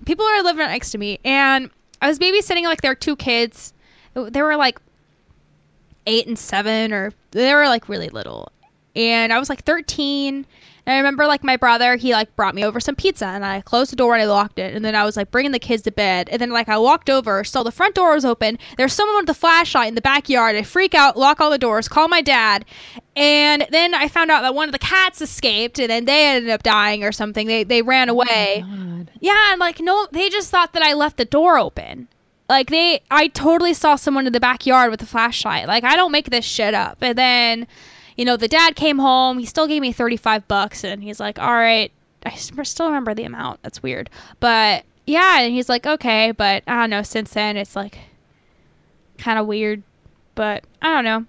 [0.06, 1.70] people are living right next to me and
[2.02, 3.74] i was babysitting like their two kids.
[4.14, 4.80] They were like
[6.08, 8.52] eight and seven or they were like really little
[9.00, 10.46] and i was like 13
[10.90, 13.62] and I remember like my brother, he like brought me over some pizza and I
[13.62, 14.74] closed the door and I locked it.
[14.74, 16.30] And then I was like bringing the kids to bed.
[16.30, 18.58] And then like I walked over, saw the front door was open.
[18.76, 20.56] There's someone with a flashlight in the backyard.
[20.56, 22.66] I freak out, lock all the doors, call my dad.
[23.16, 26.50] And then I found out that one of the cats escaped and then they ended
[26.50, 27.46] up dying or something.
[27.46, 28.66] They, they ran oh away.
[28.68, 29.12] God.
[29.20, 32.08] Yeah, and like no, they just thought that I left the door open.
[32.50, 35.68] Like they, I totally saw someone in the backyard with a flashlight.
[35.68, 36.98] Like I don't make this shit up.
[37.02, 37.68] And then,
[38.20, 39.40] you know, the dad came home.
[39.40, 41.90] He still gave me thirty five bucks, and he's like, all right.
[42.26, 43.64] I still remember the amount.
[43.64, 44.10] That's weird,
[44.42, 45.40] but yeah.
[45.40, 47.02] And he's like, "Okay," but I don't know.
[47.02, 47.98] Since then, it's like
[49.18, 49.84] kind of weird,
[50.36, 51.26] but I don't know.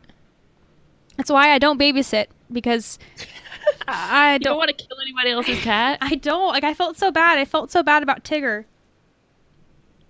[1.17, 2.99] That's why I don't babysit because
[3.87, 4.59] I don't don't.
[4.59, 5.99] want to kill anybody else's cat?
[6.01, 6.49] I don't.
[6.49, 7.39] Like I felt so bad.
[7.39, 8.65] I felt so bad about Tigger.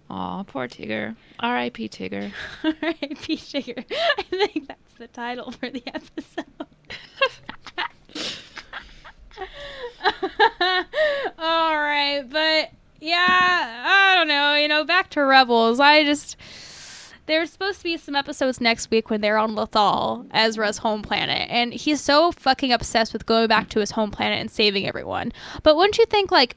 [0.09, 1.15] Aw, poor Tigger.
[1.39, 1.89] R.I.P.
[1.89, 2.33] Tigger.
[2.65, 3.37] R.I.P.
[3.37, 3.85] Tigger.
[4.19, 6.45] I think that's the title for the episode.
[11.39, 12.71] All right, but
[13.01, 14.55] yeah, I don't know.
[14.55, 15.81] You know, back to Rebels.
[15.81, 16.37] I just
[17.31, 21.49] there's supposed to be some episodes next week when they're on Lothal, Ezra's home planet,
[21.49, 25.33] and he's so fucking obsessed with going back to his home planet and saving everyone.
[25.63, 26.57] But wouldn't you think like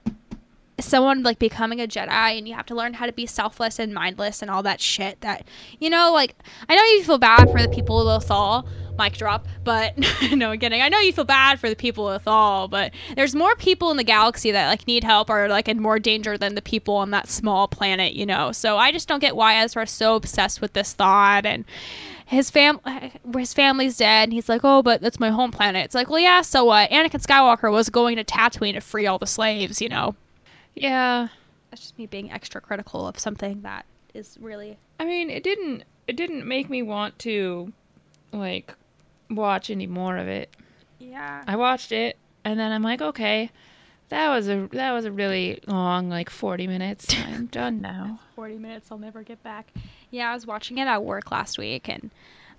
[0.84, 3.94] someone like becoming a Jedi and you have to learn how to be selfless and
[3.94, 5.48] mindless and all that shit that
[5.80, 6.36] you know like
[6.70, 8.68] I know you feel bad for the people of Lothal
[8.98, 9.94] mic drop but
[10.32, 10.82] no kidding.
[10.82, 13.98] I know you feel bad for the people of Lothal but there's more people in
[13.98, 17.12] the galaxy that like need help or like in more danger than the people on
[17.12, 18.52] that small planet you know?
[18.52, 21.66] So I just don't get why Ezra's so obsessed with this thought and
[22.26, 22.80] his fam
[23.36, 25.86] his family's dead and he's like oh but that's my home planet.
[25.86, 26.90] It's like well yeah so what?
[26.90, 30.16] Anakin Skywalker was going to Tatooine to free all the slaves you know
[30.76, 31.28] Yeah.
[31.70, 35.84] that's just me being extra critical of something that is really I mean, it didn't
[36.08, 37.72] it didn't make me want to
[38.32, 38.74] like
[39.30, 40.56] watch any more of it.
[41.00, 43.50] yeah I watched it and then I'm like, okay,
[44.10, 47.14] that was a that was a really long like 40 minutes.
[47.28, 48.20] I'm done now.
[48.36, 49.72] 40 minutes i'll never get back
[50.10, 52.10] yeah i was watching it at work last week and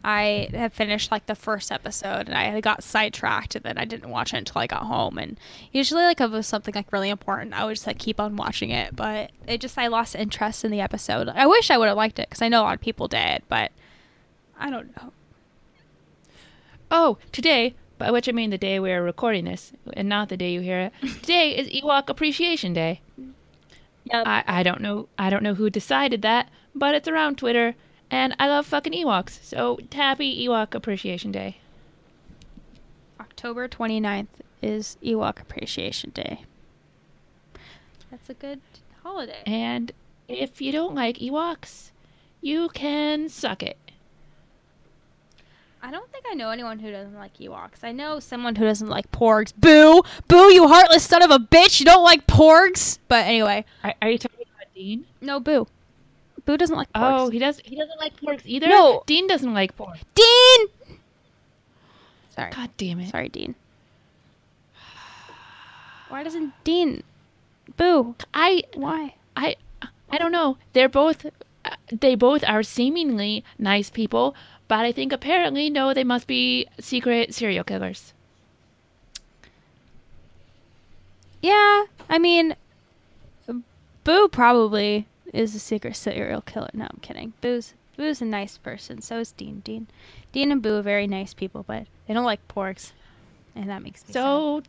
[0.05, 3.85] i had finished like the first episode and i had got sidetracked and then i
[3.85, 5.39] didn't watch it until i got home and
[5.73, 8.37] usually like if it was something like really important i would just like keep on
[8.37, 11.89] watching it but it just i lost interest in the episode i wish i would
[11.89, 13.73] have liked it because i know a lot of people did but
[14.59, 15.11] i don't know
[16.91, 20.37] Oh, today, by which I mean the day we are recording this, and not the
[20.37, 20.93] day you hear it.
[21.23, 23.01] Today is Ewok Appreciation Day.
[24.05, 24.27] Yep.
[24.27, 27.75] I, I don't know I don't know who decided that, but it's around Twitter,
[28.15, 29.43] and I love fucking Ewoks.
[29.43, 31.59] So happy Ewok Appreciation Day.
[33.21, 34.27] october 29th
[34.63, 36.45] is ewok appreciation day
[38.11, 38.61] that's a good
[39.03, 39.93] holiday And
[40.29, 41.91] if you don't like Ewoks,
[42.41, 43.77] you can suck it.
[45.83, 47.83] I don't think I know anyone who doesn't like Ewoks.
[47.83, 49.53] I know someone who doesn't like porgs.
[49.55, 50.03] Boo!
[50.29, 51.79] Boo, you heartless son of a bitch!
[51.81, 52.99] You don't like porgs!
[53.09, 55.05] But anyway, Are, are you talking about Dean?
[55.21, 55.67] no, Boo.
[56.45, 57.21] Boo doesn't like porgs.
[57.21, 57.61] Oh, he does.
[57.65, 58.69] He doesn't like porgs either.
[58.69, 59.03] No.
[59.07, 59.97] Dean doesn't like pork.
[60.15, 60.67] Dean!
[62.31, 62.51] Sorry.
[62.53, 63.11] God damn it!
[63.11, 63.55] Sorry, Dean.
[66.09, 67.03] Why doesn't Dean?
[67.77, 68.15] Boo.
[68.35, 69.15] I Why?
[69.37, 69.57] I
[70.11, 70.59] I don't know.
[70.73, 71.27] They're both
[71.65, 74.35] uh, they both are seemingly nice people,
[74.69, 78.13] but I think apparently no, they must be secret serial killers.
[81.41, 82.57] Yeah, I mean,
[84.05, 86.71] Boo probably is a secret serial killer.
[86.73, 87.33] No, I'm kidding.
[87.41, 89.01] Boo's Boo's a nice person.
[89.01, 89.61] So is Dean.
[89.65, 89.87] Dean,
[90.33, 92.93] Dean and Boo are very nice people, but they don't like porgs,
[93.55, 94.21] and that makes me sad.
[94.21, 94.63] So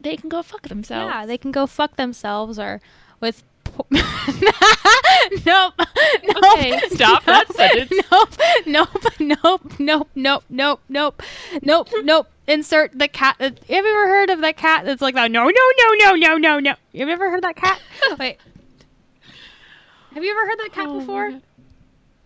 [0.00, 1.12] they can go fuck themselves.
[1.12, 2.80] yeah, they can go fuck themselves or
[3.20, 3.42] with.
[5.46, 5.74] Nope.
[6.24, 6.44] Nope.
[6.52, 7.92] Okay, stop that sentence.
[8.10, 8.30] Nope.
[8.66, 8.88] Nope.
[9.20, 9.62] Nope.
[9.78, 10.08] Nope.
[10.14, 10.44] Nope.
[10.50, 10.80] Nope.
[10.88, 11.22] Nope.
[11.62, 11.88] Nope.
[12.02, 12.28] Nope.
[12.46, 13.36] Insert the cat.
[13.40, 15.30] Have you ever heard of that cat that's like that?
[15.30, 16.74] No, no, no, no, no, no, no.
[16.92, 17.80] You ever heard that cat?
[18.18, 18.38] Wait.
[20.14, 21.40] Have you ever heard that cat Oh before?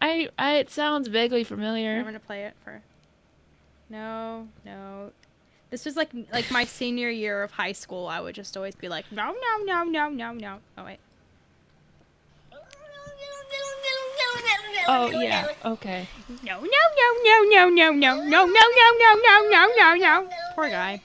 [0.01, 1.99] I, I it sounds vaguely familiar.
[1.99, 2.82] I'm gonna play it for.
[3.89, 5.12] No, no.
[5.70, 8.07] This was like like my senior year of high school.
[8.07, 10.59] I would just always be like, no, no, no, no, no, no.
[10.76, 10.99] Oh wait.
[14.89, 15.49] Oh yeah.
[15.64, 16.09] Okay.
[16.43, 20.28] No, no, no, no, no, no, no, no, no, no, no, no, no, no, no.
[20.55, 21.01] Poor guy.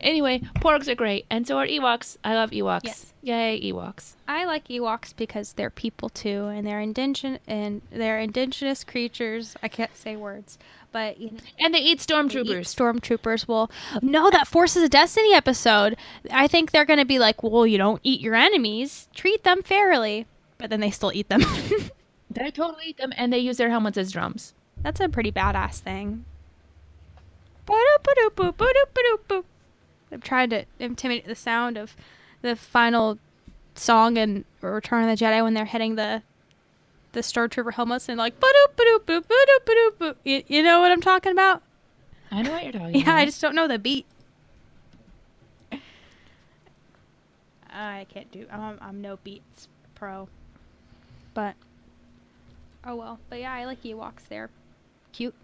[0.00, 2.16] Anyway, porgs are great, and so are Ewoks.
[2.24, 2.80] I love Ewoks.
[2.84, 3.11] Yes.
[3.22, 4.14] Yay, Ewoks.
[4.26, 9.54] I like Ewoks because they're people too, and they're indigenous and they're indigenous creatures.
[9.62, 10.58] I can't say words,
[10.90, 12.74] but you know, And they eat they eat stormtroopers.
[12.74, 13.46] stormtroopers.
[13.46, 13.70] Well,
[14.02, 15.96] no, that Forces of Destiny episode.
[16.32, 20.26] I think they're gonna be like, well, you don't eat your enemies, treat them fairly,
[20.58, 21.42] but then they still eat them.
[22.34, 24.54] They totally eat them, and they use their helmets as drums.
[24.80, 26.24] That's a pretty badass thing.
[30.10, 31.94] I'm trying to intimidate the sound of
[32.42, 33.18] the final
[33.74, 36.22] song in Return of the Jedi when they're hitting the
[37.12, 40.16] the stormtrooper helmets and like ba-doop ba-doop boop ba-doop ba-doop boop.
[40.24, 41.62] You, you know what I'm talking about?
[42.30, 43.18] I know what you're talking Yeah, about.
[43.18, 44.06] I just don't know the beat.
[47.70, 48.46] I can't do.
[48.50, 50.28] I'm, I'm no beats pro.
[51.34, 51.54] But
[52.84, 53.18] oh well.
[53.28, 54.28] But yeah, I like Ewoks.
[54.28, 54.50] They're
[55.12, 55.34] cute.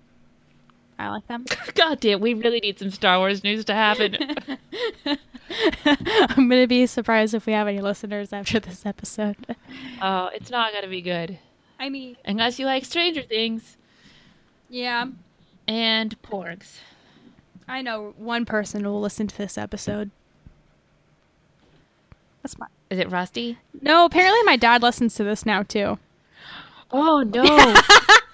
[0.98, 1.44] I like them.
[1.74, 4.16] God damn, we really need some Star Wars news to happen.
[5.84, 9.36] I'm gonna be surprised if we have any listeners after this episode.
[10.02, 11.38] oh, it's not gonna be good
[11.80, 13.76] I mean, unless you like Stranger Things
[14.68, 15.06] yeah,
[15.66, 16.78] and porgs.
[17.66, 20.10] I know one person will listen to this episode.
[22.42, 22.66] That's my.
[22.90, 23.58] Is it Rusty?
[23.80, 25.98] No, apparently my dad listens to this now too.
[26.90, 27.44] Oh no.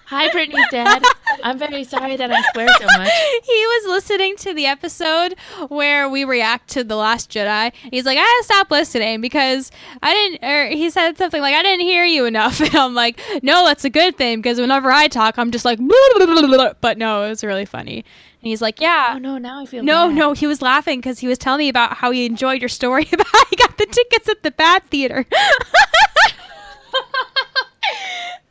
[0.07, 1.03] Hi, Brittani's dad.
[1.43, 3.09] I'm very sorry that I swear so much.
[3.45, 5.35] he was listening to the episode
[5.69, 7.73] where we react to the Last Jedi.
[7.91, 9.71] He's like, I had to stop listening because
[10.03, 10.45] I didn't.
[10.49, 12.61] Or he said something like, I didn't hear you enough.
[12.65, 15.79] And I'm like, No, that's a good thing because whenever I talk, I'm just like,
[16.81, 17.97] but no, it was really funny.
[17.99, 19.13] And he's like, Yeah.
[19.15, 20.17] Oh no, now I feel No, bad.
[20.17, 23.09] no, he was laughing because he was telling me about how he enjoyed your story
[23.13, 25.25] about how he got the tickets at the bad Theater.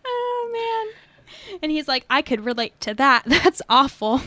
[0.05, 0.93] oh man!
[1.61, 3.23] And he's like, I could relate to that.
[3.27, 4.21] That's awful.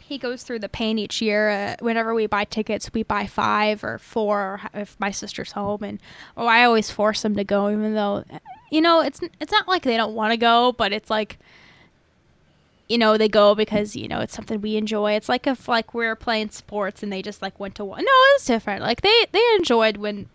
[0.00, 1.50] he goes through the pain each year.
[1.50, 5.98] Uh, whenever we buy tickets, we buy five or four if my sister's home, and
[6.36, 8.24] oh, I always force them to go, even though,
[8.70, 11.38] you know, it's it's not like they don't want to go, but it's like
[12.88, 15.94] you know they go because you know it's something we enjoy it's like if like
[15.94, 19.26] we're playing sports and they just like went to one no it's different like they
[19.32, 20.28] they enjoyed when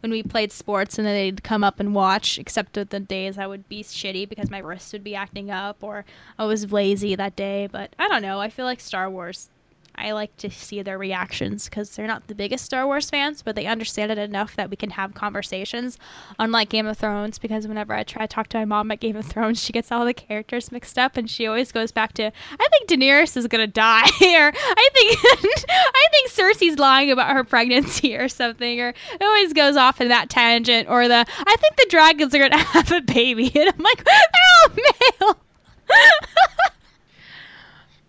[0.00, 3.38] when we played sports and then they'd come up and watch except at the days
[3.38, 6.04] i would be shitty because my wrist would be acting up or
[6.38, 8.40] i was lazy that day but i don't know.
[8.40, 9.50] I feel like star wars
[9.94, 13.54] I like to see their reactions because they're not the biggest Star Wars fans, but
[13.54, 15.98] they understand it enough that we can have conversations.
[16.38, 19.16] Unlike Game of Thrones, because whenever I try to talk to my mom about Game
[19.16, 22.24] of Thrones, she gets all the characters mixed up, and she always goes back to,
[22.24, 25.18] "I think Daenerys is gonna die," or "I think
[25.68, 30.08] I think Cersei's lying about her pregnancy," or something, or it always goes off in
[30.08, 33.82] that tangent, or the, "I think the dragons are gonna have a baby," and I'm
[33.82, 34.14] like, "They're
[34.62, 35.36] all male."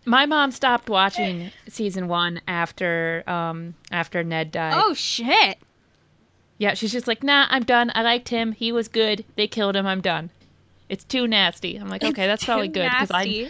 [0.06, 4.74] My mom stopped watching season one after um after Ned died.
[4.76, 5.58] oh shit!
[6.58, 7.92] Yeah, she's just like, nah, I'm done.
[7.96, 8.52] I liked him.
[8.52, 9.26] He was good.
[9.36, 9.86] They killed him.
[9.88, 10.30] I'm done.
[10.90, 11.76] It's too nasty.
[11.78, 13.50] I'm like, okay, that's probably good because I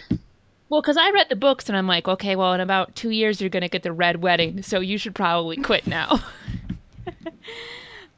[0.68, 3.40] well, because I read the books and I'm like, okay, well, in about two years
[3.40, 6.20] you're gonna get the red wedding, so you should probably quit now.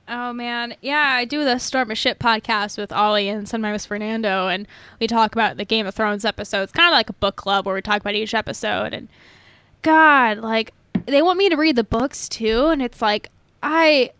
[0.06, 4.48] Oh man, yeah, I do the Storm of Shit podcast with Ollie and sometimes Fernando,
[4.48, 4.68] and
[5.00, 6.72] we talk about the Game of Thrones episodes.
[6.72, 8.92] Kind of like a book club where we talk about each episode.
[8.92, 9.08] And
[9.80, 10.74] God, like
[11.06, 13.30] they want me to read the books too, and it's like
[13.62, 14.10] I,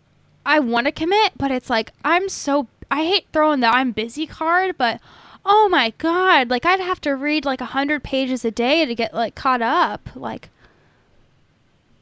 [0.43, 4.25] I want to commit, but it's like I'm so I hate throwing the I'm busy
[4.25, 4.99] card, but
[5.45, 8.95] oh my God, like I'd have to read like a hundred pages a day to
[8.95, 10.09] get like caught up.
[10.15, 10.49] Like,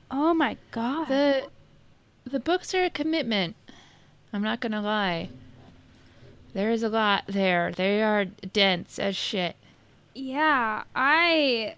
[0.10, 1.10] oh my God.
[1.10, 1.50] the
[2.26, 3.58] the books are a commitment.
[4.34, 5.30] I'm not gonna lie.
[6.54, 7.72] There is a lot there.
[7.72, 9.56] They are dense as shit.
[10.16, 11.76] Yeah, I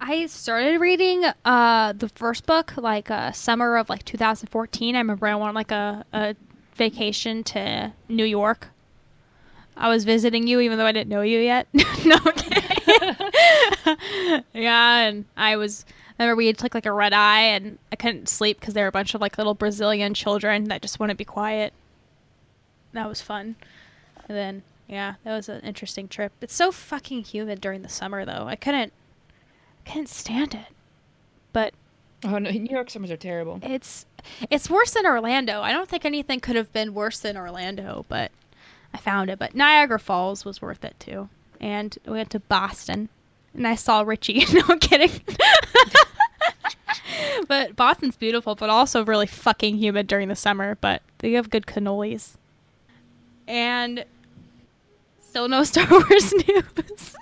[0.00, 4.96] I started reading uh the first book like uh summer of like 2014.
[4.96, 6.34] I remember I went like a, a
[6.74, 8.68] vacation to New York.
[9.76, 11.68] I was visiting you even though I didn't know you yet.
[12.04, 12.18] no.
[14.52, 15.86] Yeah, and I was
[16.18, 18.92] remember we took like a red eye and I couldn't sleep because there were a
[18.92, 21.72] bunch of like little Brazilian children that just wouldn't be quiet.
[22.92, 23.56] That was fun.
[24.28, 26.32] And then yeah, that was an interesting trip.
[26.40, 28.46] It's so fucking humid during the summer though.
[28.46, 28.92] I couldn't
[29.86, 30.66] I couldn't stand it.
[31.52, 31.74] But
[32.24, 33.60] Oh no, New York summers are terrible.
[33.62, 34.04] it's
[34.50, 35.60] it's worse than Orlando.
[35.60, 38.32] I don't think anything could have been worse than Orlando, but
[38.92, 39.38] I found it.
[39.38, 41.28] But Niagara Falls was worth it too.
[41.60, 43.08] And we went to Boston
[43.54, 44.44] and I saw Richie.
[44.52, 45.10] no I'm kidding.
[47.48, 50.76] but Boston's beautiful, but also really fucking humid during the summer.
[50.80, 52.36] But they have good cannolis.
[53.46, 54.04] And
[55.20, 57.16] still no Star Wars news.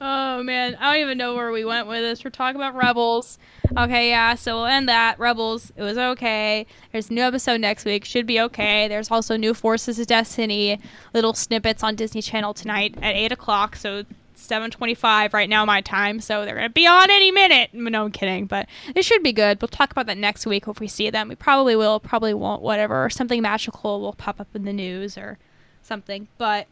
[0.00, 2.24] oh man, I don't even know where we went with this.
[2.24, 3.38] We're talking about Rebels.
[3.76, 5.18] Okay, yeah, so we'll end that.
[5.18, 6.66] Rebels, it was okay.
[6.90, 8.04] There's a new episode next week.
[8.04, 8.88] Should be okay.
[8.88, 10.80] There's also new Forces of Destiny
[11.14, 13.76] little snippets on Disney Channel tonight at eight o'clock.
[13.76, 14.04] So
[14.50, 16.20] 7:25 right now my time.
[16.20, 17.70] So they're gonna be on any minute.
[17.72, 19.60] No, I'm kidding, but it should be good.
[19.60, 21.28] We'll talk about that next week if we see them.
[21.28, 22.62] We probably will, probably won't.
[22.62, 23.08] Whatever.
[23.10, 25.38] Something magical will pop up in the news or
[25.82, 26.28] something.
[26.38, 26.66] But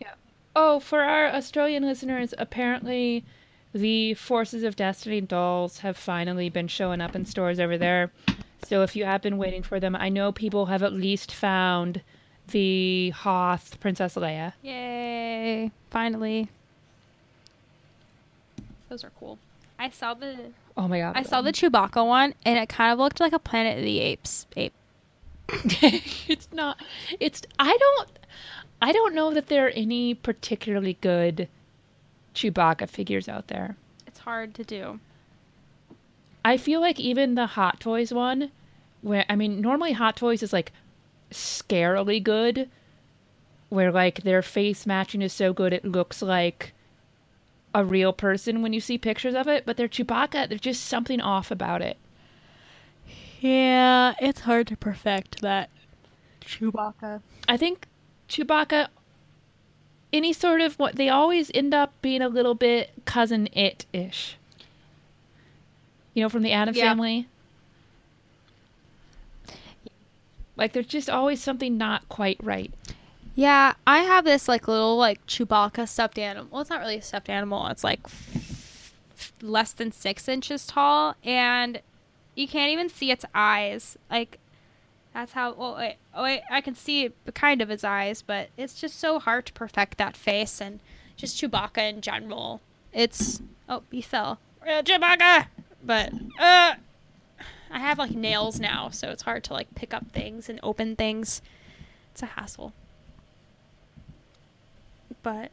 [0.00, 0.14] yeah.
[0.56, 3.24] Oh, for our Australian listeners, apparently
[3.72, 8.10] the Forces of Destiny dolls have finally been showing up in stores over there.
[8.64, 12.02] So if you have been waiting for them, I know people have at least found
[12.48, 14.52] the Hoth Princess Leia.
[14.62, 15.70] Yay!
[15.90, 16.48] Finally.
[18.90, 19.38] Those are cool.
[19.78, 21.16] I saw the Oh my god.
[21.16, 24.00] I saw the Chewbacca one and it kind of looked like a Planet of the
[24.00, 24.74] Apes ape.
[26.28, 26.76] it's not
[27.18, 28.10] it's I don't
[28.82, 31.48] I don't know that there are any particularly good
[32.34, 33.76] Chewbacca figures out there.
[34.06, 35.00] It's hard to do.
[36.44, 38.50] I feel like even the Hot Toys one,
[39.02, 40.72] where I mean, normally Hot Toys is like
[41.30, 42.68] scarily good.
[43.68, 46.72] where like their face matching is so good it looks like
[47.74, 51.20] a real person when you see pictures of it, but their Chewbacca, there's just something
[51.20, 51.96] off about it.
[53.40, 55.70] Yeah, it's hard to perfect that
[56.42, 57.22] Chewbacca.
[57.48, 57.86] I think
[58.28, 58.88] Chewbacca,
[60.12, 64.36] any sort of what they always end up being a little bit Cousin Itt ish.
[66.12, 66.90] You know, from the Adams Yeah.
[66.90, 67.28] family.
[70.56, 72.72] Like there's just always something not quite right.
[73.34, 76.48] Yeah, I have this like little like Chewbacca stuffed animal.
[76.50, 77.66] Well, it's not really a stuffed animal.
[77.68, 78.00] It's like
[79.40, 81.80] less than six inches tall, and
[82.34, 83.96] you can't even see its eyes.
[84.10, 84.38] Like
[85.14, 85.52] that's how.
[85.52, 89.18] Well, wait, oh wait, I can see kind of his eyes, but it's just so
[89.18, 90.80] hard to perfect that face and
[91.16, 92.60] just Chewbacca in general.
[92.92, 94.38] It's oh, he fell.
[94.62, 95.46] Uh, Chewbacca,
[95.84, 96.74] but uh,
[97.70, 100.96] I have like nails now, so it's hard to like pick up things and open
[100.96, 101.40] things.
[102.12, 102.72] It's a hassle.
[105.22, 105.50] But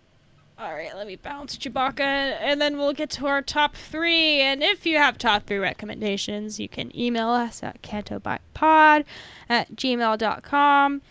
[0.59, 4.41] all right, let me bounce Chewbacca, and then we'll get to our top three.
[4.41, 9.05] And if you have top three recommendations, you can email us at cantobightpod
[9.49, 11.01] at gmail.com.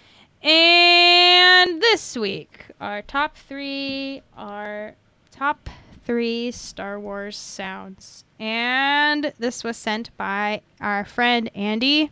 [0.43, 4.97] And this week, our top three are
[5.31, 5.71] top
[6.05, 8.25] three Star Wars sounds.
[8.41, 12.11] And this was sent by our friend Andy.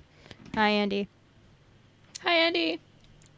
[0.55, 1.09] Hi, Andy.
[2.23, 2.81] Hi, Andy.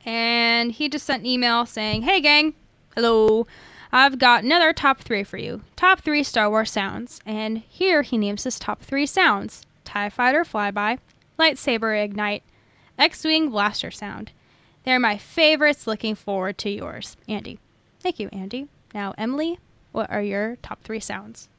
[0.04, 2.54] And he just sent an email saying, Hey, gang.
[2.96, 3.46] Hello.
[3.92, 5.60] I've got another top three for you.
[5.76, 7.20] Top three Star Wars sounds.
[7.26, 10.98] And here he names his top three sounds TIE Fighter Flyby,
[11.38, 12.42] Lightsaber Ignite,
[12.98, 14.32] X Wing Blaster Sound.
[14.84, 15.86] They're my favorites.
[15.86, 17.18] Looking forward to yours.
[17.28, 17.58] Andy.
[18.00, 18.66] Thank you, Andy.
[18.94, 19.58] Now, Emily,
[19.92, 21.50] what are your top three sounds?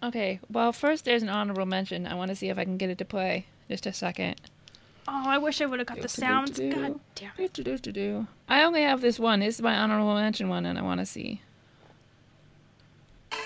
[0.00, 2.06] Okay, well, first there's an honorable mention.
[2.06, 3.46] I want to see if I can get it to play.
[3.68, 4.40] Just a second.
[5.08, 6.58] Oh, I wish I would have got the sounds.
[6.58, 7.52] God damn it.
[7.52, 8.26] Do, do, do, do.
[8.48, 9.40] I only have this one.
[9.40, 11.42] This is my honorable mention one, and I want to see.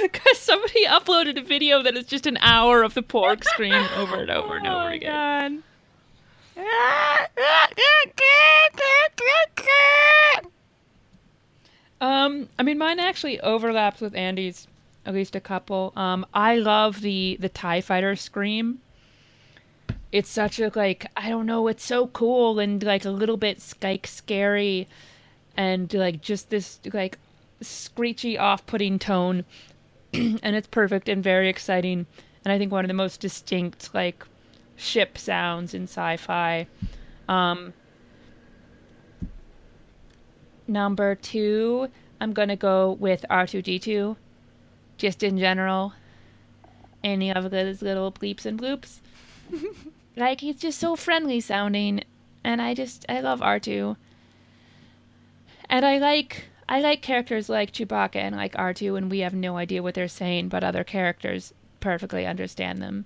[0.00, 4.16] Because somebody uploaded a video that is just an hour of the porg scream over
[4.16, 5.62] and over and oh over my again.
[6.56, 6.64] God.
[12.00, 14.66] Um, I mean, mine actually overlaps with Andy's
[15.04, 15.92] at least a couple.
[15.96, 18.80] Um, I love the the Tie Fighter scream.
[20.10, 21.68] It's such a like I don't know.
[21.68, 24.88] It's so cool and like a little bit like scary,
[25.56, 27.18] and like just this like
[27.60, 29.44] screechy, off-putting tone,
[30.12, 32.06] and it's perfect and very exciting.
[32.44, 34.26] And I think one of the most distinct like
[34.76, 36.66] ship sounds in sci-fi.
[37.28, 37.72] Um,
[40.66, 41.88] number two,
[42.20, 44.16] I'm gonna go with R2D2.
[44.96, 45.94] Just in general,
[47.02, 48.98] any of those little bleeps and bloops.
[50.16, 52.02] like he's just so friendly sounding,
[52.44, 53.96] and I just I love R2.
[55.68, 59.56] And I like I like characters like Chewbacca and like R2, and we have no
[59.56, 63.04] idea what they're saying, but other characters perfectly understand them.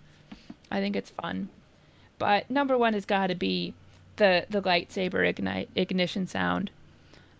[0.71, 1.49] I think it's fun.
[2.19, 3.75] But number one has got to be
[4.17, 6.71] the the lightsaber ignite ignition sound.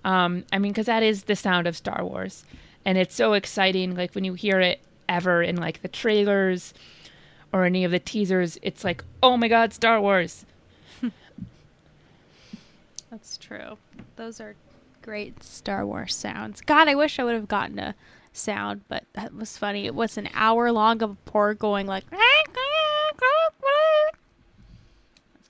[0.05, 2.45] Um, I mean, because that is the sound of Star Wars,
[2.87, 3.95] and it's so exciting.
[3.95, 6.73] Like when you hear it ever in like the trailers
[7.53, 10.47] or any of the teasers, it's like, oh my God, Star Wars!
[13.11, 13.77] That's true.
[14.15, 14.55] Those are
[15.03, 16.61] great Star Wars sounds.
[16.61, 17.97] God, I wish I would have gotten a
[18.33, 19.87] sound, but that was funny.
[19.87, 22.05] It was an hour long of porg going like.
[22.11, 22.23] That's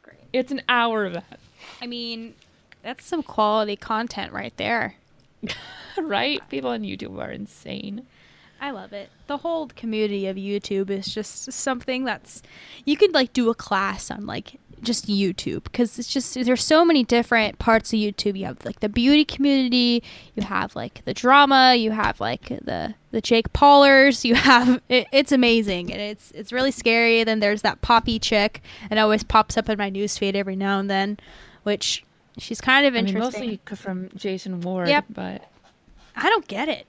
[0.01, 0.21] great.
[0.33, 1.39] It's an hour of that,
[1.83, 2.35] I mean,
[2.83, 4.95] that's some quality content right there.
[6.03, 6.41] right?
[6.49, 8.07] People on YouTube are insane.
[8.61, 9.11] I love it.
[9.27, 12.43] The whole community of YouTube is just something that's
[12.87, 16.83] you could like do a class on like just YouTube because it's just there's so
[16.85, 18.39] many different parts of YouTube.
[18.39, 20.03] You have like the beauty community,
[20.35, 25.07] you have like the drama, you have like the the Jake Paulers, you have it,
[25.13, 27.25] it's amazing and it's it's really scary.
[27.25, 30.89] Then there's that Poppy chick and always pops up in my newsfeed every now and
[30.89, 31.19] then,
[31.65, 32.05] which
[32.39, 33.49] she's kind of I mean, interesting.
[33.67, 35.05] mostly from Jason Ward, Yep.
[35.11, 35.51] but
[36.17, 36.87] I don't get it.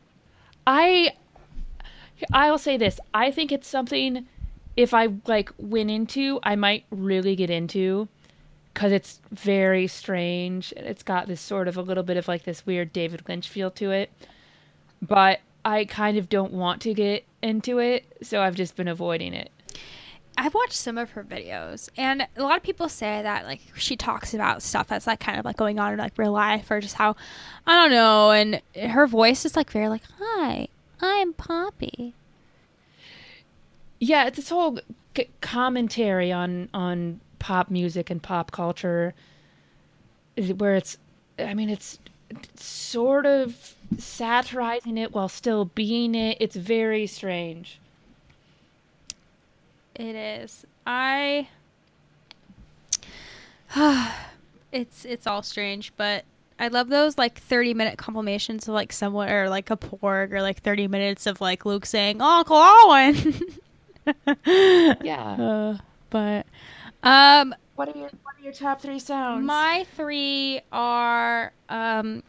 [0.66, 1.14] I
[2.34, 3.00] I'll say this.
[3.14, 4.26] I think it's something
[4.76, 8.08] if I like went into, I might really get into
[8.74, 10.72] cuz it's very strange.
[10.78, 13.72] It's got this sort of a little bit of like this weird David Lynch feel
[13.72, 14.12] to it.
[15.02, 19.34] But I kind of don't want to get into it, so I've just been avoiding
[19.34, 19.52] it.
[20.38, 23.96] I've watched some of her videos, and a lot of people say that like she
[23.96, 26.80] talks about stuff that's like kind of like going on in like real life, or
[26.80, 27.16] just how
[27.66, 28.32] I don't know.
[28.32, 28.62] And
[28.92, 30.68] her voice is like very like, "Hi,
[31.02, 32.14] I'm Poppy."
[34.00, 34.80] Yeah, it's this whole
[35.16, 39.14] c- commentary on on pop music and pop culture
[40.58, 40.98] where it's
[41.40, 41.98] I mean it's
[42.56, 46.38] sort of satirizing it while still being it.
[46.40, 47.80] It's very strange.
[49.98, 50.66] It is.
[50.86, 51.48] I.
[54.72, 56.24] it's it's all strange, but
[56.60, 60.42] I love those like thirty minute compilations of like someone or like a porg or
[60.42, 63.16] like thirty minutes of like Luke saying Uncle Owen.
[65.04, 65.32] Yeah.
[65.34, 65.78] uh,
[66.10, 66.46] but
[67.04, 69.46] um, What are your What are your top three sounds?
[69.46, 72.24] my three are um,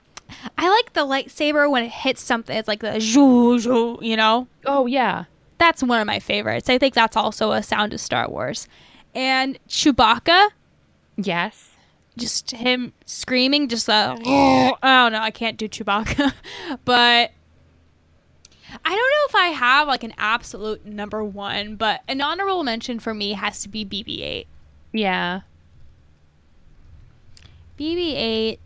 [0.56, 2.56] I like the lightsaber when it hits something.
[2.56, 4.48] It's like the zhoo zhoo, you know.
[4.66, 5.26] oh yeah.
[5.58, 6.68] That's one of my favorites.
[6.70, 8.68] I think that's also a sound of Star Wars.
[9.14, 10.50] And Chewbacca,
[11.16, 11.70] Yes.
[12.16, 15.20] just him screaming, just a I don't know.
[15.20, 16.32] I can't do Chewbacca,
[16.84, 17.32] but
[18.84, 21.74] I don't know if I have like an absolute number one.
[21.76, 24.46] But an honorable mention for me has to be BB-8.
[24.92, 25.40] Yeah.
[27.78, 28.58] BB-8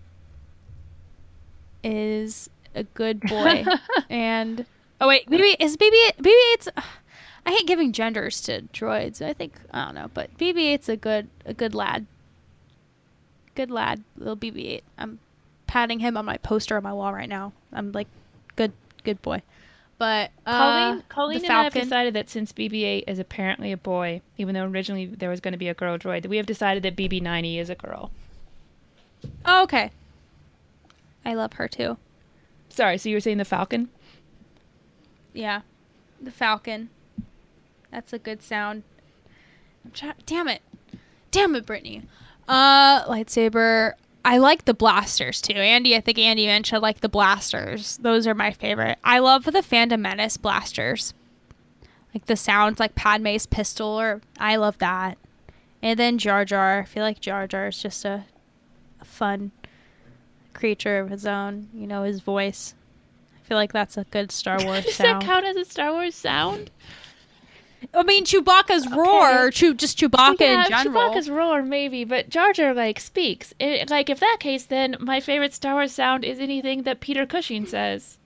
[1.85, 3.65] is a good boy,
[4.11, 4.65] and
[5.03, 6.69] oh wait, BB is BB BB-8's.
[7.45, 9.21] I hate giving genders to droids.
[9.21, 12.07] I think I don't know, but BB-8's a good a good lad.
[13.55, 14.83] Good lad, little BB-8.
[14.97, 15.19] I'm
[15.67, 17.53] patting him on my poster on my wall right now.
[17.73, 18.09] I'm like,
[18.57, 18.73] good
[19.05, 19.43] good boy.
[19.99, 24.21] But uh, Colleen, Colleen and I have decided that since BB-8 is apparently a boy,
[24.37, 26.97] even though originally there was going to be a girl droid, we have decided that
[26.97, 28.11] BB-90 is a girl.
[29.45, 29.93] Oh, okay.
[31.25, 31.99] I love her too.
[32.69, 33.91] Sorry, so you were saying the Falcon?
[35.33, 35.63] Yeah,
[36.21, 36.91] the Falcon.
[37.91, 38.83] That's a good sound.
[39.93, 40.63] Try- Damn it,
[41.31, 42.05] damn it, Brittani.
[42.49, 43.93] Uh, lightsaber.
[44.25, 45.55] I like the blasters too.
[45.55, 47.97] Andy, I think Andy mentioned like the blasters.
[47.99, 48.99] Those are my favorite.
[49.03, 51.13] I love the Phantom Menace blasters.
[52.15, 55.19] Like the sounds like Padme's pistol, or I love that.
[55.83, 56.81] And then Jar Jar.
[56.81, 58.25] I feel like Jar Jar is just a,
[59.01, 59.51] a fun
[60.53, 61.69] creature of his own.
[61.75, 62.75] You know, his voice.
[63.53, 65.21] Feel like that's a good Star Wars Does sound.
[65.21, 66.71] that count as a Star Wars sound?
[67.93, 71.03] I mean, Chewbacca's roar, Chew, just Chewbacca yeah, in general.
[71.13, 73.53] Chewbacca's roar, maybe, but Jar Jar, like, speaks.
[73.61, 77.27] It, like, if that case, then my favorite Star Wars sound is anything that Peter
[77.27, 78.17] Cushing says.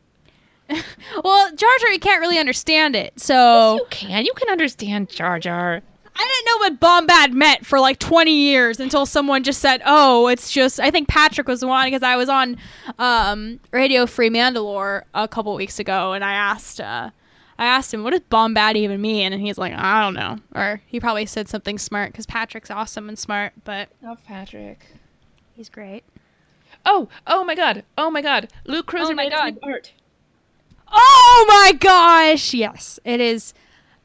[1.25, 4.25] Well, Jar Jar, you can't really understand it, so You can.
[4.25, 5.83] You can understand Jar Jar.
[6.19, 10.29] I didn't know what bombad meant for like 20 years until someone just said, "Oh,
[10.29, 12.57] it's just." I think Patrick was the one because I was on
[12.99, 17.11] um, Radio Free Mandalore a couple weeks ago, and I asked, uh,
[17.59, 20.81] I asked him, "What does bombad even mean?" And he's like, "I don't know," or
[20.87, 24.87] he probably said something smart because Patrick's awesome and smart, but Love Patrick.
[25.55, 26.03] he's great.
[26.87, 27.85] Oh, oh my god.
[27.99, 28.49] Oh my god.
[28.65, 29.59] Luke Cruiser Oh my made God.
[29.63, 29.93] art.
[30.91, 32.55] Oh my gosh!
[32.55, 33.53] Yes, it is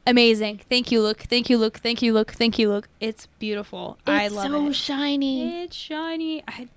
[0.07, 0.61] amazing.
[0.69, 1.19] Thank you, Luke.
[1.29, 1.77] Thank you, Luke.
[1.77, 2.31] Thank you, Luke.
[2.31, 2.87] Thank you, Luke.
[2.99, 3.97] It's beautiful.
[4.07, 4.67] I love so it.
[4.67, 5.63] So shiny.
[5.63, 6.43] It's shiny.
[6.47, 6.67] I,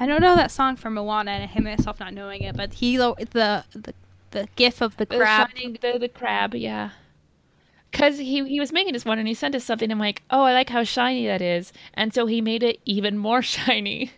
[0.00, 2.96] I don't know that song from Moana and him myself not knowing it, but he
[2.96, 3.14] the
[3.72, 3.94] the
[4.30, 5.50] the gif of the The crab.
[5.50, 6.90] shining- the, the crab, yeah.
[7.90, 9.84] Because he, he was making this one and he sent us something.
[9.84, 11.74] And I'm like, oh, I like how shiny that is.
[11.92, 14.12] And so he made it even more shiny.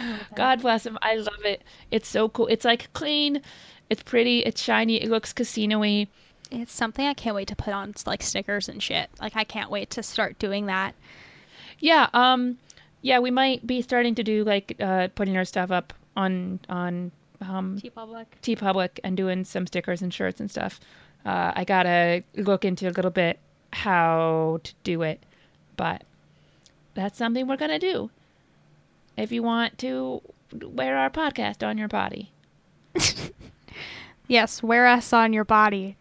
[0.00, 0.96] Oh, God bless him.
[1.02, 1.62] I love it.
[1.90, 2.46] It's so cool.
[2.46, 3.42] It's like clean.
[3.90, 4.40] It's pretty.
[4.40, 5.02] It's shiny.
[5.02, 6.06] It looks casino-y.
[6.50, 9.10] It's something I can't wait to put on like stickers and shit.
[9.20, 10.94] Like I can't wait to start doing that.
[11.78, 12.08] Yeah.
[12.14, 12.58] Um.
[13.02, 17.12] Yeah, we might be starting to do like uh, putting our stuff up on on
[17.40, 18.26] um, TeePublic.
[18.42, 20.80] T Public and doing some stickers and shirts and stuff.
[21.24, 23.38] Uh, I gotta look into a little bit
[23.72, 25.22] how to do it,
[25.76, 26.04] but
[26.94, 28.10] that's something we're gonna do.
[29.16, 30.22] If you want to
[30.62, 32.30] wear our podcast on your body,
[34.28, 35.96] Yes, wear us on your body.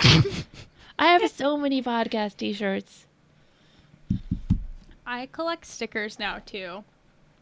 [0.98, 3.06] I have so many podcast T-shirts.
[5.06, 6.84] I collect stickers now too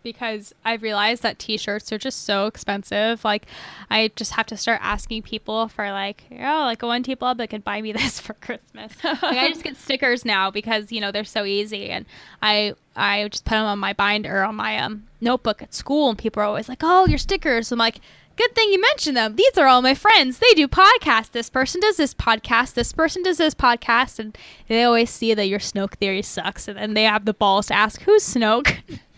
[0.02, 3.24] because I've realized that t-shirts are just so expensive.
[3.24, 3.46] Like
[3.90, 7.38] I just have to start asking people for like, oh, like a one T Club
[7.38, 8.92] that could buy me this for Christmas.
[9.04, 12.06] like I just get stickers now because, you know, they're so easy and
[12.42, 16.18] I I just put them on my binder on my um notebook at school and
[16.18, 18.00] people are always like, "Oh, your stickers." I'm like,
[18.38, 19.36] Good thing you mentioned them.
[19.36, 20.38] These are all my friends.
[20.38, 21.32] They do podcasts.
[21.32, 22.74] This person does this podcast.
[22.74, 24.18] This person does this podcast.
[24.18, 24.38] And
[24.68, 26.68] they always see that your Snoke theory sucks.
[26.68, 28.78] And then they have the balls to ask, Who's Snoke?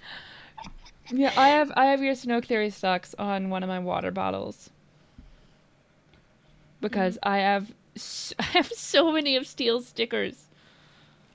[1.13, 4.71] Yeah, I have I have your Snoke Theory sucks on one of my water bottles
[6.81, 7.29] because mm.
[7.29, 7.73] I have
[8.39, 10.47] I have so many of Steele's stickers.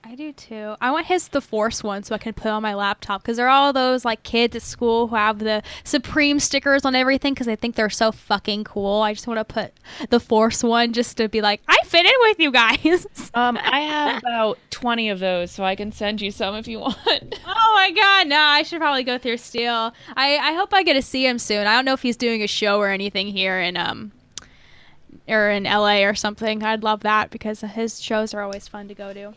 [0.08, 0.76] I do too.
[0.80, 3.48] I want his the Force one so I can put on my laptop because there
[3.48, 7.48] are all those like kids at school who have the Supreme stickers on everything because
[7.48, 9.02] they think they're so fucking cool.
[9.02, 9.74] I just want to put
[10.12, 13.08] the Force one just to be like, I fit in with you guys.
[13.34, 16.80] Um, I have about twenty of those, so I can send you some if you
[16.80, 16.96] want.
[17.46, 18.40] oh my god, no!
[18.40, 19.94] I should probably go through Steele.
[20.16, 21.68] I I hope I get to see him soon.
[21.68, 24.14] I don't know if he's doing a show or anything here in um
[25.28, 26.64] or in LA or something.
[26.64, 29.34] I'd love that because his shows are always fun to go to.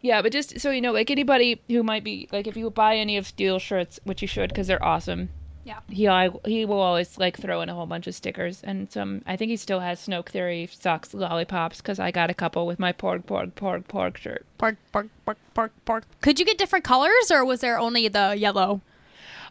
[0.00, 2.96] Yeah, but just so you know, like anybody who might be like, if you buy
[2.96, 5.30] any of Steele shirts, which you should because they're awesome.
[5.64, 5.80] Yeah.
[5.88, 9.22] He I, he will always like throw in a whole bunch of stickers and some.
[9.26, 12.78] I think he still has Snoke Theory socks, lollipops because I got a couple with
[12.78, 14.46] my porg porg porg porg shirt.
[14.60, 16.02] Porg, porg, porg, porg, porg.
[16.20, 18.80] Could you get different colors or was there only the yellow?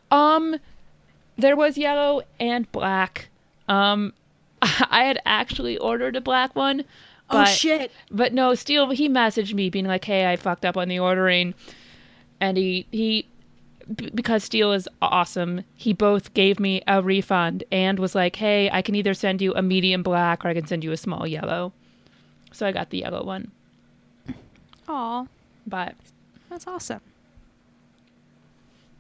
[0.10, 0.58] Um,
[1.38, 3.28] there was yellow and black.
[3.68, 4.14] Um,
[4.62, 6.86] I had actually ordered a black one.
[7.30, 7.92] Oh, But, shit.
[8.12, 11.54] But no, Steele he messaged me being like, "Hey, I fucked up on the ordering,"
[12.40, 13.28] and he he
[13.96, 15.64] b- because Steele is awesome.
[15.76, 19.54] He both gave me a refund and was like, "Hey, I can either send you
[19.56, 21.74] a medium black or I can send you a small yellow."
[22.52, 23.52] So I got the yellow one.
[24.88, 25.26] Aw,
[25.66, 25.96] But
[26.50, 27.02] that's awesome.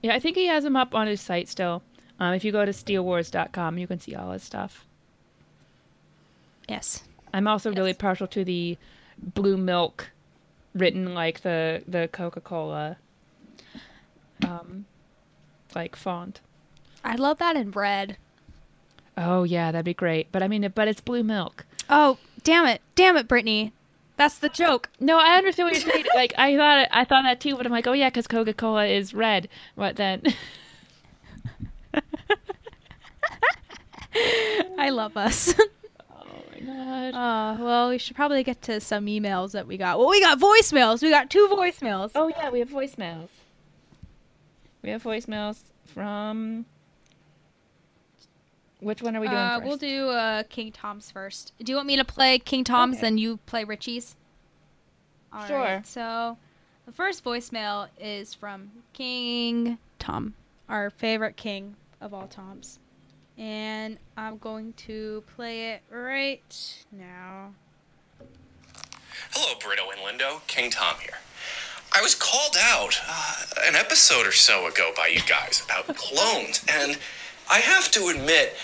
[0.01, 1.83] yeah, I think he has them up on his site still.
[2.19, 4.83] Um, if you go to steelewars.com, you can see all his stuff.
[6.67, 7.03] Yes.
[7.35, 8.77] I'm also really partial to the
[9.17, 10.11] blue milk
[10.73, 12.95] written like the the Coca-Cola
[14.47, 14.85] um
[15.75, 16.39] like font.
[17.03, 18.15] I love that in red.
[19.17, 20.31] Oh yeah, that'd be great.
[20.31, 21.65] But I mean, but it's blue milk.
[21.89, 22.81] Oh, damn it.
[22.95, 23.73] Damn it, Brittani.
[24.15, 24.89] That's the joke.
[25.01, 26.05] No, I understand what you're saying.
[26.15, 29.13] like I thought I thought that too, but I'm like, oh yeah, because Coca-Cola is
[29.13, 29.49] red.
[29.75, 30.23] What then,
[34.79, 35.53] I love us.
[36.67, 37.13] oh god.
[37.13, 39.99] uh, well, we should probably get to some emails that we got.
[39.99, 41.01] Well, we got voicemails.
[41.01, 42.11] We got two voicemails.
[42.15, 43.29] Oh yeah, we have voicemails.
[44.81, 46.65] We have voicemails from.
[48.81, 49.67] Which one are we doing uh, first?
[49.67, 51.53] we'll do uh, King Tom's first.
[51.63, 53.01] Do you want me to play King Tom's, Okay.
[53.01, 54.15] then you play Richie's?
[55.33, 55.57] All Sure.
[55.59, 56.37] right, So,
[56.85, 60.33] the first voicemail is from King Tom,
[60.69, 62.77] our favorite king of all Toms.
[63.37, 67.53] And I'm going to play it right now.
[69.31, 70.45] Hello, Brito and Lindo.
[70.47, 71.17] King Tom here.
[71.93, 73.35] I was called out uh,
[73.67, 76.97] an episode or so ago by you guys about clones, and
[77.49, 78.55] I have to admit,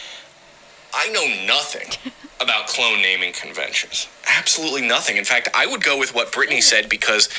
[0.93, 2.11] I know nothing
[2.41, 4.07] about clone naming conventions.
[4.37, 5.17] Absolutely nothing.
[5.17, 7.29] In fact, I would go with what Brittani said because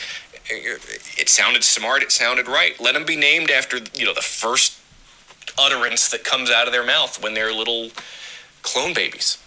[0.49, 2.79] it sounded smart, it sounded right.
[2.81, 4.79] Let them be named after, you know, the first
[5.59, 7.91] utterance that comes out of their mouth when they're little
[8.63, 9.39] clone babies.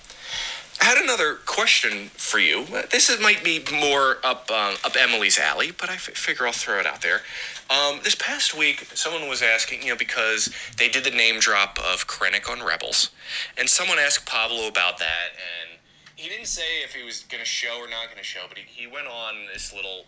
[0.82, 2.66] I had another question for you.
[2.92, 6.54] This is, might be more up uh, up Emily's alley, but I f- figure I'll
[6.54, 7.22] throw it out there.
[7.70, 11.80] Um, this past week, someone was asking, you know, because they did the name drop
[11.80, 13.10] of Krennic on Rebels,
[13.58, 15.80] and someone asked Pablo about that, and
[16.16, 18.58] he didn't say if he was going to show or not going to show, but
[18.58, 20.06] he, he went on this little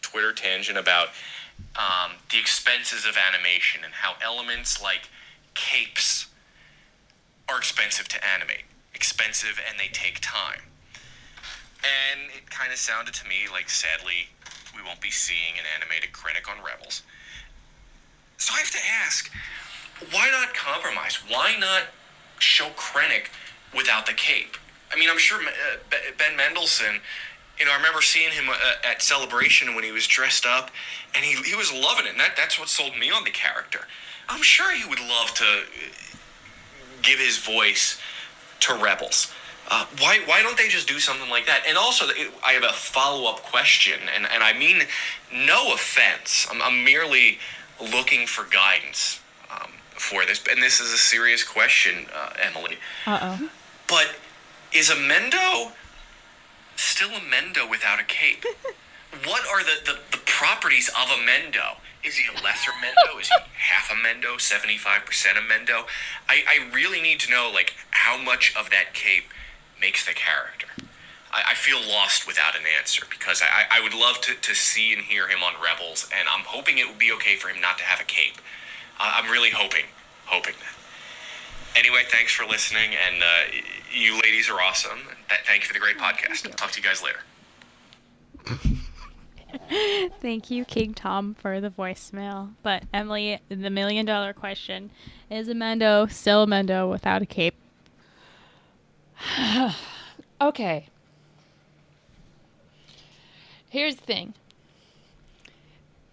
[0.00, 1.08] Twitter tangent about
[1.76, 5.08] um, the expenses of animation and how elements like
[5.54, 6.26] capes
[7.48, 8.64] are expensive to animate,
[8.94, 10.62] expensive, and they take time.
[11.82, 14.28] And it kind of sounded to me like, sadly,
[14.74, 17.02] we won't be seeing an animated Krennic on Rebels.
[18.38, 19.30] So I have to ask,
[20.10, 21.18] why not compromise?
[21.28, 21.82] Why not
[22.38, 23.28] show Krennic
[23.76, 24.56] without the cape?
[24.92, 25.76] I mean, I'm sure uh,
[26.18, 27.00] Ben Mendelsohn.
[27.58, 28.54] You know, I remember seeing him uh,
[28.88, 30.70] at Celebration when he was dressed up,
[31.14, 32.12] and he, he was loving it.
[32.12, 33.86] And that, that's what sold me on the character.
[34.28, 35.62] I'm sure he would love to
[37.02, 38.00] give his voice
[38.60, 39.32] to rebels.
[39.68, 41.62] Uh, why why don't they just do something like that?
[41.66, 42.06] And also,
[42.44, 44.82] I have a follow up question, and, and I mean
[45.32, 46.46] no offense.
[46.50, 47.38] I'm, I'm merely
[47.80, 49.20] looking for guidance
[49.50, 52.76] um, for this, and this is a serious question, uh, Emily.
[53.06, 53.50] Uh oh.
[53.88, 54.16] But
[54.72, 55.72] is a Mendo
[56.76, 58.44] still a Mendo without a cape?
[59.24, 61.76] what are the, the, the properties of a Mendo?
[62.04, 63.20] Is he a lesser Mendo?
[63.20, 64.36] Is he half a Mendo?
[64.36, 65.86] 75% a Mendo?
[66.28, 69.24] I, I really need to know, like, how much of that cape
[69.80, 70.68] makes the character.
[71.32, 74.92] I, I feel lost without an answer because I, I would love to, to see
[74.92, 77.78] and hear him on Rebels, and I'm hoping it would be okay for him not
[77.78, 78.36] to have a cape.
[79.00, 79.84] Uh, I'm really hoping,
[80.26, 81.78] hoping that.
[81.78, 83.60] Anyway, thanks for listening, and uh,
[83.92, 84.98] you ladies are awesome.
[85.28, 86.54] Th- thank you for the great podcast.
[86.54, 87.18] Talk to you guys later.
[90.20, 92.50] Thank you, King Tom, for the voicemail.
[92.62, 94.90] But Emily, the million dollar question
[95.30, 97.54] is a Mendo still Mendo without a cape?
[100.40, 100.88] Okay.
[103.70, 104.34] Here's the thing.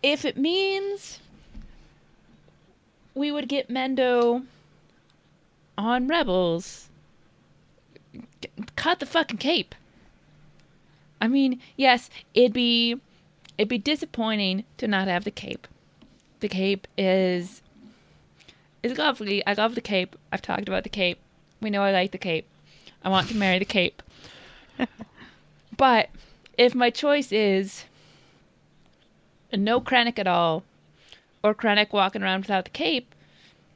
[0.03, 1.19] if it means
[3.13, 4.45] we would get Mendo
[5.77, 6.89] on Rebels,
[8.75, 9.75] cut the fucking cape.
[11.19, 12.99] I mean, yes, it'd be
[13.61, 15.67] it'd be disappointing to not have the cape.
[16.39, 17.61] The cape is
[18.81, 19.45] is lovely.
[19.45, 20.15] I love the cape.
[20.31, 21.19] I've talked about the cape.
[21.61, 22.47] We know I like the cape.
[23.03, 24.01] I want to marry the cape.
[25.77, 26.09] but
[26.57, 27.85] if my choice is
[29.53, 30.63] no Krennic at all,
[31.43, 33.13] or Krennic walking around without the cape,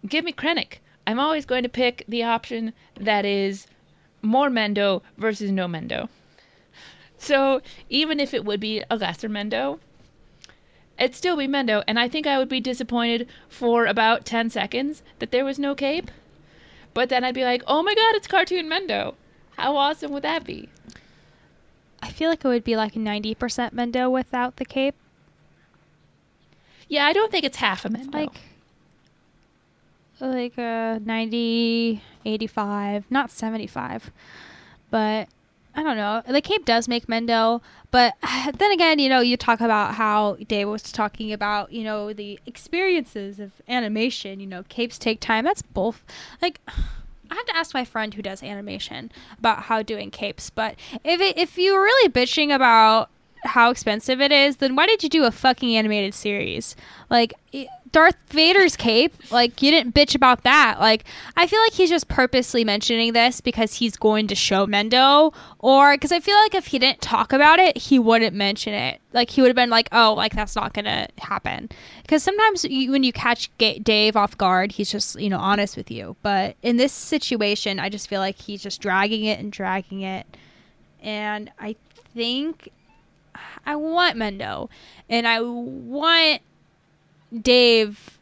[0.08, 0.80] give me Krennic.
[1.06, 3.68] I'm always going to pick the option that is
[4.24, 6.10] more Mendo versus no Mendo.
[7.26, 9.80] So even if it would be a lesser Mendo,
[11.00, 15.02] it'd still be Mendo, and I think I would be disappointed for about 10 seconds
[15.18, 16.12] that there was no cape.
[16.94, 19.16] But then I'd be like, oh my god, it's cartoon Mendo.
[19.58, 20.70] How awesome would that be?
[22.00, 23.36] I feel like it would be like 90%
[23.74, 24.94] Mendo without the cape.
[26.88, 28.14] Yeah, I don't think it's half a Mendo.
[28.14, 28.40] Like
[30.22, 34.12] like uh 90 85, not 75.
[34.92, 35.28] But
[35.76, 36.22] I don't know.
[36.26, 37.62] The cape does make Mendo,
[37.92, 38.14] but
[38.58, 42.40] then again, you know, you talk about how Dave was talking about, you know, the
[42.46, 44.40] experiences of animation.
[44.40, 45.44] You know, capes take time.
[45.44, 46.04] That's both.
[46.42, 50.50] Like, I have to ask my friend who does animation about how doing capes.
[50.50, 53.10] But if it, if you were really bitching about
[53.44, 56.76] how expensive it is, then why did you do a fucking animated series?
[57.10, 60.82] Like i- Darth Vader's cape, like you didn't bitch about that.
[60.82, 61.06] Like
[61.38, 65.94] I feel like he's just purposely mentioning this because he's going to show Mendo, or
[65.94, 69.00] because I feel like if he didn't talk about it, he wouldn't mention it.
[69.14, 71.70] Like he would have been like, "Oh, like that's not gonna happen."
[72.02, 75.78] Because sometimes you, when you catch Ga- Dave off guard, he's just you know honest
[75.78, 76.18] with you.
[76.22, 80.28] But in this situation, I just feel like he's just dragging it and dragging it,
[81.02, 81.78] and I
[82.14, 82.68] think
[83.66, 84.68] I want Mendo,
[85.10, 86.42] and I want
[87.42, 88.20] Dave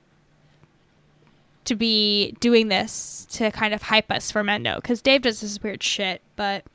[1.65, 5.61] to be doing this to kind of hype us for Mendo because Dave does this
[5.61, 6.65] weird shit, but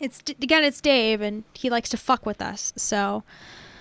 [0.00, 3.24] it's again it's Dave and he likes to fuck with us, so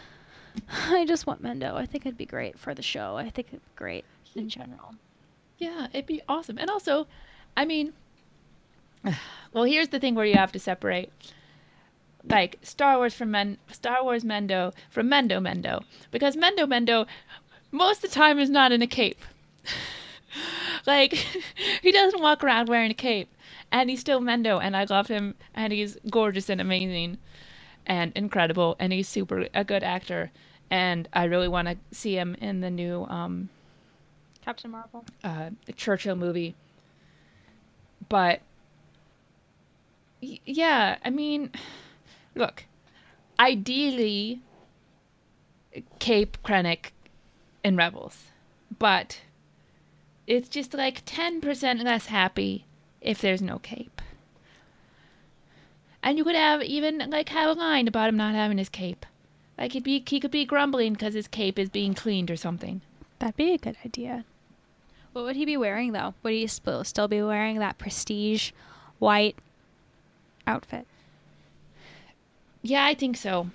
[0.89, 1.75] I just want Mendo.
[1.75, 3.17] I think it'd be great for the show.
[3.17, 4.05] I think it'd be great
[4.35, 4.95] in general.
[5.57, 6.57] Yeah, it'd be awesome.
[6.57, 7.07] And also,
[7.55, 7.93] I mean,
[9.53, 11.11] well, here's the thing where you have to separate
[12.27, 17.05] like Star Wars from Men Star Wars Mendo from Mendo Mendo because Mendo Mendo
[17.71, 19.19] most of the time is not in a cape.
[20.87, 21.13] like
[21.81, 23.29] he doesn't walk around wearing a cape
[23.71, 27.17] and he's still Mendo and I love him and he's gorgeous and amazing
[27.85, 30.31] and incredible and he's super a good actor
[30.71, 33.49] and I really want to see him in the new um
[34.43, 35.05] Captain Marvel.
[35.23, 36.55] uh, Churchill movie.
[38.07, 38.41] But
[40.21, 41.51] y- yeah, I mean,
[42.35, 42.65] look,
[43.39, 44.41] ideally,
[45.99, 46.91] Cape Krennic
[47.69, 48.25] in Rebels,
[48.77, 49.21] but
[50.27, 52.65] it's just like ten percent less happy
[52.99, 54.01] if there's no cape.
[56.03, 59.05] And you could have even like have a line about him not having his cape.
[59.57, 62.81] Like he'd be he could be grumbling because his cape is being cleaned or something.
[63.19, 64.25] That'd be a good idea.
[65.13, 66.13] What would he be wearing though?
[66.23, 68.51] Would he sp- still be wearing that prestige
[68.99, 69.35] white
[70.47, 70.87] outfit?
[72.61, 73.49] Yeah, I think so.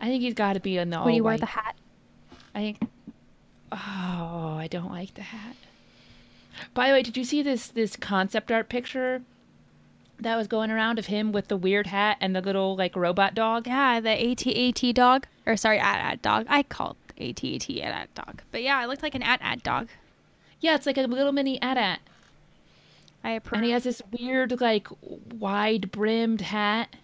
[0.00, 1.76] I think he's got to be in the all would he wear the hat?
[2.56, 2.80] I think.
[3.70, 5.56] Oh, I don't like the hat.
[6.72, 9.20] By the way, did you see this this concept art picture
[10.18, 13.34] that was going around of him with the weird hat and the little like robot
[13.34, 13.66] dog?
[13.66, 15.26] Yeah, the AT-AT dog.
[15.44, 16.46] Or sorry, AT-AT dog.
[16.48, 18.40] I called AT-AT AT-AT dog.
[18.50, 19.88] But yeah, it looked like an AT-AT dog.
[20.60, 22.00] Yeah, it's like a little mini AT-AT.
[23.22, 23.58] I approve.
[23.58, 24.88] And he has this weird like
[25.38, 26.96] wide brimmed hat.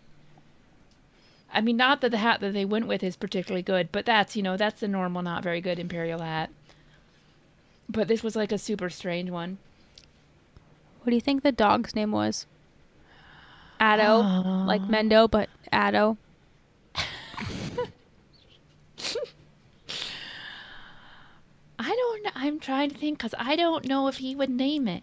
[1.53, 4.37] I mean, not that the hat that they went with is particularly good, but that's
[4.37, 6.51] you know that's the normal, not very good imperial hat.
[7.89, 9.59] But this was like a super strange one.
[11.01, 12.47] What do you think the dog's name was?
[13.81, 16.17] Addo, like Mendo, but Addo.
[21.79, 22.31] I don't know.
[22.37, 25.03] I'm trying to think because I don't know if he would name it.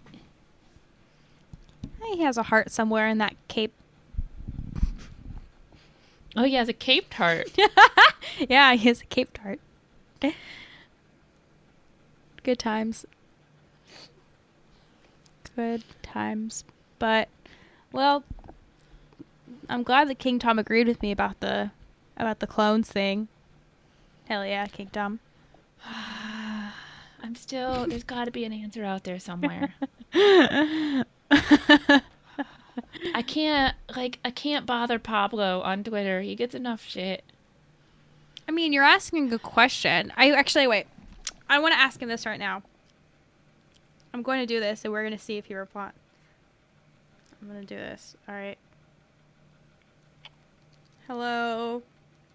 [2.13, 3.73] He has a heart somewhere in that cape.
[6.39, 7.51] Oh, he has a cape heart.
[8.49, 9.59] yeah, he has a cape tart.
[12.43, 13.05] Good times.
[15.53, 16.63] Good times.
[16.97, 17.27] But
[17.91, 18.23] well,
[19.67, 21.71] I'm glad that King Tom agreed with me about the
[22.15, 23.27] about the clones thing.
[24.29, 25.19] Hell yeah, King Tom.
[25.85, 27.85] I'm still.
[27.85, 29.75] There's got to be an answer out there somewhere.
[33.13, 36.21] I can't like I can't bother Pablo on Twitter.
[36.21, 37.23] He gets enough shit.
[38.47, 40.11] I mean, you're asking a question.
[40.17, 40.87] I actually wait.
[41.49, 42.63] I want to ask him this right now.
[44.13, 45.93] I'm going to do this, and we're going to see if he replies.
[47.41, 48.15] I'm going to do this.
[48.27, 48.57] All right.
[51.07, 51.83] Hello,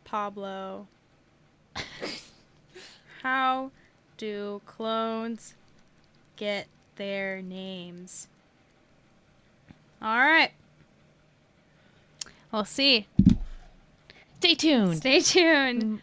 [0.05, 0.87] Pablo.
[3.23, 3.71] How
[4.17, 5.55] do clones
[6.37, 6.67] get
[6.97, 8.29] their names?
[10.05, 10.51] All right.
[12.53, 13.07] We'll see.
[14.37, 14.99] Stay tuned.
[14.99, 16.03] Stay tuned.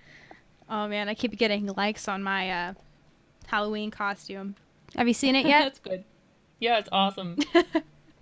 [0.68, 2.74] Oh man, I keep getting likes on my uh,
[3.46, 4.56] Halloween costume.
[4.96, 5.62] Have you seen it yet?
[5.66, 6.04] That's good.
[6.60, 7.38] Yeah, it's awesome.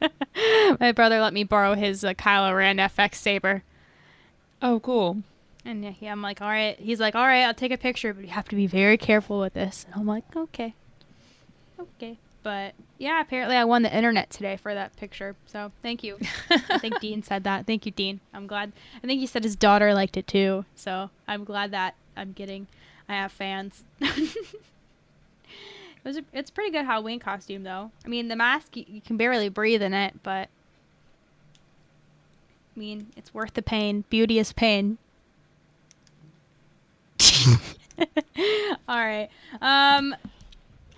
[0.82, 3.64] my brother let me borrow his uh, Kylo Ren FX saber.
[4.62, 5.24] oh, cool.
[5.64, 6.78] And yeah, yeah, I'm like, all right.
[6.78, 9.40] He's like, all right, I'll take a picture, but you have to be very careful
[9.40, 9.86] with this.
[9.86, 10.74] And I'm like, okay,
[11.80, 12.18] okay.
[12.42, 15.36] But yeah, apparently I won the internet today for that picture.
[15.46, 16.18] So thank you.
[16.50, 17.66] I think Dean said that.
[17.66, 18.20] Thank you, Dean.
[18.34, 18.72] I'm glad.
[19.04, 20.66] I think he said his daughter liked it too.
[20.76, 22.68] So I'm glad that I'm getting.
[23.08, 23.84] I have fans.
[24.00, 24.36] it
[26.04, 26.18] was.
[26.18, 27.92] A, it's a pretty good Halloween costume though.
[28.06, 30.48] I mean, the mask you, you can barely breathe in it, but
[32.76, 34.06] I mean, it's worth the pain.
[34.10, 34.98] Beauty is pain.
[38.88, 39.30] All right.
[39.62, 40.16] Um,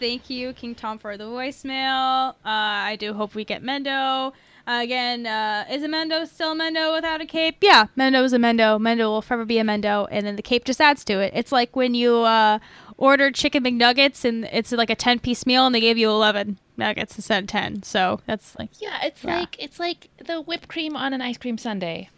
[0.02, 2.32] thank you, King Tom, for the voicemail.
[2.32, 4.34] Uh, I do hope we get Mendo.
[4.68, 7.58] Uh, again, uh, is a Mendo still a Mendo without a cape?
[7.62, 8.80] Yeah, Mendo is a Mendo.
[8.80, 11.32] Mendo will forever be a Mendo, and then the cape just adds to it.
[11.36, 12.60] It's like when you uh,
[12.98, 16.58] ordered chicken McNuggets and it's like a 10 piece meal and they gave you 11
[16.78, 17.84] nuggets instead of 10.
[17.84, 19.40] So that's like, Yeah, it's Yeah.
[19.40, 22.10] like it's like the whipped cream on an ice cream sundae.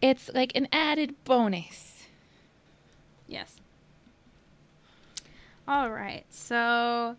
[0.00, 2.04] It's like an added bonus.
[3.28, 3.59] Yes.
[5.70, 6.24] All right.
[6.30, 7.14] So,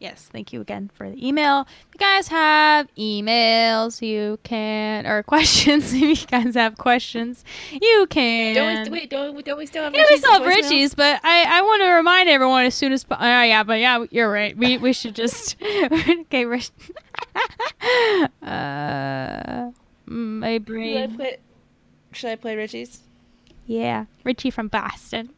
[0.00, 1.60] yes, thank you again for the email.
[1.60, 8.08] If you guys have emails, you can, or questions, if you guys have questions, you
[8.10, 8.56] can.
[8.56, 10.44] Don't we, wait, don't, don't we still have yeah, we still have?
[10.44, 14.04] Richie's, but I, I want to remind everyone as soon as oh, yeah, but yeah,
[14.10, 14.56] you're right.
[14.56, 16.72] We we should just okay, Rich.
[18.42, 19.70] uh,
[20.04, 21.36] my Should I play,
[22.10, 23.02] should I play Richie's?
[23.68, 25.30] Yeah, Richie from Boston.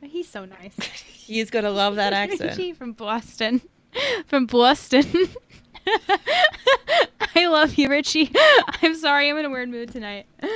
[0.00, 0.76] He's so nice.
[1.30, 2.58] He's gonna love that accent.
[2.58, 3.62] Richie from Boston.
[4.28, 5.04] From Boston.
[7.34, 8.32] I love you, Richie.
[8.82, 10.26] I'm sorry, I'm in a weird mood tonight.
[10.42, 10.48] All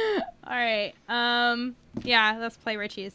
[0.46, 0.92] right.
[1.08, 1.74] Um.
[2.02, 3.14] Yeah, let's play Richie's.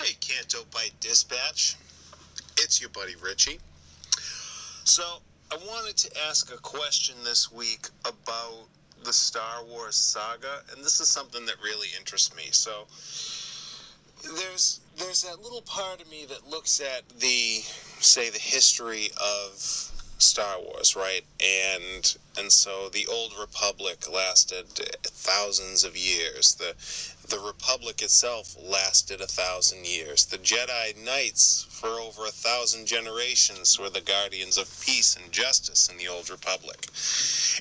[0.00, 1.76] Hey, Canto Bight Dispatch.
[2.56, 3.58] It's your buddy Richie.
[4.84, 5.02] So,
[5.50, 8.64] I wanted to ask a question this week about
[9.04, 12.44] the Star Wars saga, and this is something that really interests me.
[12.50, 12.86] So,
[14.36, 17.62] there's there's that little part of me that looks at the
[18.00, 21.24] say the history of Star Wars, right?
[21.40, 24.66] And and so the old republic lasted
[25.02, 26.54] thousands of years.
[26.54, 26.74] The
[27.28, 30.26] the republic itself lasted a thousand years.
[30.26, 35.88] The Jedi Knights for over a thousand generations were the guardians of peace and justice
[35.88, 36.86] in the old republic.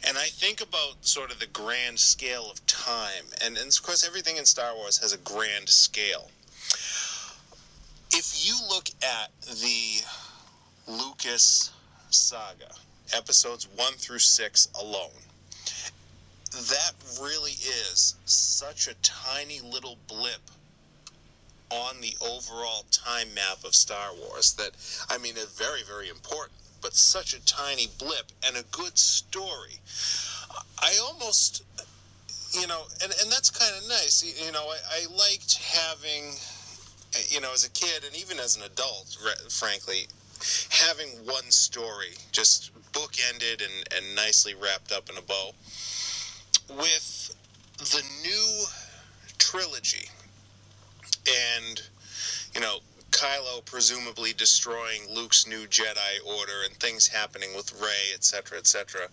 [0.03, 4.05] And I think about sort of the grand scale of time, and, and of course
[4.05, 6.29] everything in Star Wars has a grand scale
[8.13, 10.01] if you look at the
[10.87, 11.71] Lucas
[12.09, 12.73] saga,
[13.13, 15.09] episodes one through six alone,
[16.51, 20.41] that really is such a tiny little blip
[21.69, 24.71] on the overall time map of Star Wars that,
[25.09, 26.51] I mean, it's very, very important,
[26.81, 29.79] but such a tiny blip and a good story.
[30.79, 31.63] I almost,
[32.51, 34.21] you know, and, and that's kind of nice.
[34.21, 36.33] You- know, I, I liked having
[37.29, 39.17] you know, as a kid and even as an adult,
[39.49, 40.07] frankly,
[40.69, 45.51] having one story just bookended and, and nicely wrapped up in a bow.
[46.69, 47.35] With
[47.79, 48.63] the new
[49.37, 50.07] trilogy
[51.27, 51.81] and,
[52.53, 52.79] you know,
[53.11, 59.09] Kylo presumably destroying Luke's new Jedi Order and things happening with Rey, etc., etc.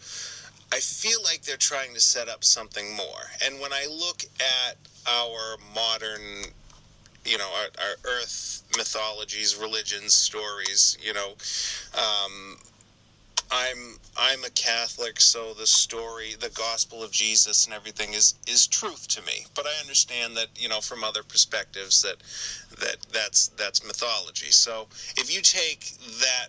[0.72, 3.30] I feel like they're trying to set up something more.
[3.44, 4.76] And when I look at
[5.06, 6.52] our modern
[7.28, 11.32] you know our, our earth mythologies religions stories you know
[11.94, 12.56] um,
[13.50, 18.66] i'm i'm a catholic so the story the gospel of jesus and everything is is
[18.66, 19.46] truth to me.
[19.55, 22.16] But i understand that you know from other perspectives that
[22.80, 24.50] that that's that's mythology.
[24.50, 24.86] So
[25.16, 26.48] if you take that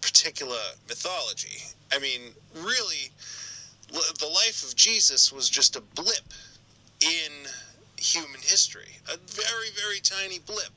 [0.00, 0.56] particular
[0.88, 1.58] mythology
[1.92, 3.10] i mean really
[3.90, 6.32] the life of jesus was just a blip
[7.02, 7.32] in
[8.00, 8.96] human history.
[9.12, 10.72] A very, very tiny blip.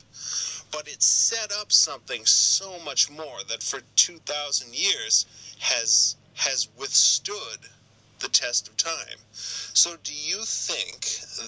[0.72, 5.26] But it set up something so much more that for 2,000 years
[5.60, 7.70] has has withstood
[8.20, 9.20] the test of time.
[9.32, 11.02] So, do you think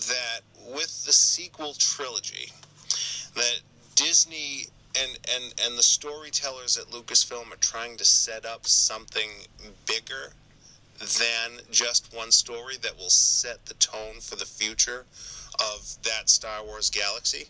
[0.08, 0.42] that
[0.74, 2.52] with the sequel trilogy,
[3.34, 3.62] that
[3.96, 9.30] Disney and and and the storytellers at Lucasfilm are trying to set up something
[9.86, 10.34] bigger
[11.00, 15.06] than just one story that will set the tone for the future
[15.60, 17.46] of that Star Wars galaxy?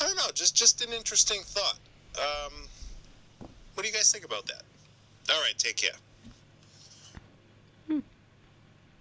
[0.00, 0.30] I don't know.
[0.34, 1.78] Just just an interesting thought.
[2.18, 2.52] Um,
[3.74, 4.62] what do you guys think about that?
[5.30, 5.90] All right, take care.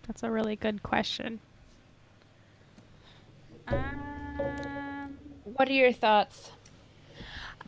[0.08, 1.40] That's a really good question.
[3.68, 6.52] Um, What are your thoughts?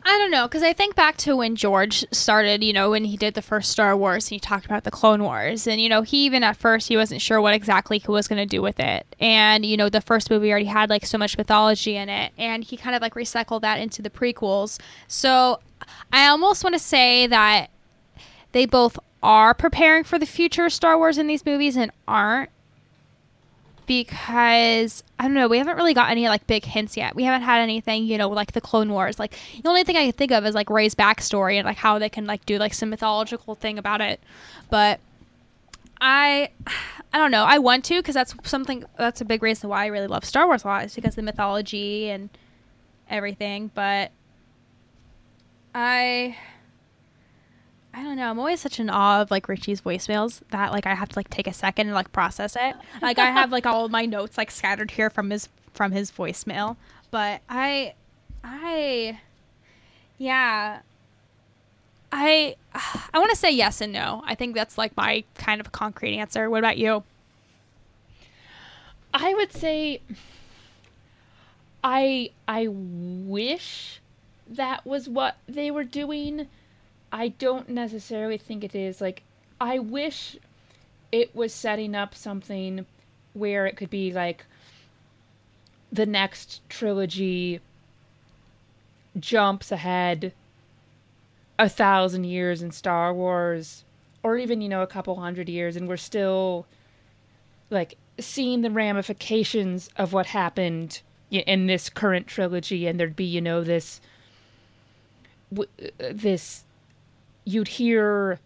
[0.02, 3.16] I don't know, because I think back to when George started, you know, when he
[3.16, 5.66] did the first Star Wars and he talked about the Clone Wars.
[5.66, 8.38] And, you know, he even at first, he wasn't sure what exactly he was going
[8.38, 9.06] to do with it.
[9.20, 12.32] And, you know, the first movie already had like so much mythology in it.
[12.38, 14.80] And he kind of like recycled that into the prequels.
[15.06, 15.60] So
[16.12, 17.70] I almost want to say that
[18.52, 22.50] they both are preparing for the future of Star Wars in these movies and aren't
[23.90, 27.16] because I don't know, we haven't really got any like big hints yet.
[27.16, 29.18] We haven't had anything, you know, like the Clone Wars.
[29.18, 31.98] Like the only thing I can think of is like Rey's backstory and like how
[31.98, 34.20] they can like do like some mythological thing about it.
[34.70, 35.00] But
[36.00, 36.50] I
[37.12, 37.42] I don't know.
[37.42, 40.46] I want to because that's something that's a big reason why I really love Star
[40.46, 42.30] Wars a lot is because the mythology and
[43.08, 43.72] everything.
[43.74, 44.12] But
[45.74, 46.36] I
[47.92, 48.30] I don't know.
[48.30, 51.28] I'm always such in awe of like Richie's voicemails that like I have to like
[51.28, 52.76] take a second and like process it.
[53.02, 56.76] Like I have like all my notes like scattered here from his from his voicemail.
[57.10, 57.94] But I
[58.44, 59.18] I
[60.18, 60.80] yeah.
[62.12, 64.22] I I want to say yes and no.
[64.24, 66.48] I think that's like my kind of concrete answer.
[66.48, 67.02] What about you?
[69.12, 70.00] I would say
[71.82, 74.00] I I wish
[74.48, 76.48] that was what they were doing.
[77.12, 79.00] I don't necessarily think it is.
[79.00, 79.22] Like
[79.60, 80.36] I wish
[81.12, 82.86] it was setting up something
[83.32, 84.44] where it could be like
[85.92, 87.60] the next trilogy
[89.18, 90.32] jumps ahead
[91.58, 93.84] a thousand years in Star Wars
[94.22, 96.66] or even you know a couple hundred years and we're still
[97.70, 103.40] like seeing the ramifications of what happened in this current trilogy and there'd be you
[103.40, 104.00] know this
[105.98, 106.64] this
[107.44, 108.38] you'd hear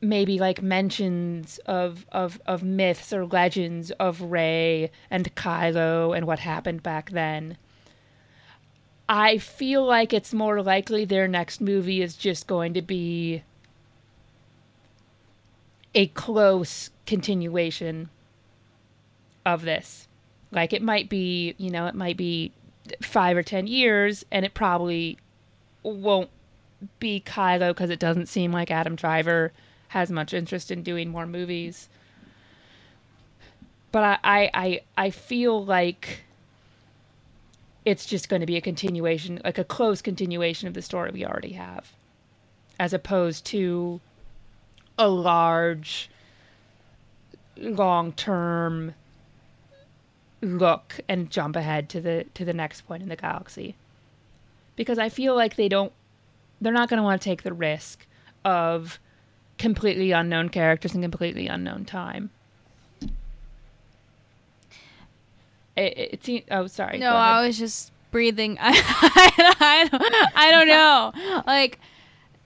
[0.00, 6.38] maybe like mentions of of of myths or legends of Rey and Kylo and what
[6.40, 7.56] happened back then.
[9.08, 13.42] I feel like it's more likely their next movie is just going to be
[15.94, 18.08] a close continuation
[19.44, 20.08] of this.
[20.50, 22.52] Like it might be, you know, it might be
[23.00, 25.18] 5 or 10 years and it probably
[25.82, 26.30] won't
[26.98, 29.52] be Kylo because it doesn't seem like Adam Driver
[29.88, 31.88] has much interest in doing more movies.
[33.92, 36.24] But I, I, I, I feel like
[37.84, 41.24] it's just going to be a continuation, like a close continuation of the story we
[41.24, 41.92] already have,
[42.80, 44.00] as opposed to
[44.98, 46.10] a large,
[47.56, 48.94] long term
[50.42, 53.76] look and jump ahead to the to the next point in the galaxy.
[54.74, 55.92] Because I feel like they don't
[56.60, 58.06] they're not going to want to take the risk
[58.44, 58.98] of
[59.58, 62.30] completely unknown characters and completely unknown time.
[65.76, 66.98] It, it, seems, oh, sorry.
[66.98, 67.10] No.
[67.10, 68.56] I was just breathing.
[68.60, 71.42] I, I, don't, I don't know.
[71.46, 71.78] Like,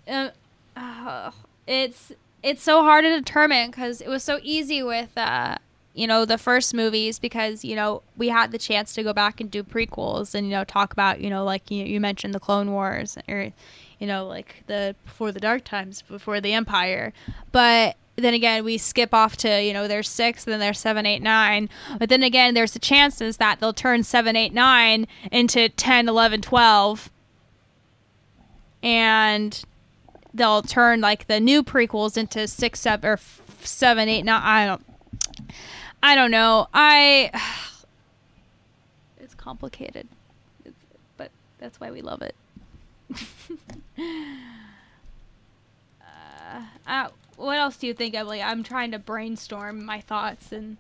[0.09, 0.31] uh,
[0.77, 1.31] uh,
[1.67, 2.13] it's
[2.43, 5.57] it's so hard to determine because it was so easy with uh,
[5.95, 9.41] you know the first movies because you know we had the chance to go back
[9.41, 12.41] and do prequels and you know talk about you know like you, you mentioned the
[12.41, 13.53] Clone Wars or
[14.01, 17.13] you know like the before the Dark Times before the Empire,
[17.53, 21.23] but then again we skip off to you know there's six then there's seven eight
[21.23, 21.69] nine.
[21.99, 26.43] But then again there's the chances that they'll turn seven eight nine into 10 11
[26.43, 27.11] 12
[28.83, 29.63] and
[30.33, 34.67] they'll turn like the new prequels into six seven or f- seven eight nine i
[34.67, 34.85] don't
[36.03, 36.69] i don't know.
[36.73, 37.31] I
[39.21, 40.09] it's complicated.
[41.17, 42.35] But that's why we love it
[46.03, 48.15] uh, uh, what else do you think?
[48.15, 50.77] Like, I'm trying to brainstorm my thoughts and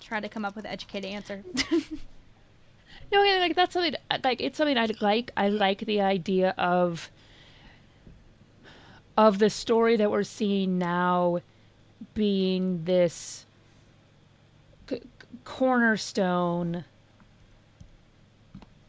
[0.00, 1.44] try to come up with an educated answer.
[3.12, 5.30] No, yeah, like that's something like it's something I like.
[5.36, 7.10] I like the idea of
[9.16, 11.38] of the story that we're seeing now
[12.14, 13.46] being this
[14.90, 15.02] c-
[15.44, 16.84] cornerstone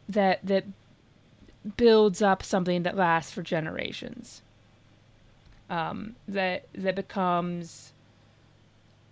[0.08, 0.64] that that
[1.76, 4.42] builds up something that lasts for generations.
[5.68, 7.92] Um, that that becomes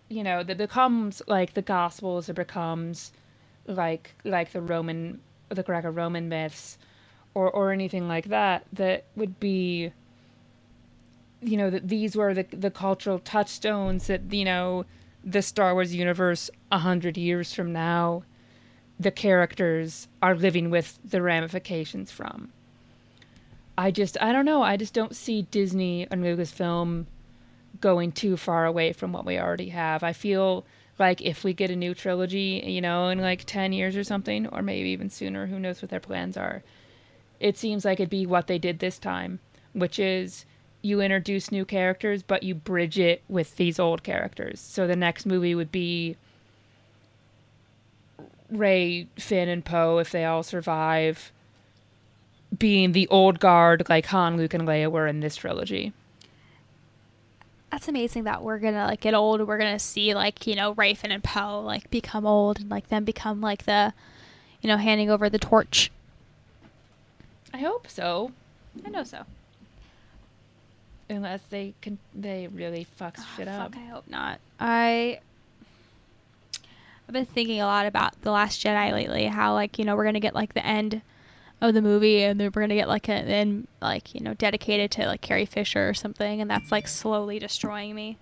[0.08, 3.12] you know, that becomes like the Gospels, it becomes
[3.66, 6.78] like like the Roman, the Greco-Roman myths,
[7.34, 8.64] or or anything like that.
[8.72, 9.92] That would be,
[11.42, 14.84] you know, that these were the the cultural touchstones that you know,
[15.24, 18.22] the Star Wars universe a hundred years from now,
[18.98, 22.52] the characters are living with the ramifications from.
[23.76, 24.62] I just I don't know.
[24.62, 27.06] I just don't see Disney and Lucasfilm
[27.80, 30.02] going too far away from what we already have.
[30.02, 30.64] I feel
[30.98, 34.46] like if we get a new trilogy, you know, in like 10 years or something,
[34.48, 36.62] or maybe even sooner, who knows what their plans are,
[37.40, 39.40] it seems like it'd be what they did this time,
[39.72, 40.44] which is
[40.82, 44.60] you introduce new characters, but you bridge it with these old characters.
[44.60, 46.16] So the next movie would be
[48.58, 51.32] Rey, Finn, and Poe if they all survive
[52.56, 55.92] being the old guard like Han, Luke, and Leia were in this trilogy.
[57.70, 59.40] That's amazing that we're gonna like get old.
[59.46, 62.88] We're gonna see like you know Rey, Finn, and Poe like become old and like
[62.88, 63.92] them become like the,
[64.60, 65.90] you know, handing over the torch.
[67.52, 68.30] I hope so,
[68.84, 69.24] I know so.
[71.10, 73.74] unless they can they really fuck ah, shit Oh, up.
[73.76, 74.38] I hope not.
[74.60, 75.18] I
[77.08, 79.26] I've been thinking a lot about the Last Jedi lately.
[79.26, 81.02] How like you know we're gonna get like the end
[81.60, 84.90] of the movie, and then we're gonna get like an end like you know dedicated
[84.92, 88.18] to like Carrie Fisher or something, and that's like slowly destroying me.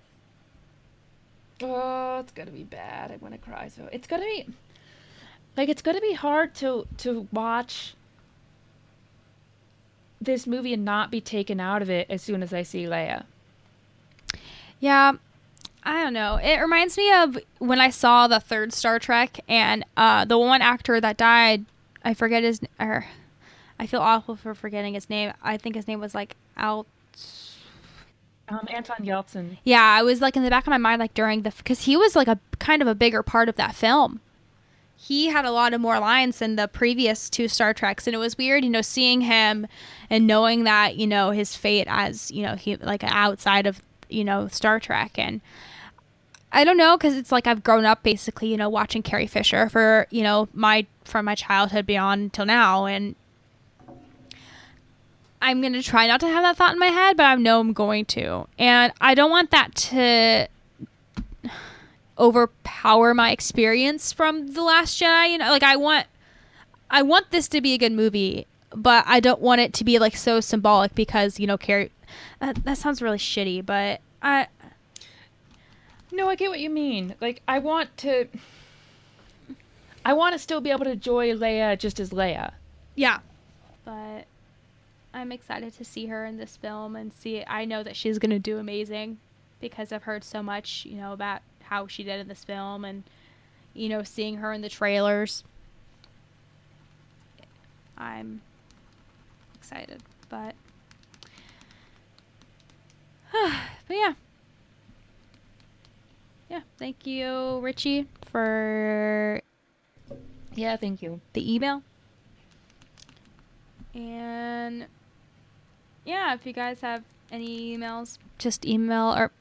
[1.61, 3.11] Oh, it's gonna be bad.
[3.11, 3.69] I'm gonna cry.
[3.69, 4.47] So it's gonna be
[5.55, 7.95] like it's gonna be hard to to watch
[10.21, 13.25] this movie and not be taken out of it as soon as I see Leia.
[14.79, 15.13] Yeah,
[15.85, 16.37] I don't know.
[16.37, 20.61] It reminds me of when I saw the third Star Trek, and uh, the one
[20.61, 21.65] actor that died,
[22.03, 23.05] I forget his, or
[23.79, 25.33] I feel awful for forgetting his name.
[25.43, 26.85] I think his name was like Al.
[28.49, 29.57] Um, Anton Yelchin.
[29.63, 31.97] Yeah, I was like in the back of my mind, like during the, because he
[31.97, 34.21] was like a kind of a bigger part of that film.
[34.95, 38.19] He had a lot of more lines than the previous two Star Treks, and it
[38.19, 39.67] was weird, you know, seeing him
[40.09, 44.23] and knowing that, you know, his fate as, you know, he like outside of, you
[44.23, 45.41] know, Star Trek, and
[46.55, 49.69] I don't know, because it's like I've grown up basically, you know, watching Carrie Fisher
[49.69, 53.15] for, you know, my from my childhood beyond till now, and
[55.41, 57.73] I'm to try not to have that thought in my head, but I know I'm
[57.73, 58.47] going to.
[58.57, 60.47] And I don't want that to
[62.17, 65.31] overpower my experience from The Last Jedi.
[65.31, 66.07] You know, like I want
[66.89, 69.99] I want this to be a good movie, but I don't want it to be
[69.99, 71.91] like so symbolic because, you know, Carrie
[72.39, 74.47] that, that sounds really shitty, but I
[76.13, 77.15] No, I get what you mean.
[77.19, 78.27] Like I want to
[80.05, 82.53] I want to still be able to enjoy Leia just as Leia.
[82.95, 83.19] yeah.
[83.83, 84.25] But
[85.13, 88.29] I'm excited to see her in this film and see I know that she's going
[88.29, 89.17] to do amazing
[89.59, 93.03] because I've heard so much, you know, about how she did in this film and
[93.73, 95.43] you know, seeing her in the trailers.
[97.97, 98.41] I'm
[99.55, 100.53] excited, but
[103.31, 104.13] but yeah.
[106.53, 109.41] Yeah, thank you Richie for
[110.53, 111.19] Yeah, thank you.
[111.33, 111.81] the email.
[113.95, 114.85] And
[116.05, 119.31] yeah, if you guys have any emails, just email or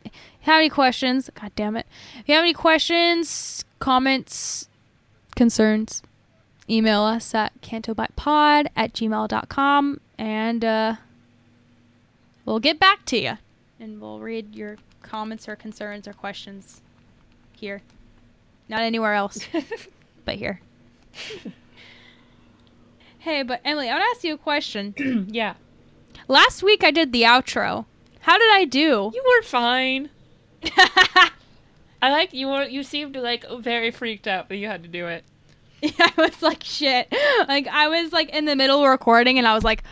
[0.40, 1.86] have any questions, god damn it.
[2.18, 4.70] If you have any questions, comments,
[5.36, 6.02] concerns,
[6.70, 10.94] email us at cantobightpod at gmail.com and uh,
[12.46, 13.36] we'll get back to you.
[13.78, 16.80] And we'll read your comments or concerns or questions
[17.62, 17.80] here.
[18.68, 19.38] Not anywhere else,
[20.24, 20.60] but here.
[23.20, 24.94] Hey, but Emily, I want to ask you a question.
[25.30, 25.54] yeah.
[26.26, 27.86] Last week I did the outro.
[28.20, 29.12] How did I do?
[29.14, 30.10] You were fine.
[32.02, 35.06] I like you were you seemed like very freaked out that you had to do
[35.06, 35.24] it.
[36.00, 37.12] I was like, shit.
[37.46, 39.84] Like, I was like in the middle of recording and I was like,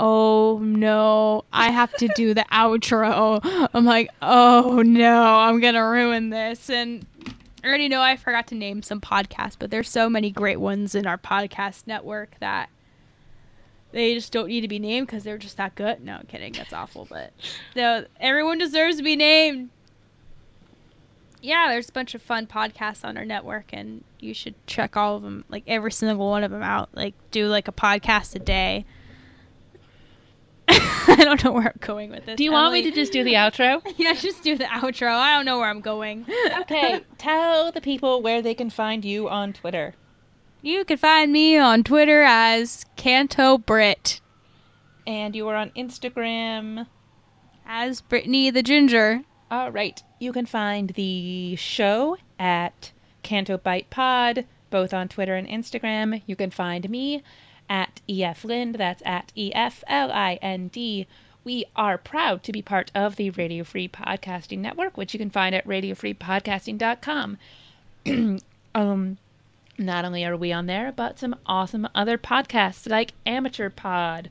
[0.00, 3.68] oh no, I have to do the outro.
[3.74, 6.70] I'm like, oh no, I'm going to ruin this.
[6.70, 7.06] And
[7.62, 10.94] I already know I forgot to name some podcasts, but there's so many great ones
[10.94, 12.70] in our podcast network that
[13.92, 16.02] they just don't need to be named because they're just that good.
[16.02, 16.54] No, I'm kidding.
[16.54, 17.06] That's awful.
[17.08, 17.32] But
[17.76, 19.68] no, everyone deserves to be named.
[21.42, 25.16] Yeah, there's a bunch of fun podcasts on our network, and you should check all
[25.16, 26.88] of them, like every single one of them out.
[26.94, 28.86] Like, do like a podcast a day.
[31.08, 32.36] I don't know where I'm going with this.
[32.36, 33.82] Do you want me to just do the outro?
[33.96, 35.08] Yeah, just do the outro.
[35.08, 36.26] I don't know where I'm going.
[36.62, 39.94] Okay, tell the people where they can find you on Twitter.
[40.62, 44.20] You can find me on Twitter as Canto Brit,
[45.06, 46.86] And you are on Instagram.
[47.66, 49.22] as Brittani the Ginger.
[49.50, 50.02] All right.
[50.18, 52.92] You can find the show at
[53.22, 56.22] Canto Bight Pod, both on Twitter and Instagram.
[56.26, 57.22] You can find me
[57.70, 58.74] at EF Lind.
[58.74, 61.06] That's at E F L I N D.
[61.42, 65.30] We are proud to be part of the Radio Free Podcasting Network, which you can
[65.30, 67.38] find at radiofreepodcasting.com.
[68.74, 69.18] um,
[69.78, 74.28] not only are we on there, but some awesome other podcasts like Amateur Pod,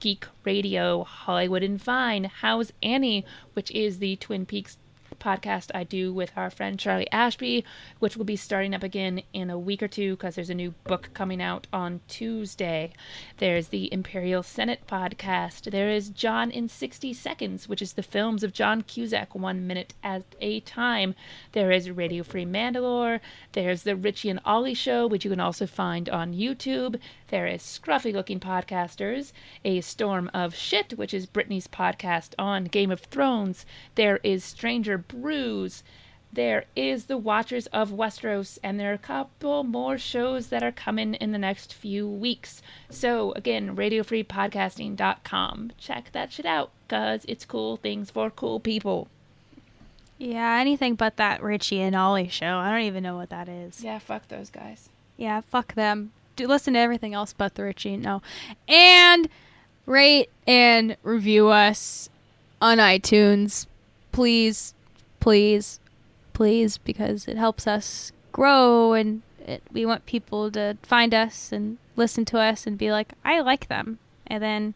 [0.00, 4.78] Geek Radio, Hollywood and Fine, How's Annie, which is the Twin Peaks
[5.18, 7.64] podcast I do with our friend Charlie Ashby,
[7.98, 10.72] which will be starting up again in a week or two because there's a new
[10.84, 12.92] book coming out on Tuesday.
[13.38, 15.70] There's the Imperial Senate podcast.
[15.70, 19.94] There is John in 60 Seconds, which is the films of John Cusack one minute
[20.02, 21.14] at a time.
[21.52, 23.20] There is Radio Free Mandalore.
[23.52, 26.98] There's the Richie and Ollie show, which you can also find on YouTube.
[27.28, 29.32] There is Scruffy Looking Podcasters,
[29.64, 33.66] A Storm of Shit, which is Brittani's podcast on Game of Thrones.
[33.96, 35.82] There is Stranger Brews.
[36.30, 40.70] There is The Watchers of Westeros, and there are a couple more shows that are
[40.72, 42.60] coming in the next few weeks.
[42.90, 45.72] So, again, radiofreepodcasting.com.
[45.78, 49.08] Check that shit out, because it's cool things for cool people.
[50.18, 52.56] Yeah, anything but that Richie and Ollie show.
[52.58, 53.82] I don't even know what that is.
[53.82, 54.90] Yeah, fuck those guys.
[55.16, 56.12] Yeah, fuck them.
[56.36, 57.96] Do listen to everything else but the Richie.
[57.96, 58.20] No,
[58.68, 59.28] and
[59.86, 62.10] rate and review us
[62.60, 63.66] on iTunes,
[64.12, 64.74] please,
[65.20, 65.80] please,
[66.32, 71.78] please, because it helps us grow and it, we want people to find us and
[71.96, 74.74] listen to us and be like, I like them, and then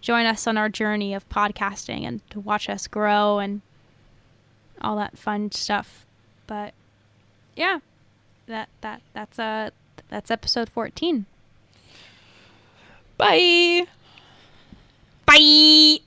[0.00, 3.62] join us on our journey of podcasting and to watch us grow and
[4.80, 6.04] all that fun stuff.
[6.46, 6.74] But
[7.56, 7.78] yeah,
[8.46, 9.70] that that that's uh
[10.08, 11.24] that's episode 14.
[13.16, 13.86] Bye!
[15.24, 15.98] Bye.